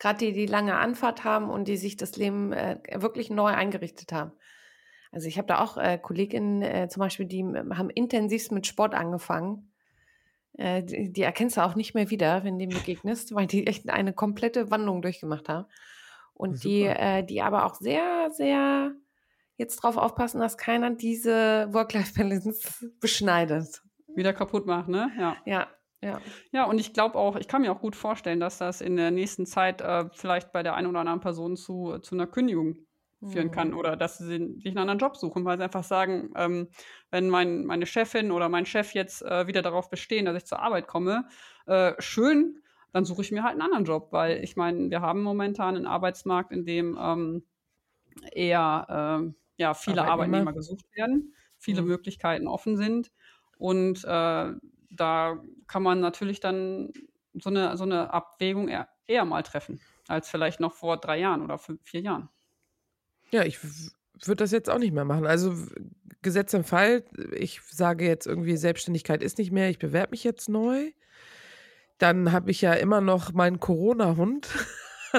Gerade 0.00 0.18
die, 0.18 0.32
die 0.32 0.46
lange 0.46 0.76
Anfahrt 0.76 1.22
haben 1.22 1.48
und 1.48 1.68
die 1.68 1.76
sich 1.76 1.96
das 1.96 2.16
Leben 2.16 2.52
äh, 2.52 2.80
wirklich 2.96 3.30
neu 3.30 3.52
eingerichtet 3.52 4.12
haben. 4.12 4.32
Also 5.12 5.28
ich 5.28 5.38
habe 5.38 5.46
da 5.46 5.60
auch 5.60 5.76
äh, 5.76 5.96
Kolleginnen 5.96 6.62
äh, 6.62 6.88
zum 6.88 7.00
Beispiel, 7.00 7.26
die 7.26 7.44
haben 7.44 7.90
intensivst 7.90 8.50
mit 8.50 8.66
Sport 8.66 8.94
angefangen 8.94 9.71
äh, 10.58 10.82
die, 10.82 11.12
die, 11.12 11.22
erkennst 11.22 11.56
du 11.56 11.64
auch 11.64 11.74
nicht 11.74 11.94
mehr 11.94 12.10
wieder, 12.10 12.44
wenn 12.44 12.58
du 12.58 12.66
dem 12.66 12.76
begegnest, 12.76 13.34
weil 13.34 13.46
die 13.46 13.66
echt 13.66 13.88
eine 13.88 14.12
komplette 14.12 14.70
Wandlung 14.70 15.02
durchgemacht 15.02 15.48
haben. 15.48 15.66
Und 16.34 16.56
Super. 16.56 16.68
die, 16.68 16.82
äh, 16.84 17.24
die 17.24 17.42
aber 17.42 17.66
auch 17.66 17.74
sehr, 17.74 18.30
sehr 18.32 18.92
jetzt 19.56 19.76
drauf 19.76 19.96
aufpassen, 19.96 20.40
dass 20.40 20.58
keiner 20.58 20.90
diese 20.90 21.68
Work-Life-Balance 21.72 22.90
beschneidet. 23.00 23.82
Wieder 24.14 24.32
kaputt 24.32 24.66
macht, 24.66 24.88
ne? 24.88 25.10
Ja. 25.18 25.36
Ja. 25.46 25.68
Ja. 26.04 26.20
ja, 26.50 26.64
und 26.64 26.80
ich 26.80 26.92
glaube 26.92 27.16
auch, 27.16 27.36
ich 27.36 27.46
kann 27.46 27.62
mir 27.62 27.70
auch 27.70 27.80
gut 27.80 27.94
vorstellen, 27.94 28.40
dass 28.40 28.58
das 28.58 28.80
in 28.80 28.96
der 28.96 29.12
nächsten 29.12 29.46
Zeit 29.46 29.80
äh, 29.80 30.06
vielleicht 30.12 30.50
bei 30.50 30.64
der 30.64 30.74
einen 30.74 30.88
oder 30.88 30.98
anderen 30.98 31.20
Person 31.20 31.56
zu, 31.56 31.98
zu 31.98 32.16
einer 32.16 32.26
Kündigung 32.26 32.76
führen 33.30 33.50
kann 33.50 33.70
mhm. 33.70 33.76
oder 33.76 33.96
dass 33.96 34.18
sie 34.18 34.26
sich 34.26 34.66
einen 34.66 34.78
anderen 34.78 34.98
Job 34.98 35.16
suchen, 35.16 35.44
weil 35.44 35.56
sie 35.58 35.64
einfach 35.64 35.84
sagen, 35.84 36.32
ähm, 36.36 36.68
wenn 37.10 37.28
mein, 37.28 37.64
meine 37.64 37.86
Chefin 37.86 38.30
oder 38.30 38.48
mein 38.48 38.66
Chef 38.66 38.94
jetzt 38.94 39.22
äh, 39.22 39.46
wieder 39.46 39.62
darauf 39.62 39.90
bestehen, 39.90 40.24
dass 40.24 40.36
ich 40.36 40.44
zur 40.44 40.60
Arbeit 40.60 40.86
komme, 40.86 41.28
äh, 41.66 41.92
schön, 41.98 42.60
dann 42.92 43.04
suche 43.04 43.22
ich 43.22 43.32
mir 43.32 43.42
halt 43.42 43.52
einen 43.52 43.62
anderen 43.62 43.84
Job, 43.84 44.08
weil 44.10 44.42
ich 44.42 44.56
meine, 44.56 44.90
wir 44.90 45.00
haben 45.00 45.22
momentan 45.22 45.76
einen 45.76 45.86
Arbeitsmarkt, 45.86 46.52
in 46.52 46.64
dem 46.64 46.98
ähm, 47.00 47.44
eher 48.32 49.22
äh, 49.24 49.32
ja, 49.56 49.74
viele 49.74 50.04
Arbeitnehmer 50.04 50.52
gesucht 50.52 50.84
werden, 50.94 51.34
viele 51.58 51.82
mhm. 51.82 51.88
Möglichkeiten 51.88 52.48
offen 52.48 52.76
sind 52.76 53.12
und 53.56 54.04
äh, 54.04 54.52
da 54.90 55.42
kann 55.66 55.82
man 55.82 56.00
natürlich 56.00 56.40
dann 56.40 56.92
so 57.34 57.50
eine, 57.50 57.76
so 57.76 57.84
eine 57.84 58.12
Abwägung 58.12 58.68
eher, 58.68 58.88
eher 59.06 59.24
mal 59.24 59.42
treffen, 59.42 59.80
als 60.08 60.28
vielleicht 60.28 60.60
noch 60.60 60.74
vor 60.74 60.96
drei 60.98 61.18
Jahren 61.18 61.42
oder 61.42 61.58
fünf, 61.58 61.80
vier 61.84 62.00
Jahren. 62.00 62.28
Ja, 63.32 63.44
ich 63.44 63.58
würde 63.62 64.44
das 64.44 64.52
jetzt 64.52 64.70
auch 64.70 64.78
nicht 64.78 64.92
mehr 64.92 65.04
machen. 65.04 65.26
Also 65.26 65.54
Gesetz 66.20 66.54
im 66.54 66.64
Fall, 66.64 67.04
ich 67.32 67.60
sage 67.62 68.06
jetzt 68.06 68.26
irgendwie, 68.26 68.56
Selbstständigkeit 68.56 69.22
ist 69.22 69.38
nicht 69.38 69.50
mehr, 69.50 69.70
ich 69.70 69.78
bewerbe 69.78 70.12
mich 70.12 70.22
jetzt 70.22 70.48
neu. 70.48 70.92
Dann 71.98 72.32
habe 72.32 72.50
ich 72.50 72.60
ja 72.60 72.74
immer 72.74 73.00
noch 73.00 73.32
meinen 73.32 73.58
Corona-Hund. 73.58 74.48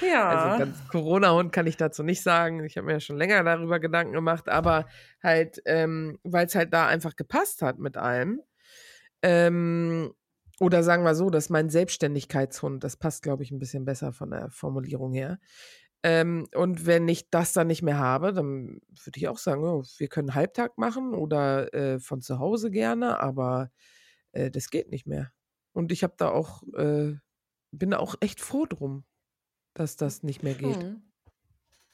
ja. 0.00 0.28
Also 0.28 0.58
ganz 0.58 0.88
Corona-Hund 0.88 1.52
kann 1.52 1.66
ich 1.66 1.76
dazu 1.76 2.02
nicht 2.02 2.22
sagen. 2.22 2.64
Ich 2.64 2.76
habe 2.76 2.86
mir 2.86 2.94
ja 2.94 3.00
schon 3.00 3.16
länger 3.16 3.42
darüber 3.44 3.78
Gedanken 3.78 4.12
gemacht, 4.12 4.48
aber 4.48 4.86
halt, 5.22 5.62
ähm, 5.64 6.18
weil 6.24 6.46
es 6.46 6.54
halt 6.54 6.72
da 6.72 6.86
einfach 6.86 7.16
gepasst 7.16 7.62
hat 7.62 7.78
mit 7.78 7.96
allem. 7.96 8.42
Ähm, 9.22 10.12
oder 10.58 10.82
sagen 10.82 11.04
wir 11.04 11.14
so, 11.14 11.30
dass 11.30 11.50
mein 11.50 11.68
Selbstständigkeitshund, 11.68 12.82
das 12.82 12.96
passt, 12.96 13.22
glaube 13.22 13.42
ich, 13.42 13.50
ein 13.50 13.58
bisschen 13.58 13.84
besser 13.84 14.12
von 14.12 14.30
der 14.30 14.50
Formulierung 14.50 15.12
her. 15.12 15.38
Ähm, 16.06 16.46
und 16.54 16.86
wenn 16.86 17.08
ich 17.08 17.30
das 17.30 17.52
dann 17.52 17.66
nicht 17.66 17.82
mehr 17.82 17.98
habe, 17.98 18.32
dann 18.32 18.80
würde 19.04 19.16
ich 19.16 19.26
auch 19.26 19.38
sagen, 19.38 19.64
oh, 19.64 19.82
wir 19.98 20.06
können 20.06 20.36
Halbtag 20.36 20.78
machen 20.78 21.14
oder 21.14 21.74
äh, 21.74 21.98
von 21.98 22.20
zu 22.20 22.38
Hause 22.38 22.70
gerne, 22.70 23.18
aber 23.18 23.72
äh, 24.30 24.48
das 24.52 24.70
geht 24.70 24.88
nicht 24.88 25.08
mehr. 25.08 25.32
Und 25.72 25.90
ich 25.90 26.04
habe 26.04 26.14
da 26.16 26.28
auch, 26.28 26.62
äh, 26.74 27.14
bin 27.72 27.90
da 27.90 27.98
auch 27.98 28.14
echt 28.20 28.40
froh 28.40 28.66
drum, 28.66 29.02
dass 29.74 29.96
das 29.96 30.22
nicht 30.22 30.44
mehr 30.44 30.54
geht. 30.54 30.80
Hm. 30.80 31.02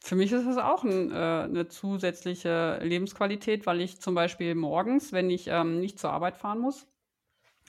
Für 0.00 0.16
mich 0.16 0.30
ist 0.30 0.46
das 0.46 0.58
auch 0.58 0.84
ein, 0.84 1.10
äh, 1.10 1.14
eine 1.14 1.68
zusätzliche 1.68 2.80
Lebensqualität, 2.82 3.64
weil 3.64 3.80
ich 3.80 3.98
zum 3.98 4.14
Beispiel 4.14 4.54
morgens, 4.54 5.12
wenn 5.12 5.30
ich 5.30 5.46
ähm, 5.48 5.80
nicht 5.80 5.98
zur 5.98 6.12
Arbeit 6.12 6.36
fahren 6.36 6.58
muss, 6.58 6.86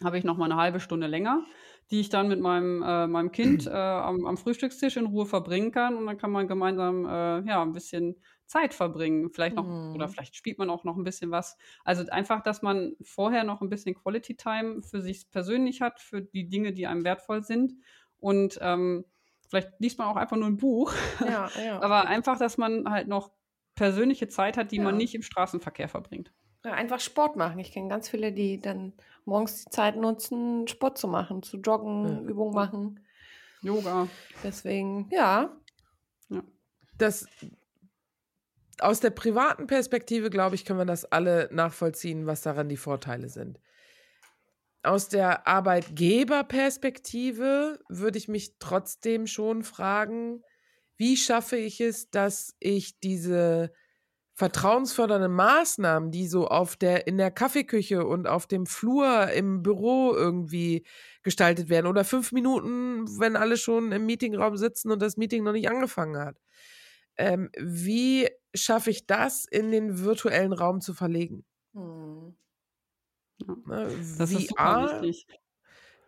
habe 0.03 0.17
ich 0.17 0.25
noch 0.25 0.35
mal 0.35 0.51
eine 0.51 0.59
halbe 0.59 0.81
Stunde 0.81 1.07
länger 1.07 1.45
die 1.93 1.99
ich 1.99 2.09
dann 2.09 2.27
mit 2.27 2.39
meinem, 2.39 2.81
äh, 2.81 3.05
meinem 3.05 3.31
Kind 3.31 3.67
äh, 3.67 3.69
am, 3.69 4.25
am, 4.25 4.35
Frühstückstisch 4.35 4.97
in 4.97 5.05
Ruhe 5.05 5.27
verbringen 5.27 5.71
kann. 5.71 5.95
Und 5.95 6.07
dann 6.07 6.17
kann 6.17 6.31
man 6.31 6.47
gemeinsam 6.47 7.05
äh, 7.05 7.47
ja, 7.47 7.61
ein 7.61 7.71
bisschen 7.71 8.15
Zeit 8.47 8.73
verbringen. 8.73 9.29
Vielleicht 9.29 9.55
noch, 9.55 9.67
mhm. 9.67 9.93
oder 9.93 10.07
vielleicht 10.07 10.35
spielt 10.35 10.57
man 10.57 10.71
auch 10.71 10.85
noch 10.85 10.97
ein 10.97 11.03
bisschen 11.03 11.29
was. 11.29 11.55
Also 11.83 12.03
einfach, 12.09 12.41
dass 12.41 12.63
man 12.63 12.93
vorher 13.03 13.43
noch 13.43 13.61
ein 13.61 13.69
bisschen 13.69 13.93
Quality 13.93 14.35
Time 14.35 14.81
für 14.81 15.03
sich 15.03 15.29
persönlich 15.29 15.81
hat, 15.81 16.01
für 16.01 16.23
die 16.23 16.49
Dinge, 16.49 16.73
die 16.73 16.87
einem 16.87 17.03
wertvoll 17.03 17.43
sind. 17.43 17.73
Und 18.17 18.57
ähm, 18.59 19.05
vielleicht 19.47 19.69
liest 19.77 19.99
man 19.99 20.07
auch 20.07 20.15
einfach 20.15 20.37
nur 20.37 20.47
ein 20.47 20.57
Buch. 20.57 20.95
Ja, 21.19 21.47
ja. 21.63 21.79
Aber 21.79 22.07
einfach, 22.07 22.39
dass 22.39 22.57
man 22.57 22.89
halt 22.89 23.07
noch 23.07 23.29
persönliche 23.75 24.27
Zeit 24.29 24.57
hat, 24.57 24.71
die 24.71 24.77
ja. 24.77 24.83
man 24.83 24.97
nicht 24.97 25.13
im 25.13 25.21
Straßenverkehr 25.21 25.89
verbringt. 25.89 26.33
Ja, 26.63 26.71
einfach 26.71 26.99
Sport 26.99 27.35
machen. 27.35 27.59
Ich 27.59 27.71
kenne 27.71 27.89
ganz 27.89 28.09
viele, 28.09 28.31
die 28.31 28.61
dann 28.61 28.93
morgens 29.25 29.65
die 29.65 29.69
Zeit 29.69 29.97
nutzen, 29.97 30.67
Sport 30.67 30.97
zu 30.97 31.07
machen, 31.07 31.43
zu 31.43 31.57
joggen, 31.57 32.07
ja. 32.07 32.29
Übungen 32.29 32.53
machen. 32.53 32.99
Yoga. 33.61 34.07
Deswegen, 34.43 35.07
ja. 35.11 35.55
ja. 36.29 36.43
Das, 36.97 37.27
aus 38.79 38.99
der 38.99 39.11
privaten 39.11 39.67
Perspektive, 39.67 40.29
glaube 40.29 40.55
ich, 40.55 40.65
können 40.65 40.79
wir 40.79 40.85
das 40.85 41.05
alle 41.05 41.49
nachvollziehen, 41.51 42.25
was 42.25 42.41
daran 42.41 42.69
die 42.69 42.77
Vorteile 42.77 43.29
sind. 43.29 43.59
Aus 44.83 45.09
der 45.09 45.47
Arbeitgeberperspektive 45.47 47.79
würde 47.87 48.17
ich 48.17 48.27
mich 48.27 48.57
trotzdem 48.59 49.27
schon 49.27 49.63
fragen, 49.63 50.43
wie 50.97 51.15
schaffe 51.17 51.55
ich 51.55 51.79
es, 51.79 52.09
dass 52.09 52.55
ich 52.59 52.99
diese 52.99 53.71
vertrauensfördernde 54.33 55.29
Maßnahmen, 55.29 56.11
die 56.11 56.27
so 56.27 56.47
auf 56.47 56.75
der, 56.75 57.07
in 57.07 57.17
der 57.17 57.29
Kaffeeküche 57.29 58.05
und 58.05 58.27
auf 58.27 58.47
dem 58.47 58.65
Flur 58.65 59.29
im 59.29 59.61
Büro 59.61 60.13
irgendwie 60.13 60.85
gestaltet 61.21 61.69
werden 61.69 61.87
oder 61.87 62.03
fünf 62.03 62.31
Minuten, 62.31 63.05
wenn 63.19 63.35
alle 63.35 63.57
schon 63.57 63.91
im 63.91 64.05
Meetingraum 64.05 64.57
sitzen 64.57 64.91
und 64.91 65.01
das 65.01 65.17
Meeting 65.17 65.43
noch 65.43 65.51
nicht 65.51 65.69
angefangen 65.69 66.17
hat. 66.17 66.37
Ähm, 67.15 67.49
wie 67.59 68.27
schaffe 68.55 68.89
ich 68.89 69.05
das 69.05 69.45
in 69.45 69.71
den 69.71 69.99
virtuellen 69.99 70.53
Raum 70.53 70.81
zu 70.81 70.93
verlegen? 70.93 71.45
Hm. 71.73 72.35
Ja. 73.47 73.55
Ne, 73.65 73.87
das 74.17 74.33
VR 74.33 75.01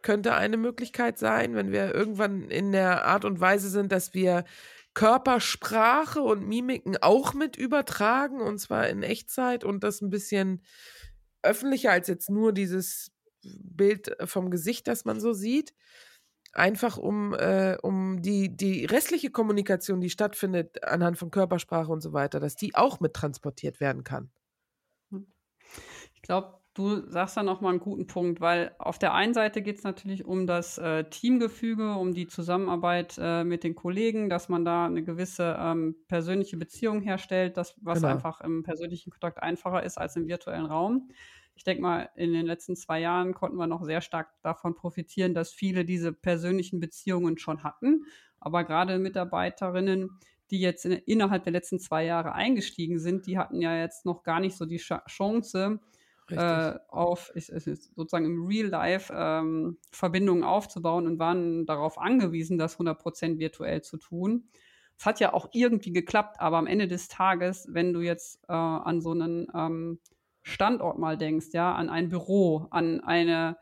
könnte 0.01 0.35
eine 0.35 0.57
Möglichkeit 0.57 1.17
sein, 1.17 1.55
wenn 1.55 1.71
wir 1.71 1.93
irgendwann 1.93 2.49
in 2.49 2.71
der 2.71 3.05
Art 3.05 3.25
und 3.25 3.39
Weise 3.39 3.69
sind, 3.69 3.91
dass 3.91 4.13
wir 4.13 4.45
Körpersprache 4.95 6.21
und 6.21 6.47
Mimiken 6.47 6.97
auch 6.97 7.33
mit 7.33 7.57
übertragen 7.57 8.41
und 8.41 8.57
zwar 8.59 8.87
in 8.87 9.03
Echtzeit 9.03 9.63
und 9.63 9.83
das 9.83 10.01
ein 10.01 10.09
bisschen 10.09 10.63
öffentlicher 11.43 11.91
als 11.91 12.07
jetzt 12.07 12.29
nur 12.29 12.53
dieses 12.53 13.11
Bild 13.43 14.15
vom 14.25 14.49
Gesicht, 14.49 14.87
das 14.87 15.05
man 15.05 15.19
so 15.19 15.33
sieht. 15.33 15.75
Einfach 16.53 16.97
um, 16.97 17.33
äh, 17.33 17.77
um 17.81 18.21
die, 18.21 18.55
die 18.55 18.85
restliche 18.85 19.29
Kommunikation, 19.29 19.99
die 19.99 20.09
stattfindet 20.09 20.83
anhand 20.83 21.17
von 21.17 21.29
Körpersprache 21.29 21.91
und 21.91 22.01
so 22.01 22.13
weiter, 22.13 22.39
dass 22.39 22.55
die 22.55 22.73
auch 22.75 23.01
mit 23.01 23.13
transportiert 23.13 23.81
werden 23.81 24.05
kann. 24.05 24.31
Hm. 25.11 25.27
Ich 26.13 26.21
glaube, 26.21 26.61
Du 26.75 27.09
sagst 27.09 27.37
da 27.37 27.41
nochmal 27.41 27.71
einen 27.71 27.79
guten 27.79 28.05
Punkt, 28.05 28.41
weil 28.41 28.75
auf 28.79 28.99
der 28.99 29.13
einen 29.13 29.33
Seite 29.33 29.61
geht 29.61 29.77
es 29.77 29.83
natürlich 29.85 30.25
um 30.25 30.45
das 30.45 30.77
äh, 30.77 31.05
Teamgefüge, 31.05 31.93
um 31.93 32.13
die 32.13 32.27
Zusammenarbeit 32.27 33.17
äh, 33.17 33.45
mit 33.45 33.63
den 33.63 33.75
Kollegen, 33.75 34.29
dass 34.29 34.49
man 34.49 34.65
da 34.65 34.85
eine 34.85 35.01
gewisse 35.01 35.57
ähm, 35.57 35.95
persönliche 36.09 36.57
Beziehung 36.57 37.01
herstellt, 37.01 37.55
das, 37.55 37.75
was 37.81 38.01
genau. 38.01 38.09
einfach 38.13 38.41
im 38.41 38.63
persönlichen 38.63 39.09
Kontakt 39.09 39.41
einfacher 39.41 39.83
ist 39.83 39.97
als 39.97 40.17
im 40.17 40.27
virtuellen 40.27 40.65
Raum. 40.65 41.07
Ich 41.55 41.63
denke 41.63 41.81
mal, 41.81 42.09
in 42.17 42.33
den 42.33 42.45
letzten 42.45 42.75
zwei 42.75 42.99
Jahren 42.99 43.33
konnten 43.33 43.55
wir 43.55 43.67
noch 43.67 43.85
sehr 43.85 44.01
stark 44.01 44.27
davon 44.41 44.75
profitieren, 44.75 45.33
dass 45.33 45.53
viele 45.53 45.85
diese 45.85 46.11
persönlichen 46.11 46.81
Beziehungen 46.81 47.37
schon 47.37 47.63
hatten. 47.63 48.03
Aber 48.41 48.65
gerade 48.65 48.99
Mitarbeiterinnen, 48.99 50.19
die 50.51 50.59
jetzt 50.59 50.85
in, 50.85 50.91
innerhalb 50.91 51.45
der 51.45 51.53
letzten 51.53 51.79
zwei 51.79 52.03
Jahre 52.03 52.33
eingestiegen 52.33 52.99
sind, 52.99 53.27
die 53.27 53.37
hatten 53.37 53.61
ja 53.61 53.77
jetzt 53.77 54.05
noch 54.05 54.23
gar 54.23 54.41
nicht 54.41 54.57
so 54.57 54.65
die 54.65 54.81
Chance, 55.07 55.79
äh, 56.31 56.73
auf 56.87 57.31
ich, 57.35 57.47
sozusagen 57.47 58.25
im 58.25 58.45
Real 58.45 58.67
Life 58.67 59.13
ähm, 59.15 59.77
Verbindungen 59.91 60.43
aufzubauen 60.43 61.07
und 61.07 61.19
waren 61.19 61.65
darauf 61.65 61.97
angewiesen, 61.97 62.57
das 62.57 62.79
100% 62.79 63.37
virtuell 63.39 63.81
zu 63.81 63.97
tun. 63.97 64.49
Es 64.97 65.05
hat 65.05 65.19
ja 65.19 65.33
auch 65.33 65.49
irgendwie 65.51 65.91
geklappt, 65.91 66.39
aber 66.39 66.57
am 66.57 66.67
Ende 66.67 66.87
des 66.87 67.07
Tages, 67.07 67.67
wenn 67.69 67.93
du 67.93 68.01
jetzt 68.01 68.43
äh, 68.47 68.53
an 68.53 69.01
so 69.01 69.11
einen 69.11 69.47
ähm, 69.53 69.99
Standort 70.41 70.99
mal 70.99 71.17
denkst, 71.17 71.47
ja, 71.51 71.73
an 71.75 71.89
ein 71.89 72.09
Büro, 72.09 72.67
an 72.69 73.01
eine 73.01 73.57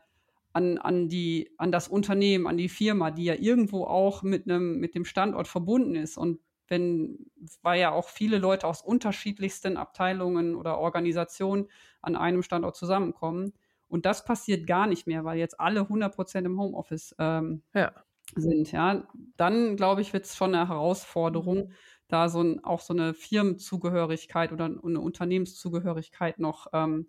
an, 0.54 0.78
an, 0.78 1.08
die, 1.08 1.50
an 1.58 1.72
das 1.72 1.88
Unternehmen, 1.88 2.46
an 2.46 2.56
die 2.56 2.68
Firma, 2.68 3.10
die 3.10 3.24
ja 3.24 3.34
irgendwo 3.34 3.84
auch 3.84 4.22
mit, 4.22 4.48
einem, 4.48 4.78
mit 4.78 4.94
dem 4.94 5.04
Standort 5.04 5.48
verbunden 5.48 5.96
ist. 5.96 6.16
Und 6.16 6.38
wenn, 6.68 7.30
weil 7.62 7.80
ja 7.80 7.92
auch 7.92 8.08
viele 8.08 8.38
Leute 8.38 8.66
aus 8.66 8.82
unterschiedlichsten 8.82 9.76
Abteilungen 9.76 10.54
oder 10.54 10.78
Organisationen 10.78 11.68
an 12.00 12.16
einem 12.16 12.42
Standort 12.42 12.76
zusammenkommen. 12.76 13.52
Und 13.88 14.06
das 14.06 14.24
passiert 14.24 14.66
gar 14.66 14.86
nicht 14.86 15.06
mehr, 15.06 15.24
weil 15.24 15.38
jetzt 15.38 15.60
alle 15.60 15.80
100 15.80 16.14
Prozent 16.14 16.46
im 16.46 16.58
Homeoffice 16.58 17.14
ähm, 17.18 17.62
ja. 17.74 17.92
sind. 18.34 18.72
Ja, 18.72 19.06
dann 19.36 19.76
glaube 19.76 20.00
ich, 20.00 20.12
wird 20.12 20.24
es 20.24 20.36
schon 20.36 20.54
eine 20.54 20.68
Herausforderung, 20.68 21.70
da 22.08 22.28
so 22.28 22.42
ein, 22.42 22.64
auch 22.64 22.80
so 22.80 22.92
eine 22.92 23.14
Firmenzugehörigkeit 23.14 24.52
oder 24.52 24.64
eine 24.66 25.00
Unternehmenszugehörigkeit 25.00 26.38
noch 26.38 26.66
ähm, 26.72 27.06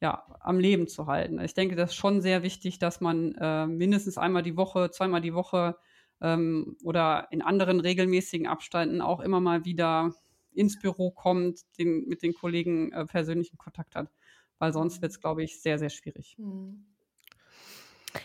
ja, 0.00 0.24
am 0.40 0.58
Leben 0.58 0.88
zu 0.88 1.06
halten. 1.06 1.40
Ich 1.40 1.54
denke, 1.54 1.74
das 1.76 1.90
ist 1.90 1.96
schon 1.96 2.20
sehr 2.20 2.42
wichtig, 2.42 2.78
dass 2.78 3.00
man 3.00 3.34
äh, 3.40 3.66
mindestens 3.66 4.18
einmal 4.18 4.42
die 4.42 4.56
Woche, 4.56 4.90
zweimal 4.90 5.20
die 5.20 5.34
Woche 5.34 5.76
ähm, 6.20 6.76
oder 6.82 7.28
in 7.30 7.42
anderen 7.42 7.80
regelmäßigen 7.80 8.46
Abständen 8.46 9.00
auch 9.00 9.20
immer 9.20 9.40
mal 9.40 9.64
wieder 9.64 10.12
ins 10.52 10.78
Büro 10.78 11.10
kommt, 11.10 11.60
den, 11.78 12.06
mit 12.08 12.22
den 12.22 12.34
Kollegen 12.34 12.92
äh, 12.92 13.04
persönlichen 13.06 13.58
Kontakt 13.58 13.94
hat. 13.94 14.10
Weil 14.58 14.72
sonst 14.72 15.02
wird 15.02 15.12
es, 15.12 15.20
glaube 15.20 15.42
ich, 15.42 15.60
sehr, 15.60 15.78
sehr 15.78 15.90
schwierig. 15.90 16.36
Hm. 16.38 16.86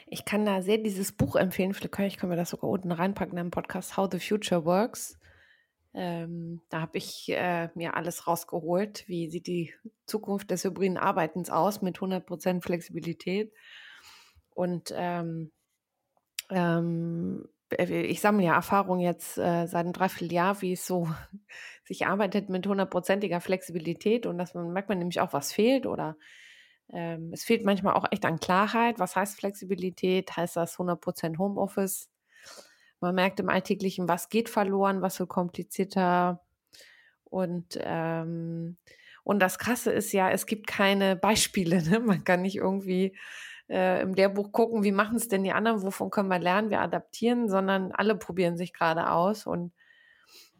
Ich 0.08 0.23
kann 0.23 0.45
da 0.45 0.62
sehr 0.62 0.77
dieses 0.77 1.12
Buch 1.12 1.36
empfehlen. 1.36 1.73
Vielleicht 1.73 2.19
können, 2.19 2.32
wir 2.32 2.38
das 2.38 2.51
sogar 2.51 2.69
unten 2.69 2.93
reinpacken 2.93 3.38
in 3.38 3.45
den 3.45 3.51
Podcast 3.51 3.97
How 3.97 4.10
the 4.10 4.19
Future 4.19 4.63
Works. 4.63 5.19
Ähm, 5.93 6.62
da 6.69 6.80
habe 6.80 6.97
ich 6.97 7.27
äh, 7.30 7.69
mir 7.75 7.97
alles 7.97 8.27
rausgeholt. 8.27 9.04
Wie 9.08 9.30
sieht 9.30 9.47
die 9.47 9.73
Zukunft 10.06 10.49
des 10.51 10.63
hybriden 10.63 10.97
Arbeitens 10.97 11.49
aus 11.49 11.82
mit 11.82 11.97
100% 11.97 12.62
Flexibilität? 12.62 13.51
Und 14.54 14.93
ähm, 14.95 15.51
ähm, 16.49 17.45
äh, 17.45 17.61
ich 17.77 18.21
sammle 18.21 18.45
ja 18.45 18.55
Erfahrung 18.55 18.99
jetzt 18.99 19.38
äh, 19.38 19.65
seit 19.67 19.86
einem 19.86 19.93
Dreivierteljahr, 19.93 20.62
wie 20.62 20.73
es 20.73 20.86
so 20.86 21.07
sich 21.84 22.07
arbeitet 22.07 22.49
mit 22.49 22.67
hundertprozentiger 22.67 23.41
Flexibilität 23.41 24.25
und 24.25 24.38
dass 24.38 24.53
man 24.53 24.71
merkt 24.71 24.89
man 24.89 24.99
nämlich 24.99 25.19
auch, 25.19 25.34
was 25.34 25.53
fehlt 25.53 25.86
oder 25.86 26.17
ähm, 26.93 27.31
es 27.34 27.43
fehlt 27.43 27.63
manchmal 27.65 27.93
auch 27.93 28.05
echt 28.12 28.25
an 28.25 28.39
Klarheit. 28.39 28.99
Was 28.99 29.15
heißt 29.15 29.39
Flexibilität? 29.39 30.36
Heißt 30.36 30.57
das 30.57 30.77
100% 30.77 31.38
Homeoffice? 31.38 32.10
Man 32.99 33.15
merkt 33.15 33.39
im 33.39 33.49
Alltäglichen, 33.49 34.07
was 34.07 34.29
geht 34.29 34.49
verloren, 34.49 35.01
was 35.01 35.19
wird 35.19 35.29
komplizierter 35.29 36.41
und 37.23 37.79
ähm, 37.81 38.77
und 39.23 39.39
das 39.39 39.60
Krasse 39.60 39.91
ist 39.91 40.12
ja, 40.13 40.29
es 40.31 40.45
gibt 40.45 40.67
keine 40.67 41.15
Beispiele. 41.15 41.81
Ne? 41.89 41.99
Man 41.99 42.23
kann 42.23 42.41
nicht 42.41 42.57
irgendwie 42.57 43.15
äh, 43.71 44.01
im 44.01 44.13
Lehrbuch 44.13 44.51
gucken, 44.51 44.84
wie 44.84 44.91
machen 44.91 45.15
es 45.15 45.29
denn 45.29 45.43
die 45.43 45.53
anderen, 45.53 45.81
wovon 45.81 46.12
können 46.12 46.29
wir 46.29 46.39
lernen, 46.39 46.69
wir 46.69 46.81
adaptieren, 46.81 47.47
sondern 47.47 47.91
alle 47.93 48.15
probieren 48.15 48.57
sich 48.57 48.73
gerade 48.73 49.10
aus. 49.10 49.47
Und 49.47 49.71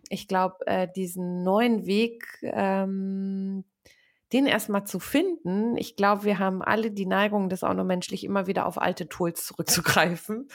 ich 0.10 0.28
glaube, 0.28 0.66
äh, 0.66 0.88
diesen 0.96 1.44
neuen 1.44 1.86
Weg, 1.86 2.26
ähm, 2.42 3.66
den 4.32 4.46
erstmal 4.46 4.86
zu 4.86 5.00
finden, 5.00 5.76
ich 5.76 5.98
glaube, 5.98 6.24
wir 6.24 6.40
haben 6.40 6.62
alle 6.62 6.90
die 6.92 7.06
Neigung, 7.06 7.50
das 7.50 7.66
auch 7.66 7.74
nur 7.74 7.84
menschlich, 7.84 8.24
immer 8.24 8.48
wieder 8.48 8.66
auf 8.66 8.82
alte 8.82 9.10
Tools 9.10 9.46
zurückzugreifen. 9.46 10.48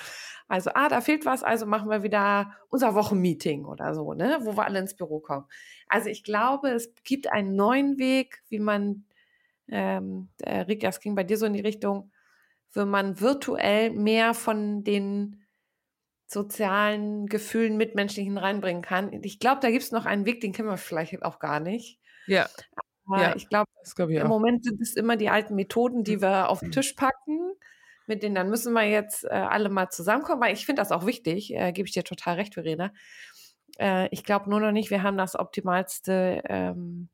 Also, 0.48 0.70
ah, 0.74 0.88
da 0.88 1.00
fehlt 1.00 1.26
was, 1.26 1.42
also 1.42 1.66
machen 1.66 1.90
wir 1.90 2.02
wieder 2.02 2.52
unser 2.70 2.94
Wochenmeeting 2.94 3.66
oder 3.66 3.94
so, 3.94 4.14
ne, 4.14 4.38
wo 4.42 4.56
wir 4.56 4.64
alle 4.64 4.78
ins 4.78 4.94
Büro 4.94 5.20
kommen. 5.20 5.44
Also 5.88 6.08
ich 6.08 6.24
glaube, 6.24 6.70
es 6.70 6.94
gibt 7.04 7.30
einen 7.30 7.54
neuen 7.54 7.98
Weg, 7.98 8.42
wie 8.48 8.60
man, 8.60 9.04
ähm, 9.68 10.28
äh, 10.38 10.60
Rick, 10.60 10.80
das 10.80 11.00
ging 11.00 11.14
bei 11.14 11.24
dir 11.24 11.36
so 11.36 11.46
in 11.46 11.52
die 11.52 11.60
Richtung, 11.60 12.12
wenn 12.72 12.88
man 12.88 13.20
virtuell 13.20 13.90
mehr 13.90 14.34
von 14.34 14.84
den 14.84 15.42
sozialen 16.26 17.26
Gefühlen, 17.26 17.76
mitmenschlichen 17.76 18.36
reinbringen 18.36 18.82
kann. 18.82 19.12
Ich 19.22 19.38
glaube, 19.38 19.60
da 19.60 19.70
gibt 19.70 19.84
es 19.84 19.92
noch 19.92 20.06
einen 20.06 20.26
Weg, 20.26 20.40
den 20.40 20.52
kennen 20.52 20.68
wir 20.68 20.76
vielleicht 20.76 21.22
auch 21.22 21.38
gar 21.38 21.60
nicht. 21.60 22.00
Ja. 22.26 22.48
Aber 23.06 23.22
ja, 23.22 23.36
ich 23.36 23.48
glaube, 23.48 23.70
glaub 23.94 24.10
im 24.10 24.22
auch. 24.22 24.28
Moment 24.28 24.64
sind 24.64 24.80
es 24.80 24.96
immer 24.96 25.16
die 25.16 25.30
alten 25.30 25.54
Methoden, 25.54 26.02
die 26.02 26.20
wir 26.20 26.48
auf 26.48 26.60
den 26.60 26.72
Tisch 26.72 26.94
packen. 26.94 27.52
Mit 28.08 28.22
denen 28.22 28.34
dann 28.36 28.50
müssen 28.50 28.72
wir 28.72 28.84
jetzt 28.84 29.24
äh, 29.24 29.28
alle 29.28 29.68
mal 29.68 29.90
zusammenkommen, 29.90 30.40
weil 30.40 30.54
ich 30.54 30.64
finde 30.64 30.80
das 30.80 30.92
auch 30.92 31.06
wichtig, 31.06 31.52
äh, 31.54 31.72
gebe 31.72 31.88
ich 31.88 31.94
dir 31.94 32.04
total 32.04 32.36
recht, 32.36 32.54
Verena. 32.54 32.92
Äh, 33.78 34.08
ich 34.10 34.22
glaube 34.22 34.48
nur 34.48 34.60
noch 34.60 34.70
nicht, 34.70 34.90
wir 34.90 35.02
haben 35.02 35.18
das 35.18 35.36
optimalste, 35.36 36.42
ähm, 36.48 37.08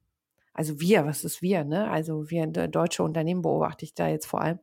also 0.52 0.80
wir, 0.80 1.06
was 1.06 1.24
ist 1.24 1.40
wir, 1.40 1.64
ne? 1.64 1.90
Also 1.90 2.30
wir 2.30 2.46
deutsche 2.46 3.02
Unternehmen 3.02 3.40
beobachte 3.40 3.86
ich 3.86 3.94
da 3.94 4.08
jetzt 4.08 4.26
vor 4.26 4.42
allem 4.42 4.60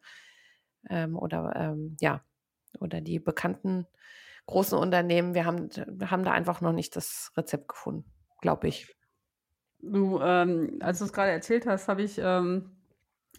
ähm, 0.90 1.18
oder 1.18 1.54
ähm, 1.56 1.98
ja, 2.00 2.22
oder 2.80 3.02
die 3.02 3.20
bekannten 3.20 3.86
großen 4.46 4.78
Unternehmen. 4.78 5.34
Wir 5.34 5.46
haben, 5.46 5.70
haben 6.06 6.24
da 6.24 6.32
einfach 6.32 6.62
noch 6.62 6.74
nicht 6.74 6.96
das 6.96 7.32
Rezept 7.38 7.68
gefunden, 7.68 8.06
glaube 8.42 8.68
ich. 8.68 8.96
Du, 9.82 10.20
ähm, 10.22 10.80
als 10.82 11.00
du 11.00 11.06
es 11.06 11.14
gerade 11.14 11.32
erzählt 11.32 11.66
hast, 11.66 11.88
habe 11.88 12.02
ich, 12.02 12.20
ähm, 12.22 12.72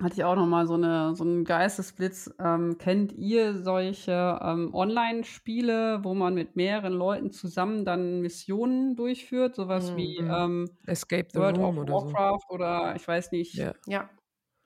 hatte 0.01 0.15
ich 0.15 0.25
auch 0.25 0.37
noch 0.37 0.47
mal 0.47 0.67
so, 0.67 0.75
eine, 0.75 1.15
so 1.15 1.25
einen 1.25 1.45
Geistesblitz. 1.45 2.33
Ähm, 2.39 2.79
kennt 2.79 3.13
ihr 3.13 3.63
solche 3.63 4.39
ähm, 4.41 4.73
Online-Spiele, 4.73 6.01
wo 6.03 6.15
man 6.15 6.35
mit 6.35 6.57
mehreren 6.57 6.95
Leuten 6.95 7.31
zusammen 7.33 7.85
dann 7.85 8.21
Missionen 8.21 8.97
durchführt? 8.97 9.57
Sowas 9.57 9.91
mhm. 9.91 9.97
wie 9.97 10.17
ähm, 10.17 10.71
Escape 10.87 11.29
the 11.33 11.41
World 11.41 11.59
Room 11.59 11.79
of 11.79 11.85
oder 11.85 11.93
Warcraft 11.93 12.47
so. 12.49 12.55
oder 12.55 12.95
ich 12.97 13.07
weiß 13.07 13.33
nicht. 13.33 13.55
Ja. 13.55 13.75
ja 13.87 14.09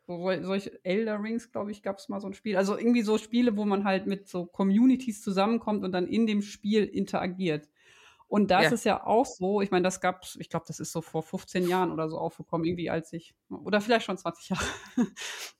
solche 0.06 0.84
Elder 0.84 1.22
Rings, 1.22 1.50
glaube 1.50 1.70
ich, 1.70 1.82
gab 1.82 1.98
es 1.98 2.08
mal 2.08 2.20
so 2.20 2.26
ein 2.26 2.34
Spiel. 2.34 2.56
Also 2.56 2.76
irgendwie 2.76 3.02
so 3.02 3.18
Spiele, 3.18 3.56
wo 3.56 3.64
man 3.64 3.84
halt 3.84 4.06
mit 4.06 4.28
so 4.28 4.46
Communities 4.46 5.22
zusammenkommt 5.22 5.84
und 5.84 5.92
dann 5.92 6.06
in 6.06 6.26
dem 6.26 6.42
Spiel 6.42 6.84
interagiert. 6.84 7.68
Und 8.26 8.50
das 8.50 8.64
ja. 8.64 8.70
ist 8.70 8.84
ja 8.84 9.06
auch 9.06 9.26
so, 9.26 9.60
ich 9.60 9.70
meine, 9.70 9.84
das 9.84 10.00
gab 10.00 10.22
es, 10.24 10.36
ich 10.40 10.48
glaube, 10.48 10.64
das 10.66 10.80
ist 10.80 10.92
so 10.92 11.02
vor 11.02 11.22
15 11.22 11.68
Jahren 11.68 11.92
oder 11.92 12.08
so 12.08 12.18
aufgekommen, 12.18 12.64
irgendwie 12.64 12.90
als 12.90 13.12
ich, 13.12 13.34
oder 13.48 13.80
vielleicht 13.80 14.06
schon 14.06 14.18
20 14.18 14.48
Jahre, 14.50 14.64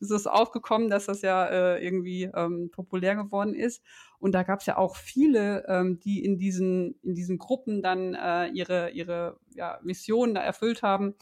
ist 0.01 0.11
es 0.11 0.27
aufgekommen, 0.27 0.91
dass 0.91 1.07
das 1.07 1.23
ja 1.23 1.47
äh, 1.47 1.85
irgendwie 1.85 2.25
ähm, 2.35 2.71
populär 2.73 3.15
geworden 3.15 3.55
ist. 3.55 3.83
Und 4.19 4.33
da 4.33 4.43
gab 4.43 4.61
es 4.61 4.67
ja 4.67 4.77
auch 4.77 4.97
viele, 4.97 5.65
ähm, 5.69 6.01
die 6.01 6.25
in 6.25 6.39
diesen, 6.39 6.99
in 7.03 7.15
diesen 7.15 7.39
Gruppen 7.39 7.83
dann 7.83 8.15
äh, 8.15 8.49
ihre, 8.49 8.91
ihre 8.91 9.39
ja, 9.55 9.79
Missionen 9.83 10.35
da 10.35 10.41
erfüllt 10.41 10.83
haben, 10.83 11.15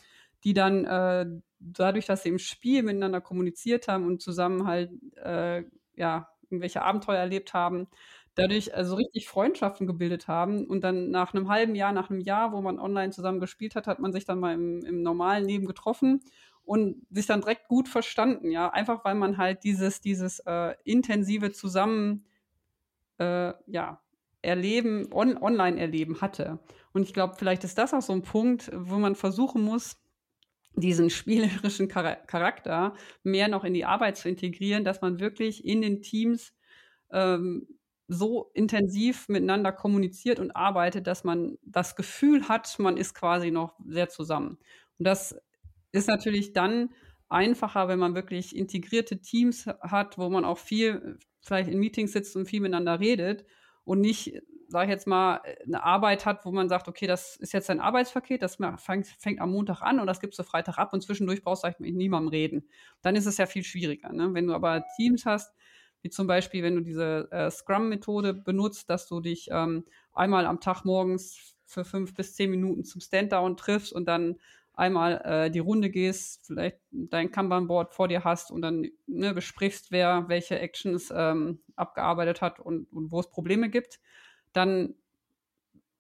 die 0.45 0.55
dann 0.55 0.85
äh, 0.85 1.27
dadurch, 1.63 2.07
dass 2.07 2.23
sie 2.23 2.31
im 2.31 2.39
Spiel 2.39 2.83
miteinander 2.83 3.21
kommuniziert 3.21 3.89
haben 3.89 4.07
und 4.07 4.21
zusammen 4.23 4.67
halt 4.67 4.91
äh, 5.17 5.65
ja 5.97 6.29
irgendwelche 6.51 6.83
Abenteuer 6.83 7.19
erlebt 7.19 7.55
haben, 7.55 7.89
dadurch 8.35 8.75
also 8.75 8.97
richtig 8.97 9.29
Freundschaften 9.29 9.87
gebildet 9.87 10.29
haben 10.29 10.67
und 10.67 10.85
dann 10.85 11.11
nach 11.11 11.35
einem 11.35 11.49
halben 11.49 11.75
Jahr, 11.75 11.93
nach 11.93 12.11
einem 12.11 12.21
Jahr, 12.21 12.53
wo 12.53 12.61
man 12.61 12.79
online 12.79 13.11
zusammen 13.13 13.41
gespielt 13.41 13.75
hat, 13.75 13.87
hat 13.87 13.99
man 13.99 14.13
sich 14.13 14.25
dann 14.25 14.41
mal 14.41 14.55
im, 14.55 14.85
im 14.85 15.03
normalen 15.03 15.45
Leben 15.47 15.67
getroffen 15.67 16.23
und 16.65 17.03
sich 17.11 17.27
dann 17.27 17.41
direkt 17.41 17.69
gut 17.69 17.89
verstanden, 17.89 18.51
ja, 18.51 18.71
einfach 18.71 19.05
weil 19.05 19.15
man 19.15 19.37
halt 19.37 19.65
dieses, 19.65 20.01
dieses 20.01 20.41
äh, 20.41 20.75
intensive 20.85 21.53
Zusammen, 21.53 22.25
äh, 23.19 23.53
ja, 23.67 24.01
Erleben, 24.43 25.13
on, 25.13 25.37
Online-Erleben 25.37 26.21
hatte. 26.21 26.59
Und 26.93 27.03
ich 27.03 27.15
glaube, 27.15 27.35
vielleicht 27.37 27.63
ist 27.63 27.79
das 27.79 27.95
auch 27.95 28.03
so 28.03 28.13
ein 28.13 28.23
Punkt, 28.23 28.71
wo 28.75 28.99
man 28.99 29.15
versuchen 29.15 29.63
muss, 29.63 30.02
diesen 30.75 31.11
spielerischen 31.11 31.89
Charakter 31.89 32.95
mehr 33.23 33.49
noch 33.49 33.65
in 33.65 33.75
die 33.75 33.85
Arbeit 33.85 34.17
zu 34.17 34.29
integrieren, 34.29 34.85
dass 34.85 35.01
man 35.01 35.21
wirklich 35.21 35.65
in 35.65 35.83
den 35.83 36.01
Teams 36.01 36.55
ähm, 37.11 37.67
so 38.09 38.51
intensiv 38.55 39.29
miteinander 39.29 39.73
kommuniziert 39.73 40.39
und 40.39 40.51
arbeitet, 40.53 41.07
dass 41.07 41.25
man 41.25 41.59
das 41.63 41.97
Gefühl 41.97 42.49
hat, 42.49 42.79
man 42.79 42.97
ist 42.97 43.15
quasi 43.15 43.51
noch 43.51 43.79
sehr 43.87 44.09
zusammen. 44.09 44.59
Und 44.99 45.07
das 45.07 45.37
ist 45.93 46.09
natürlich 46.09 46.53
dann 46.53 46.91
einfacher, 47.29 47.89
wenn 47.89 47.99
man 47.99 48.15
wirklich 48.15 48.55
integrierte 48.55 49.21
Teams 49.21 49.67
hat, 49.67 50.19
wo 50.19 50.29
man 50.29 50.45
auch 50.45 50.59
viel 50.59 51.19
vielleicht 51.41 51.71
in 51.71 51.79
Meetings 51.79 52.13
sitzt 52.13 52.37
und 52.37 52.47
viel 52.47 52.61
miteinander 52.61 53.01
redet 53.01 53.45
und 53.85 54.01
nicht, 54.01 54.41
sage 54.73 54.87
ich 54.87 54.91
jetzt 54.91 55.07
mal, 55.07 55.41
eine 55.65 55.85
Arbeit 55.85 56.27
hat, 56.27 56.45
wo 56.45 56.51
man 56.51 56.69
sagt, 56.69 56.89
okay, 56.89 57.07
das 57.07 57.37
ist 57.37 57.53
jetzt 57.53 57.71
ein 57.71 57.79
Arbeitspaket, 57.79 58.43
das 58.43 58.57
fängt, 58.79 59.07
fängt 59.07 59.41
am 59.41 59.53
Montag 59.53 59.83
an 59.83 60.01
und 60.01 60.07
das 60.07 60.19
gibst 60.19 60.39
du 60.39 60.43
Freitag 60.43 60.79
ab 60.79 60.93
und 60.93 61.03
zwischendurch 61.03 61.45
brauchst 61.45 61.63
du 61.63 61.67
eigentlich 61.67 61.81
mit 61.81 61.95
niemandem 61.95 62.29
reden. 62.29 62.69
Dann 63.03 63.15
ist 63.15 63.27
es 63.27 63.37
ja 63.37 63.47
viel 63.47 63.63
schwieriger. 63.63 64.13
Ne? 64.13 64.33
Wenn 64.33 64.47
du 64.47 64.55
aber 64.55 64.85
Teams 64.97 65.27
hast, 65.27 65.55
wie 66.01 66.11
zum 66.11 66.27
Beispiel, 66.27 66.63
wenn 66.63 66.75
du 66.75 66.81
diese 66.81 67.29
äh, 67.31 67.51
Scrum-Methode 67.51 68.35
benutzt, 68.35 68.91
dass 68.91 69.07
du 69.07 69.21
dich 69.21 69.49
ähm, 69.53 69.85
einmal 70.13 70.47
am 70.47 70.59
Tag 70.59 70.85
morgens 70.85 71.57
für 71.67 71.85
fünf 71.85 72.15
bis 72.15 72.35
zehn 72.35 72.51
Minuten 72.51 72.85
zum 72.85 73.01
Stand-Down 73.01 73.57
triffst 73.57 73.93
und 73.93 74.07
dann 74.07 74.39
einmal 74.75 75.21
äh, 75.25 75.51
die 75.51 75.59
Runde 75.59 75.91
gehst, 75.91 76.47
vielleicht 76.47 76.79
dein 76.91 77.31
Kanban-Board 77.31 77.93
vor 77.93 78.09
dir 78.09 78.25
hast 78.25 78.51
und 78.51 78.63
dann 78.63 78.87
ne, 79.07 79.35
besprichst, 79.35 79.93
wer 79.93 80.25
welche 80.29 80.59
Actions 80.59 81.13
ähm, 81.15 81.61
abgearbeitet 81.77 82.41
hat 82.41 82.59
und, 82.59 82.91
und 82.93 83.13
wo 83.13 83.21
es 83.21 83.29
Probleme 83.29 83.69
gibt, 83.69 84.01
dann 84.53 84.95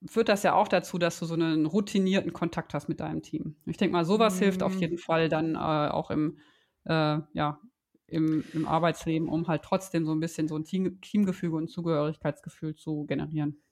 führt 0.07 0.29
das 0.29 0.43
ja 0.43 0.55
auch 0.55 0.69
dazu, 0.69 0.99
dass 0.99 1.19
du 1.19 1.27
so 1.27 1.35
einen 1.35 1.67
routinierten 1.67 2.33
Kontakt 2.33 2.75
hast 2.75 2.89
mit 2.89 3.01
deinem 3.01 3.23
Team. 3.23 3.57
Ich 3.67 3.77
denke 3.77 3.93
mal, 3.93 4.05
sowas 4.05 4.37
mhm. 4.37 4.41
hilft 4.41 4.63
auf 4.63 4.75
mhm. 4.75 4.81
jeden 4.81 4.99
Fall 4.99 5.29
dann 5.29 5.55
äh, 5.55 5.59
auch 5.59 6.11
im, 6.11 6.39
äh, 6.85 7.19
ja, 7.33 7.61
im, 8.07 8.45
im 8.53 8.67
Arbeitsleben, 8.67 9.29
um 9.29 9.49
halt 9.49 9.63
trotzdem 9.63 10.05
so 10.05 10.13
ein 10.13 10.21
bisschen 10.21 10.49
so 10.49 10.57
ein 10.57 10.65
Team, 10.65 11.01
Teamgefüge 11.01 11.57
und 11.57 11.69
Zugehörigkeitsgefühl 11.69 12.75
zu 12.75 13.05
generieren. 13.07 13.63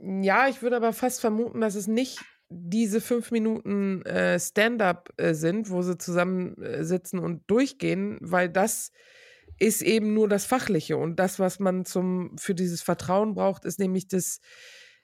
Ja, 0.00 0.48
ich 0.48 0.62
würde 0.62 0.76
aber 0.76 0.92
fast 0.92 1.20
vermuten, 1.20 1.60
dass 1.60 1.74
es 1.74 1.86
nicht 1.86 2.20
diese 2.48 3.00
fünf 3.00 3.30
Minuten 3.30 4.02
äh, 4.02 4.40
Stand-up 4.40 5.10
äh, 5.18 5.34
sind, 5.34 5.70
wo 5.70 5.82
sie 5.82 5.98
zusammensitzen 5.98 7.20
und 7.20 7.48
durchgehen, 7.48 8.18
weil 8.20 8.48
das 8.48 8.92
ist 9.60 9.82
eben 9.82 10.14
nur 10.14 10.28
das 10.28 10.46
Fachliche 10.46 10.96
und 10.96 11.16
das, 11.16 11.38
was 11.38 11.60
man 11.60 11.84
zum 11.84 12.36
für 12.38 12.54
dieses 12.54 12.82
Vertrauen 12.82 13.34
braucht, 13.34 13.64
ist 13.64 13.78
nämlich 13.78 14.08
das 14.08 14.40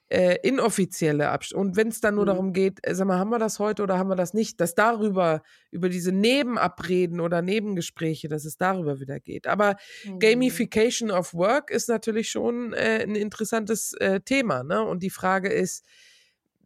äh, 0.09 0.37
inoffizielle 0.41 1.29
Abstand. 1.29 1.61
Und 1.61 1.75
wenn 1.75 1.89
es 1.89 2.01
dann 2.01 2.15
nur 2.15 2.23
mhm. 2.23 2.27
darum 2.27 2.53
geht, 2.53 2.79
äh, 2.81 2.95
sag 2.95 3.07
mal, 3.07 3.19
haben 3.19 3.29
wir 3.29 3.39
das 3.39 3.59
heute 3.59 3.83
oder 3.83 3.99
haben 3.99 4.09
wir 4.09 4.15
das 4.15 4.33
nicht, 4.33 4.59
dass 4.59 4.73
darüber, 4.73 5.43
über 5.69 5.89
diese 5.89 6.11
Nebenabreden 6.11 7.19
oder 7.19 7.41
Nebengespräche, 7.41 8.29
dass 8.29 8.45
es 8.45 8.57
darüber 8.57 8.99
wieder 8.99 9.19
geht. 9.19 9.45
Aber 9.47 9.75
mhm. 10.05 10.19
Gamification 10.19 11.11
of 11.11 11.33
Work 11.33 11.69
ist 11.69 11.87
natürlich 11.87 12.29
schon 12.29 12.73
äh, 12.73 13.03
ein 13.03 13.15
interessantes 13.15 13.93
äh, 13.93 14.21
Thema. 14.21 14.63
Ne? 14.63 14.81
Und 14.81 15.03
die 15.03 15.09
Frage 15.09 15.49
ist, 15.49 15.85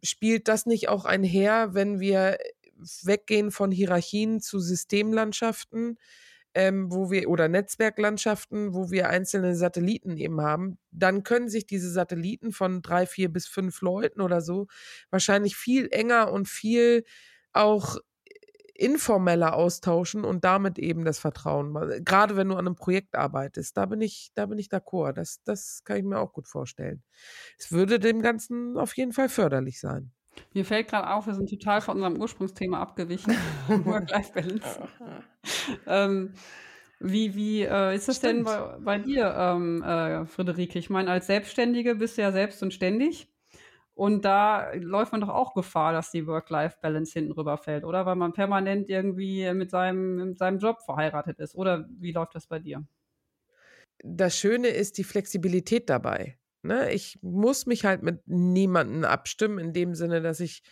spielt 0.02 0.48
das 0.48 0.64
nicht 0.64 0.88
auch 0.88 1.04
einher, 1.04 1.74
wenn 1.74 2.00
wir 2.00 2.38
weggehen 3.02 3.50
von 3.50 3.70
Hierarchien 3.70 4.40
zu 4.40 4.60
Systemlandschaften? 4.60 5.98
Ähm, 6.54 6.92
wo 6.92 7.10
wir 7.10 7.28
oder 7.28 7.48
Netzwerklandschaften, 7.48 8.74
wo 8.74 8.90
wir 8.90 9.08
einzelne 9.08 9.54
Satelliten 9.54 10.16
eben 10.16 10.40
haben, 10.40 10.78
dann 10.90 11.22
können 11.22 11.48
sich 11.48 11.66
diese 11.66 11.90
Satelliten 11.90 12.52
von 12.52 12.82
drei, 12.82 13.06
vier 13.06 13.32
bis 13.32 13.46
fünf 13.46 13.80
Leuten 13.80 14.20
oder 14.20 14.40
so 14.40 14.66
wahrscheinlich 15.10 15.56
viel 15.56 15.88
enger 15.90 16.32
und 16.32 16.48
viel 16.48 17.04
auch 17.52 17.98
informeller 18.74 19.54
austauschen 19.54 20.24
und 20.24 20.44
damit 20.44 20.78
eben 20.78 21.04
das 21.04 21.18
Vertrauen. 21.18 21.74
Gerade 22.04 22.36
wenn 22.36 22.48
du 22.48 22.54
an 22.54 22.66
einem 22.66 22.74
Projekt 22.74 23.14
arbeitest, 23.14 23.76
da 23.76 23.86
bin 23.86 24.00
ich, 24.00 24.32
da 24.34 24.46
bin 24.46 24.58
ich 24.58 24.68
d'accord. 24.68 25.12
Das, 25.12 25.42
das 25.44 25.82
kann 25.84 25.98
ich 25.98 26.04
mir 26.04 26.18
auch 26.18 26.32
gut 26.32 26.48
vorstellen. 26.48 27.02
Es 27.58 27.70
würde 27.70 27.98
dem 27.98 28.22
Ganzen 28.22 28.76
auf 28.78 28.96
jeden 28.96 29.12
Fall 29.12 29.28
förderlich 29.28 29.78
sein. 29.78 30.12
Mir 30.54 30.64
fällt 30.64 30.88
gerade 30.88 31.10
auf, 31.10 31.26
wir 31.26 31.34
sind 31.34 31.48
total 31.48 31.80
von 31.80 31.96
unserem 31.96 32.20
Ursprungsthema 32.20 32.80
abgewichen. 32.80 33.34
Work-Life-Balance. 33.68 34.88
ähm, 35.86 36.34
wie 37.00 37.34
wie 37.34 37.62
äh, 37.62 37.94
ist 37.94 38.08
das 38.08 38.18
Stimmt. 38.18 38.34
denn 38.34 38.44
bei, 38.44 38.76
bei 38.80 38.98
dir, 38.98 39.34
ähm, 39.36 39.82
äh, 39.82 40.24
Friederike? 40.26 40.78
Ich 40.78 40.90
meine, 40.90 41.10
als 41.10 41.26
Selbstständige 41.26 41.96
bist 41.96 42.16
du 42.16 42.22
ja 42.22 42.32
selbst 42.32 42.62
und 42.62 42.72
ständig. 42.72 43.28
Und 43.94 44.24
da 44.24 44.72
läuft 44.74 45.12
man 45.12 45.20
doch 45.20 45.28
auch 45.28 45.54
Gefahr, 45.54 45.92
dass 45.92 46.10
die 46.10 46.26
Work-Life-Balance 46.26 47.12
hinten 47.12 47.32
rüberfällt, 47.32 47.84
oder? 47.84 48.06
Weil 48.06 48.16
man 48.16 48.32
permanent 48.32 48.88
irgendwie 48.88 49.52
mit 49.52 49.70
seinem, 49.70 50.28
mit 50.30 50.38
seinem 50.38 50.58
Job 50.58 50.80
verheiratet 50.80 51.38
ist. 51.40 51.54
Oder 51.54 51.86
wie 51.98 52.12
läuft 52.12 52.34
das 52.34 52.46
bei 52.46 52.58
dir? 52.58 52.84
Das 54.02 54.36
Schöne 54.36 54.68
ist 54.68 54.96
die 54.98 55.04
Flexibilität 55.04 55.90
dabei. 55.90 56.38
Ne? 56.62 56.92
Ich 56.92 57.18
muss 57.22 57.66
mich 57.66 57.84
halt 57.84 58.02
mit 58.02 58.26
niemandem 58.26 59.04
abstimmen, 59.04 59.58
in 59.58 59.72
dem 59.72 59.94
Sinne, 59.94 60.22
dass 60.22 60.40
ich 60.40 60.62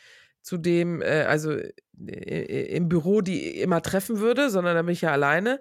zu 0.43 0.57
dem, 0.57 1.03
äh, 1.03 1.25
also 1.25 1.53
äh, 1.53 2.77
im 2.77 2.89
Büro 2.89 3.21
die 3.21 3.61
immer 3.61 3.83
treffen 3.83 4.21
würde, 4.21 4.51
sondern 4.51 4.75
da 4.75 4.83
bin 4.83 4.93
ich 4.93 5.03
ja 5.03 5.13
alleine. 5.13 5.61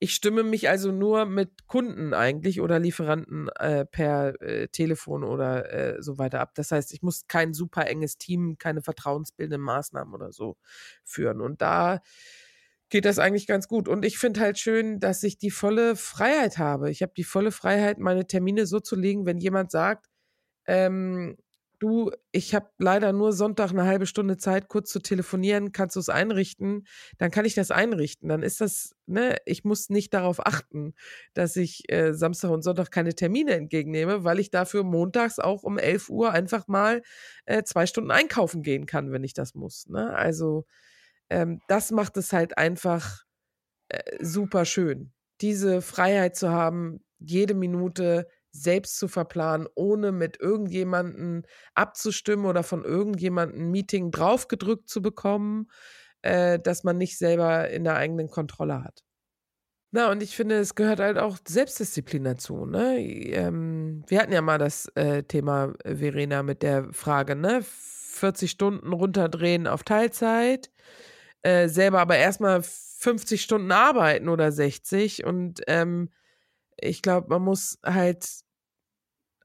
Ich 0.00 0.14
stimme 0.14 0.44
mich 0.44 0.68
also 0.68 0.92
nur 0.92 1.26
mit 1.26 1.66
Kunden 1.66 2.14
eigentlich 2.14 2.60
oder 2.60 2.78
Lieferanten 2.78 3.48
äh, 3.58 3.84
per 3.84 4.40
äh, 4.42 4.68
Telefon 4.68 5.24
oder 5.24 5.72
äh, 5.72 6.02
so 6.02 6.18
weiter 6.18 6.40
ab. 6.40 6.52
Das 6.54 6.70
heißt, 6.70 6.92
ich 6.92 7.02
muss 7.02 7.26
kein 7.26 7.52
super 7.52 7.86
enges 7.88 8.16
Team, 8.16 8.58
keine 8.58 8.82
vertrauensbildenden 8.82 9.60
Maßnahmen 9.60 10.14
oder 10.14 10.30
so 10.30 10.56
führen. 11.04 11.40
Und 11.40 11.62
da 11.62 12.00
geht 12.90 13.04
das 13.04 13.18
eigentlich 13.18 13.46
ganz 13.46 13.68
gut. 13.68 13.88
Und 13.88 14.04
ich 14.04 14.18
finde 14.18 14.40
halt 14.40 14.58
schön, 14.58 15.00
dass 15.00 15.22
ich 15.22 15.38
die 15.38 15.50
volle 15.50 15.96
Freiheit 15.96 16.58
habe. 16.58 16.90
Ich 16.90 17.02
habe 17.02 17.12
die 17.16 17.24
volle 17.24 17.52
Freiheit, 17.52 17.98
meine 17.98 18.26
Termine 18.26 18.66
so 18.66 18.80
zu 18.80 18.96
legen, 18.96 19.26
wenn 19.26 19.38
jemand 19.38 19.70
sagt, 19.70 20.06
ähm, 20.66 21.36
du, 21.78 22.10
ich 22.32 22.54
habe 22.54 22.70
leider 22.78 23.12
nur 23.12 23.32
Sonntag 23.32 23.70
eine 23.70 23.84
halbe 23.84 24.06
Stunde 24.06 24.36
Zeit, 24.36 24.68
kurz 24.68 24.90
zu 24.90 25.00
telefonieren, 25.00 25.72
kannst 25.72 25.96
du 25.96 26.00
es 26.00 26.08
einrichten? 26.08 26.86
Dann 27.18 27.30
kann 27.30 27.44
ich 27.44 27.54
das 27.54 27.70
einrichten. 27.70 28.28
Dann 28.28 28.42
ist 28.42 28.60
das, 28.60 28.94
ne, 29.06 29.36
ich 29.44 29.64
muss 29.64 29.88
nicht 29.88 30.12
darauf 30.14 30.44
achten, 30.44 30.94
dass 31.34 31.56
ich 31.56 31.90
äh, 31.90 32.12
Samstag 32.14 32.50
und 32.50 32.62
Sonntag 32.62 32.90
keine 32.90 33.14
Termine 33.14 33.52
entgegennehme, 33.52 34.24
weil 34.24 34.40
ich 34.40 34.50
dafür 34.50 34.82
montags 34.82 35.38
auch 35.38 35.62
um 35.62 35.78
11 35.78 36.08
Uhr 36.10 36.32
einfach 36.32 36.66
mal 36.68 37.02
äh, 37.46 37.62
zwei 37.62 37.86
Stunden 37.86 38.10
einkaufen 38.10 38.62
gehen 38.62 38.86
kann, 38.86 39.12
wenn 39.12 39.24
ich 39.24 39.34
das 39.34 39.54
muss. 39.54 39.86
Ne? 39.88 40.14
Also 40.14 40.66
ähm, 41.30 41.60
das 41.68 41.90
macht 41.90 42.16
es 42.16 42.32
halt 42.32 42.58
einfach 42.58 43.24
äh, 43.88 44.24
super 44.24 44.64
schön. 44.64 45.12
Diese 45.40 45.82
Freiheit 45.82 46.36
zu 46.36 46.50
haben, 46.50 47.04
jede 47.18 47.54
Minute 47.54 48.26
selbst 48.50 48.98
zu 48.98 49.08
verplanen, 49.08 49.68
ohne 49.74 50.12
mit 50.12 50.40
irgendjemanden 50.40 51.42
abzustimmen 51.74 52.46
oder 52.46 52.62
von 52.62 52.84
irgendjemandem 52.84 53.60
ein 53.60 53.70
Meeting 53.70 54.10
draufgedrückt 54.10 54.88
zu 54.88 55.02
bekommen, 55.02 55.68
äh, 56.22 56.58
dass 56.58 56.84
man 56.84 56.98
nicht 56.98 57.18
selber 57.18 57.68
in 57.70 57.84
der 57.84 57.96
eigenen 57.96 58.28
Kontrolle 58.28 58.82
hat. 58.82 59.04
Na, 59.90 60.10
und 60.10 60.22
ich 60.22 60.36
finde, 60.36 60.56
es 60.56 60.74
gehört 60.74 61.00
halt 61.00 61.16
auch 61.18 61.38
Selbstdisziplin 61.46 62.24
dazu. 62.24 62.66
Ne? 62.66 63.00
Ähm, 63.00 64.04
wir 64.06 64.20
hatten 64.20 64.32
ja 64.32 64.42
mal 64.42 64.58
das 64.58 64.86
äh, 64.96 65.22
Thema, 65.22 65.72
äh, 65.82 65.96
Verena, 65.96 66.42
mit 66.42 66.62
der 66.62 66.92
Frage, 66.92 67.34
ne? 67.36 67.62
40 67.64 68.50
Stunden 68.50 68.92
runterdrehen 68.92 69.66
auf 69.66 69.84
Teilzeit 69.84 70.70
äh, 71.42 71.68
selber 71.68 72.00
aber 72.00 72.16
erstmal 72.16 72.62
50 72.62 73.42
Stunden 73.42 73.72
arbeiten 73.72 74.28
oder 74.28 74.52
60. 74.52 75.24
Und 75.24 75.60
ähm, 75.66 76.10
ich 76.76 77.02
glaube, 77.02 77.28
man 77.28 77.42
muss 77.42 77.78
halt 77.84 78.26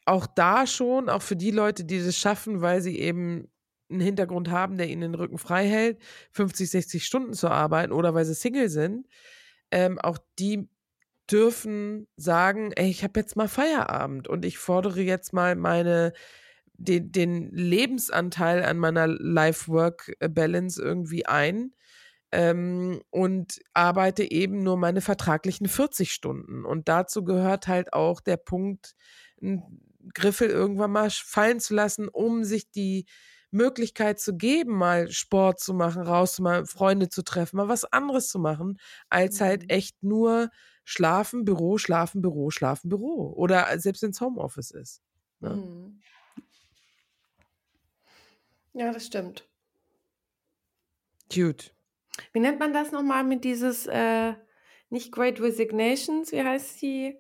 auch 0.06 0.28
da 0.28 0.68
schon, 0.68 1.10
auch 1.10 1.22
für 1.22 1.36
die 1.36 1.52
Leute, 1.52 1.86
die 1.86 2.04
das 2.04 2.18
schaffen, 2.18 2.62
weil 2.62 2.82
sie 2.82 3.00
eben 3.00 3.50
einen 3.90 4.02
Hintergrund 4.02 4.50
haben, 4.50 4.78
der 4.78 4.90
ihnen 4.90 5.02
den 5.02 5.16
Rücken 5.16 5.38
frei 5.38 5.68
hält, 5.68 6.00
50, 6.32 6.70
60 6.70 7.06
Stunden 7.06 7.34
zu 7.34 7.50
arbeiten 7.50 7.92
oder 7.92 8.14
weil 8.14 8.26
sie 8.26 8.34
Single 8.34 8.70
sind, 8.70 9.08
ähm, 9.72 10.00
auch 10.00 10.18
die 10.40 10.68
dürfen 11.32 12.08
sagen, 12.18 12.72
ey, 12.76 12.90
ich 12.90 13.04
habe 13.04 13.20
jetzt 13.20 13.36
mal 13.36 13.48
Feierabend 13.48 14.28
und 14.28 14.44
ich 14.46 14.58
fordere 14.58 15.02
jetzt 15.02 15.32
mal 15.32 15.56
meine 15.56 16.14
den, 16.74 17.12
den 17.12 17.52
Lebensanteil 17.52 18.64
an 18.64 18.78
meiner 18.78 19.08
Life-Work-Balance 19.08 20.82
irgendwie 20.82 21.26
ein 21.26 21.74
ähm, 22.32 23.02
und 23.12 23.60
arbeite 23.74 24.30
eben 24.30 24.64
nur 24.64 24.78
meine 24.78 25.02
vertraglichen 25.02 25.68
40 25.68 26.12
Stunden. 26.14 26.66
Und 26.66 26.90
dazu 26.90 27.24
gehört 27.24 27.68
halt 27.68 27.94
auch 27.94 28.22
der 28.22 28.38
Punkt, 28.38 28.96
einen 29.42 29.82
Griffel 30.14 30.50
irgendwann 30.50 30.92
mal 30.92 31.10
fallen 31.12 31.60
zu 31.60 31.74
lassen, 31.76 32.08
um 32.10 32.44
sich 32.44 32.72
die 32.72 33.06
Möglichkeit 33.52 34.20
zu 34.20 34.36
geben, 34.36 34.74
mal 34.76 35.12
Sport 35.12 35.60
zu 35.60 35.74
machen, 35.76 36.02
raus 36.02 36.40
mal 36.40 36.66
Freunde 36.66 37.10
zu 37.10 37.24
treffen, 37.24 37.58
mal 37.58 37.68
was 37.70 37.86
anderes 37.86 38.30
zu 38.30 38.40
machen, 38.40 38.80
als 39.10 39.42
halt 39.42 39.64
Mhm. 39.64 39.70
echt 39.70 40.02
nur 40.04 40.50
schlafen, 40.86 41.46
Büro, 41.46 41.78
schlafen, 41.78 42.22
Büro, 42.22 42.50
schlafen, 42.50 42.90
Büro. 42.90 43.32
Oder 43.36 43.68
selbst 43.80 44.02
wenn 44.02 44.10
es 44.12 44.22
Homeoffice 44.22 44.72
ist. 44.72 45.02
Ne? 45.40 45.64
Ja, 48.74 48.92
das 48.92 49.06
stimmt. 49.06 49.48
Gut. 51.34 51.74
Wie 52.32 52.40
nennt 52.40 52.60
man 52.60 52.74
das 52.74 52.92
nochmal 52.92 53.24
mit 53.24 53.44
dieses, 53.44 53.88
äh, 53.88 54.34
nicht 54.90 55.12
Great 55.12 55.40
Resignations, 55.42 56.32
wie 56.32 56.44
heißt 56.44 56.82
die? 56.82 57.18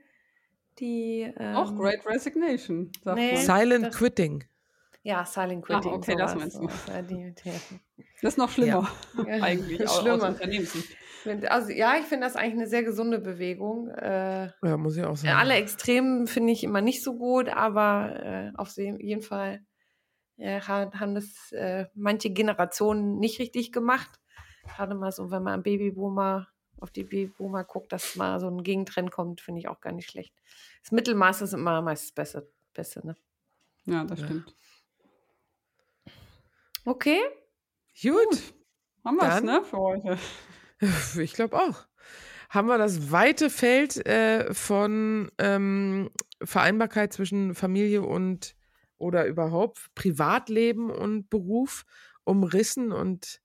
Die. 0.79 1.31
Auch 1.53 1.71
ähm, 1.71 1.77
Great 1.77 2.05
Resignation, 2.05 2.91
sagt 3.03 3.17
nee. 3.17 3.35
Silent 3.37 3.85
das- 3.87 3.95
Quitting. 3.97 4.43
Ja, 5.05 5.25
Silent 5.25 5.65
Quitting. 5.65 5.91
Ah, 5.91 5.95
okay, 5.95 6.15
das 6.15 6.35
meinst 6.35 6.57
du. 6.57 6.67
die, 7.09 7.33
die, 7.33 7.51
Das 8.21 8.33
ist 8.33 8.37
noch 8.37 8.49
schlimmer, 8.49 8.89
Ja, 9.17 9.23
eigentlich, 9.43 9.81
aus, 9.81 9.89
aus 9.97 9.99
schlimmer. 10.01 10.35
Also 11.51 11.71
ja, 11.71 11.95
ich 11.99 12.05
finde 12.05 12.25
das 12.27 12.35
eigentlich 12.35 12.53
eine 12.53 12.67
sehr 12.67 12.83
gesunde 12.83 13.19
Bewegung. 13.19 13.89
Äh, 13.89 14.51
Ja, 14.63 14.77
muss 14.77 14.95
ich 14.95 15.03
auch 15.03 15.15
sagen. 15.17 15.35
alle 15.37 15.55
Extremen 15.55 16.27
finde 16.27 16.53
ich 16.53 16.63
immer 16.63 16.81
nicht 16.81 17.03
so 17.03 17.17
gut, 17.17 17.49
aber 17.49 18.15
äh, 18.23 18.51
auf 18.55 18.75
jeden 18.77 19.21
Fall 19.21 19.65
äh, 20.43 20.59
ha- 20.61 20.91
haben 20.99 21.15
das 21.15 21.51
äh, 21.51 21.87
manche 21.95 22.29
Generationen 22.29 23.19
nicht 23.19 23.39
richtig 23.39 23.71
gemacht. 23.71 24.19
Gerade 24.65 24.95
mal 24.95 25.11
so, 25.11 25.31
wenn 25.31 25.43
man 25.43 25.53
am 25.55 25.63
Babyboomer 25.63 26.47
auf 26.79 26.91
die 26.91 27.03
Babyboomer 27.03 27.63
guckt, 27.63 27.91
dass 27.93 28.15
mal 28.15 28.39
so 28.39 28.47
ein 28.49 28.63
Gegentrend 28.63 29.11
kommt, 29.11 29.41
finde 29.41 29.59
ich 29.59 29.67
auch 29.67 29.79
gar 29.79 29.91
nicht 29.93 30.09
schlecht. 30.09 30.33
Das 30.81 30.91
Mittelmaß 30.91 31.41
ist 31.41 31.53
immer 31.53 31.81
meistens 31.81 32.11
besser. 32.11 32.43
Besser, 32.73 33.05
ne? 33.05 33.15
Ja, 33.85 34.03
das 34.03 34.19
Ja. 34.19 34.25
stimmt. 34.25 34.55
Okay. 36.85 37.19
Gut. 38.01 38.53
Haben 39.05 39.17
wir 39.17 39.23
es, 39.27 39.35
Dann- 39.35 39.45
ne, 39.45 39.63
für 39.63 39.77
heute? 39.77 40.17
Ich 41.21 41.33
glaube 41.33 41.57
auch. 41.57 41.85
Haben 42.49 42.67
wir 42.67 42.77
das 42.77 43.11
weite 43.11 43.49
Feld 43.49 44.05
äh, 44.05 44.53
von 44.53 45.31
ähm, 45.37 46.11
Vereinbarkeit 46.43 47.13
zwischen 47.13 47.55
Familie 47.55 48.01
und 48.03 48.55
oder 49.03 49.25
überhaupt 49.27 49.89
Privatleben 49.95 50.89
und 50.89 51.29
Beruf 51.29 51.83
umrissen 52.23 52.91
und 52.91 53.41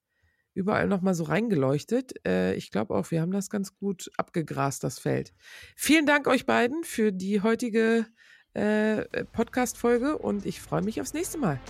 überall 0.55 0.89
nochmal 0.89 1.15
so 1.15 1.25
reingeleuchtet. 1.25 2.15
Äh, 2.27 2.55
ich 2.55 2.71
glaube 2.71 2.95
auch, 2.95 3.11
wir 3.11 3.21
haben 3.21 3.33
das 3.33 3.51
ganz 3.51 3.77
gut 3.77 4.11
abgegrast, 4.17 4.83
das 4.85 4.99
Feld. 4.99 5.35
Vielen 5.77 6.07
Dank 6.07 6.27
euch 6.27 6.47
beiden 6.47 6.85
für 6.85 7.13
die 7.13 7.43
heutige 7.43 8.07
äh, 8.55 9.03
Podcast-Folge 9.33 10.19
und 10.19 10.47
ich 10.47 10.61
freue 10.61 10.83
mich 10.83 11.01
aufs 11.01 11.13
nächste 11.13 11.39
Mal. 11.39 11.61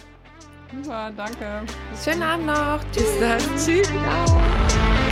Super, 0.75 1.13
danke. 1.17 1.65
Schönen 2.03 2.23
Abend 2.23 2.47
noch. 2.47 2.85
Bis 2.93 3.19
dann. 3.19 3.41
Tschüss. 3.57 3.89
Ciao. 3.89 5.08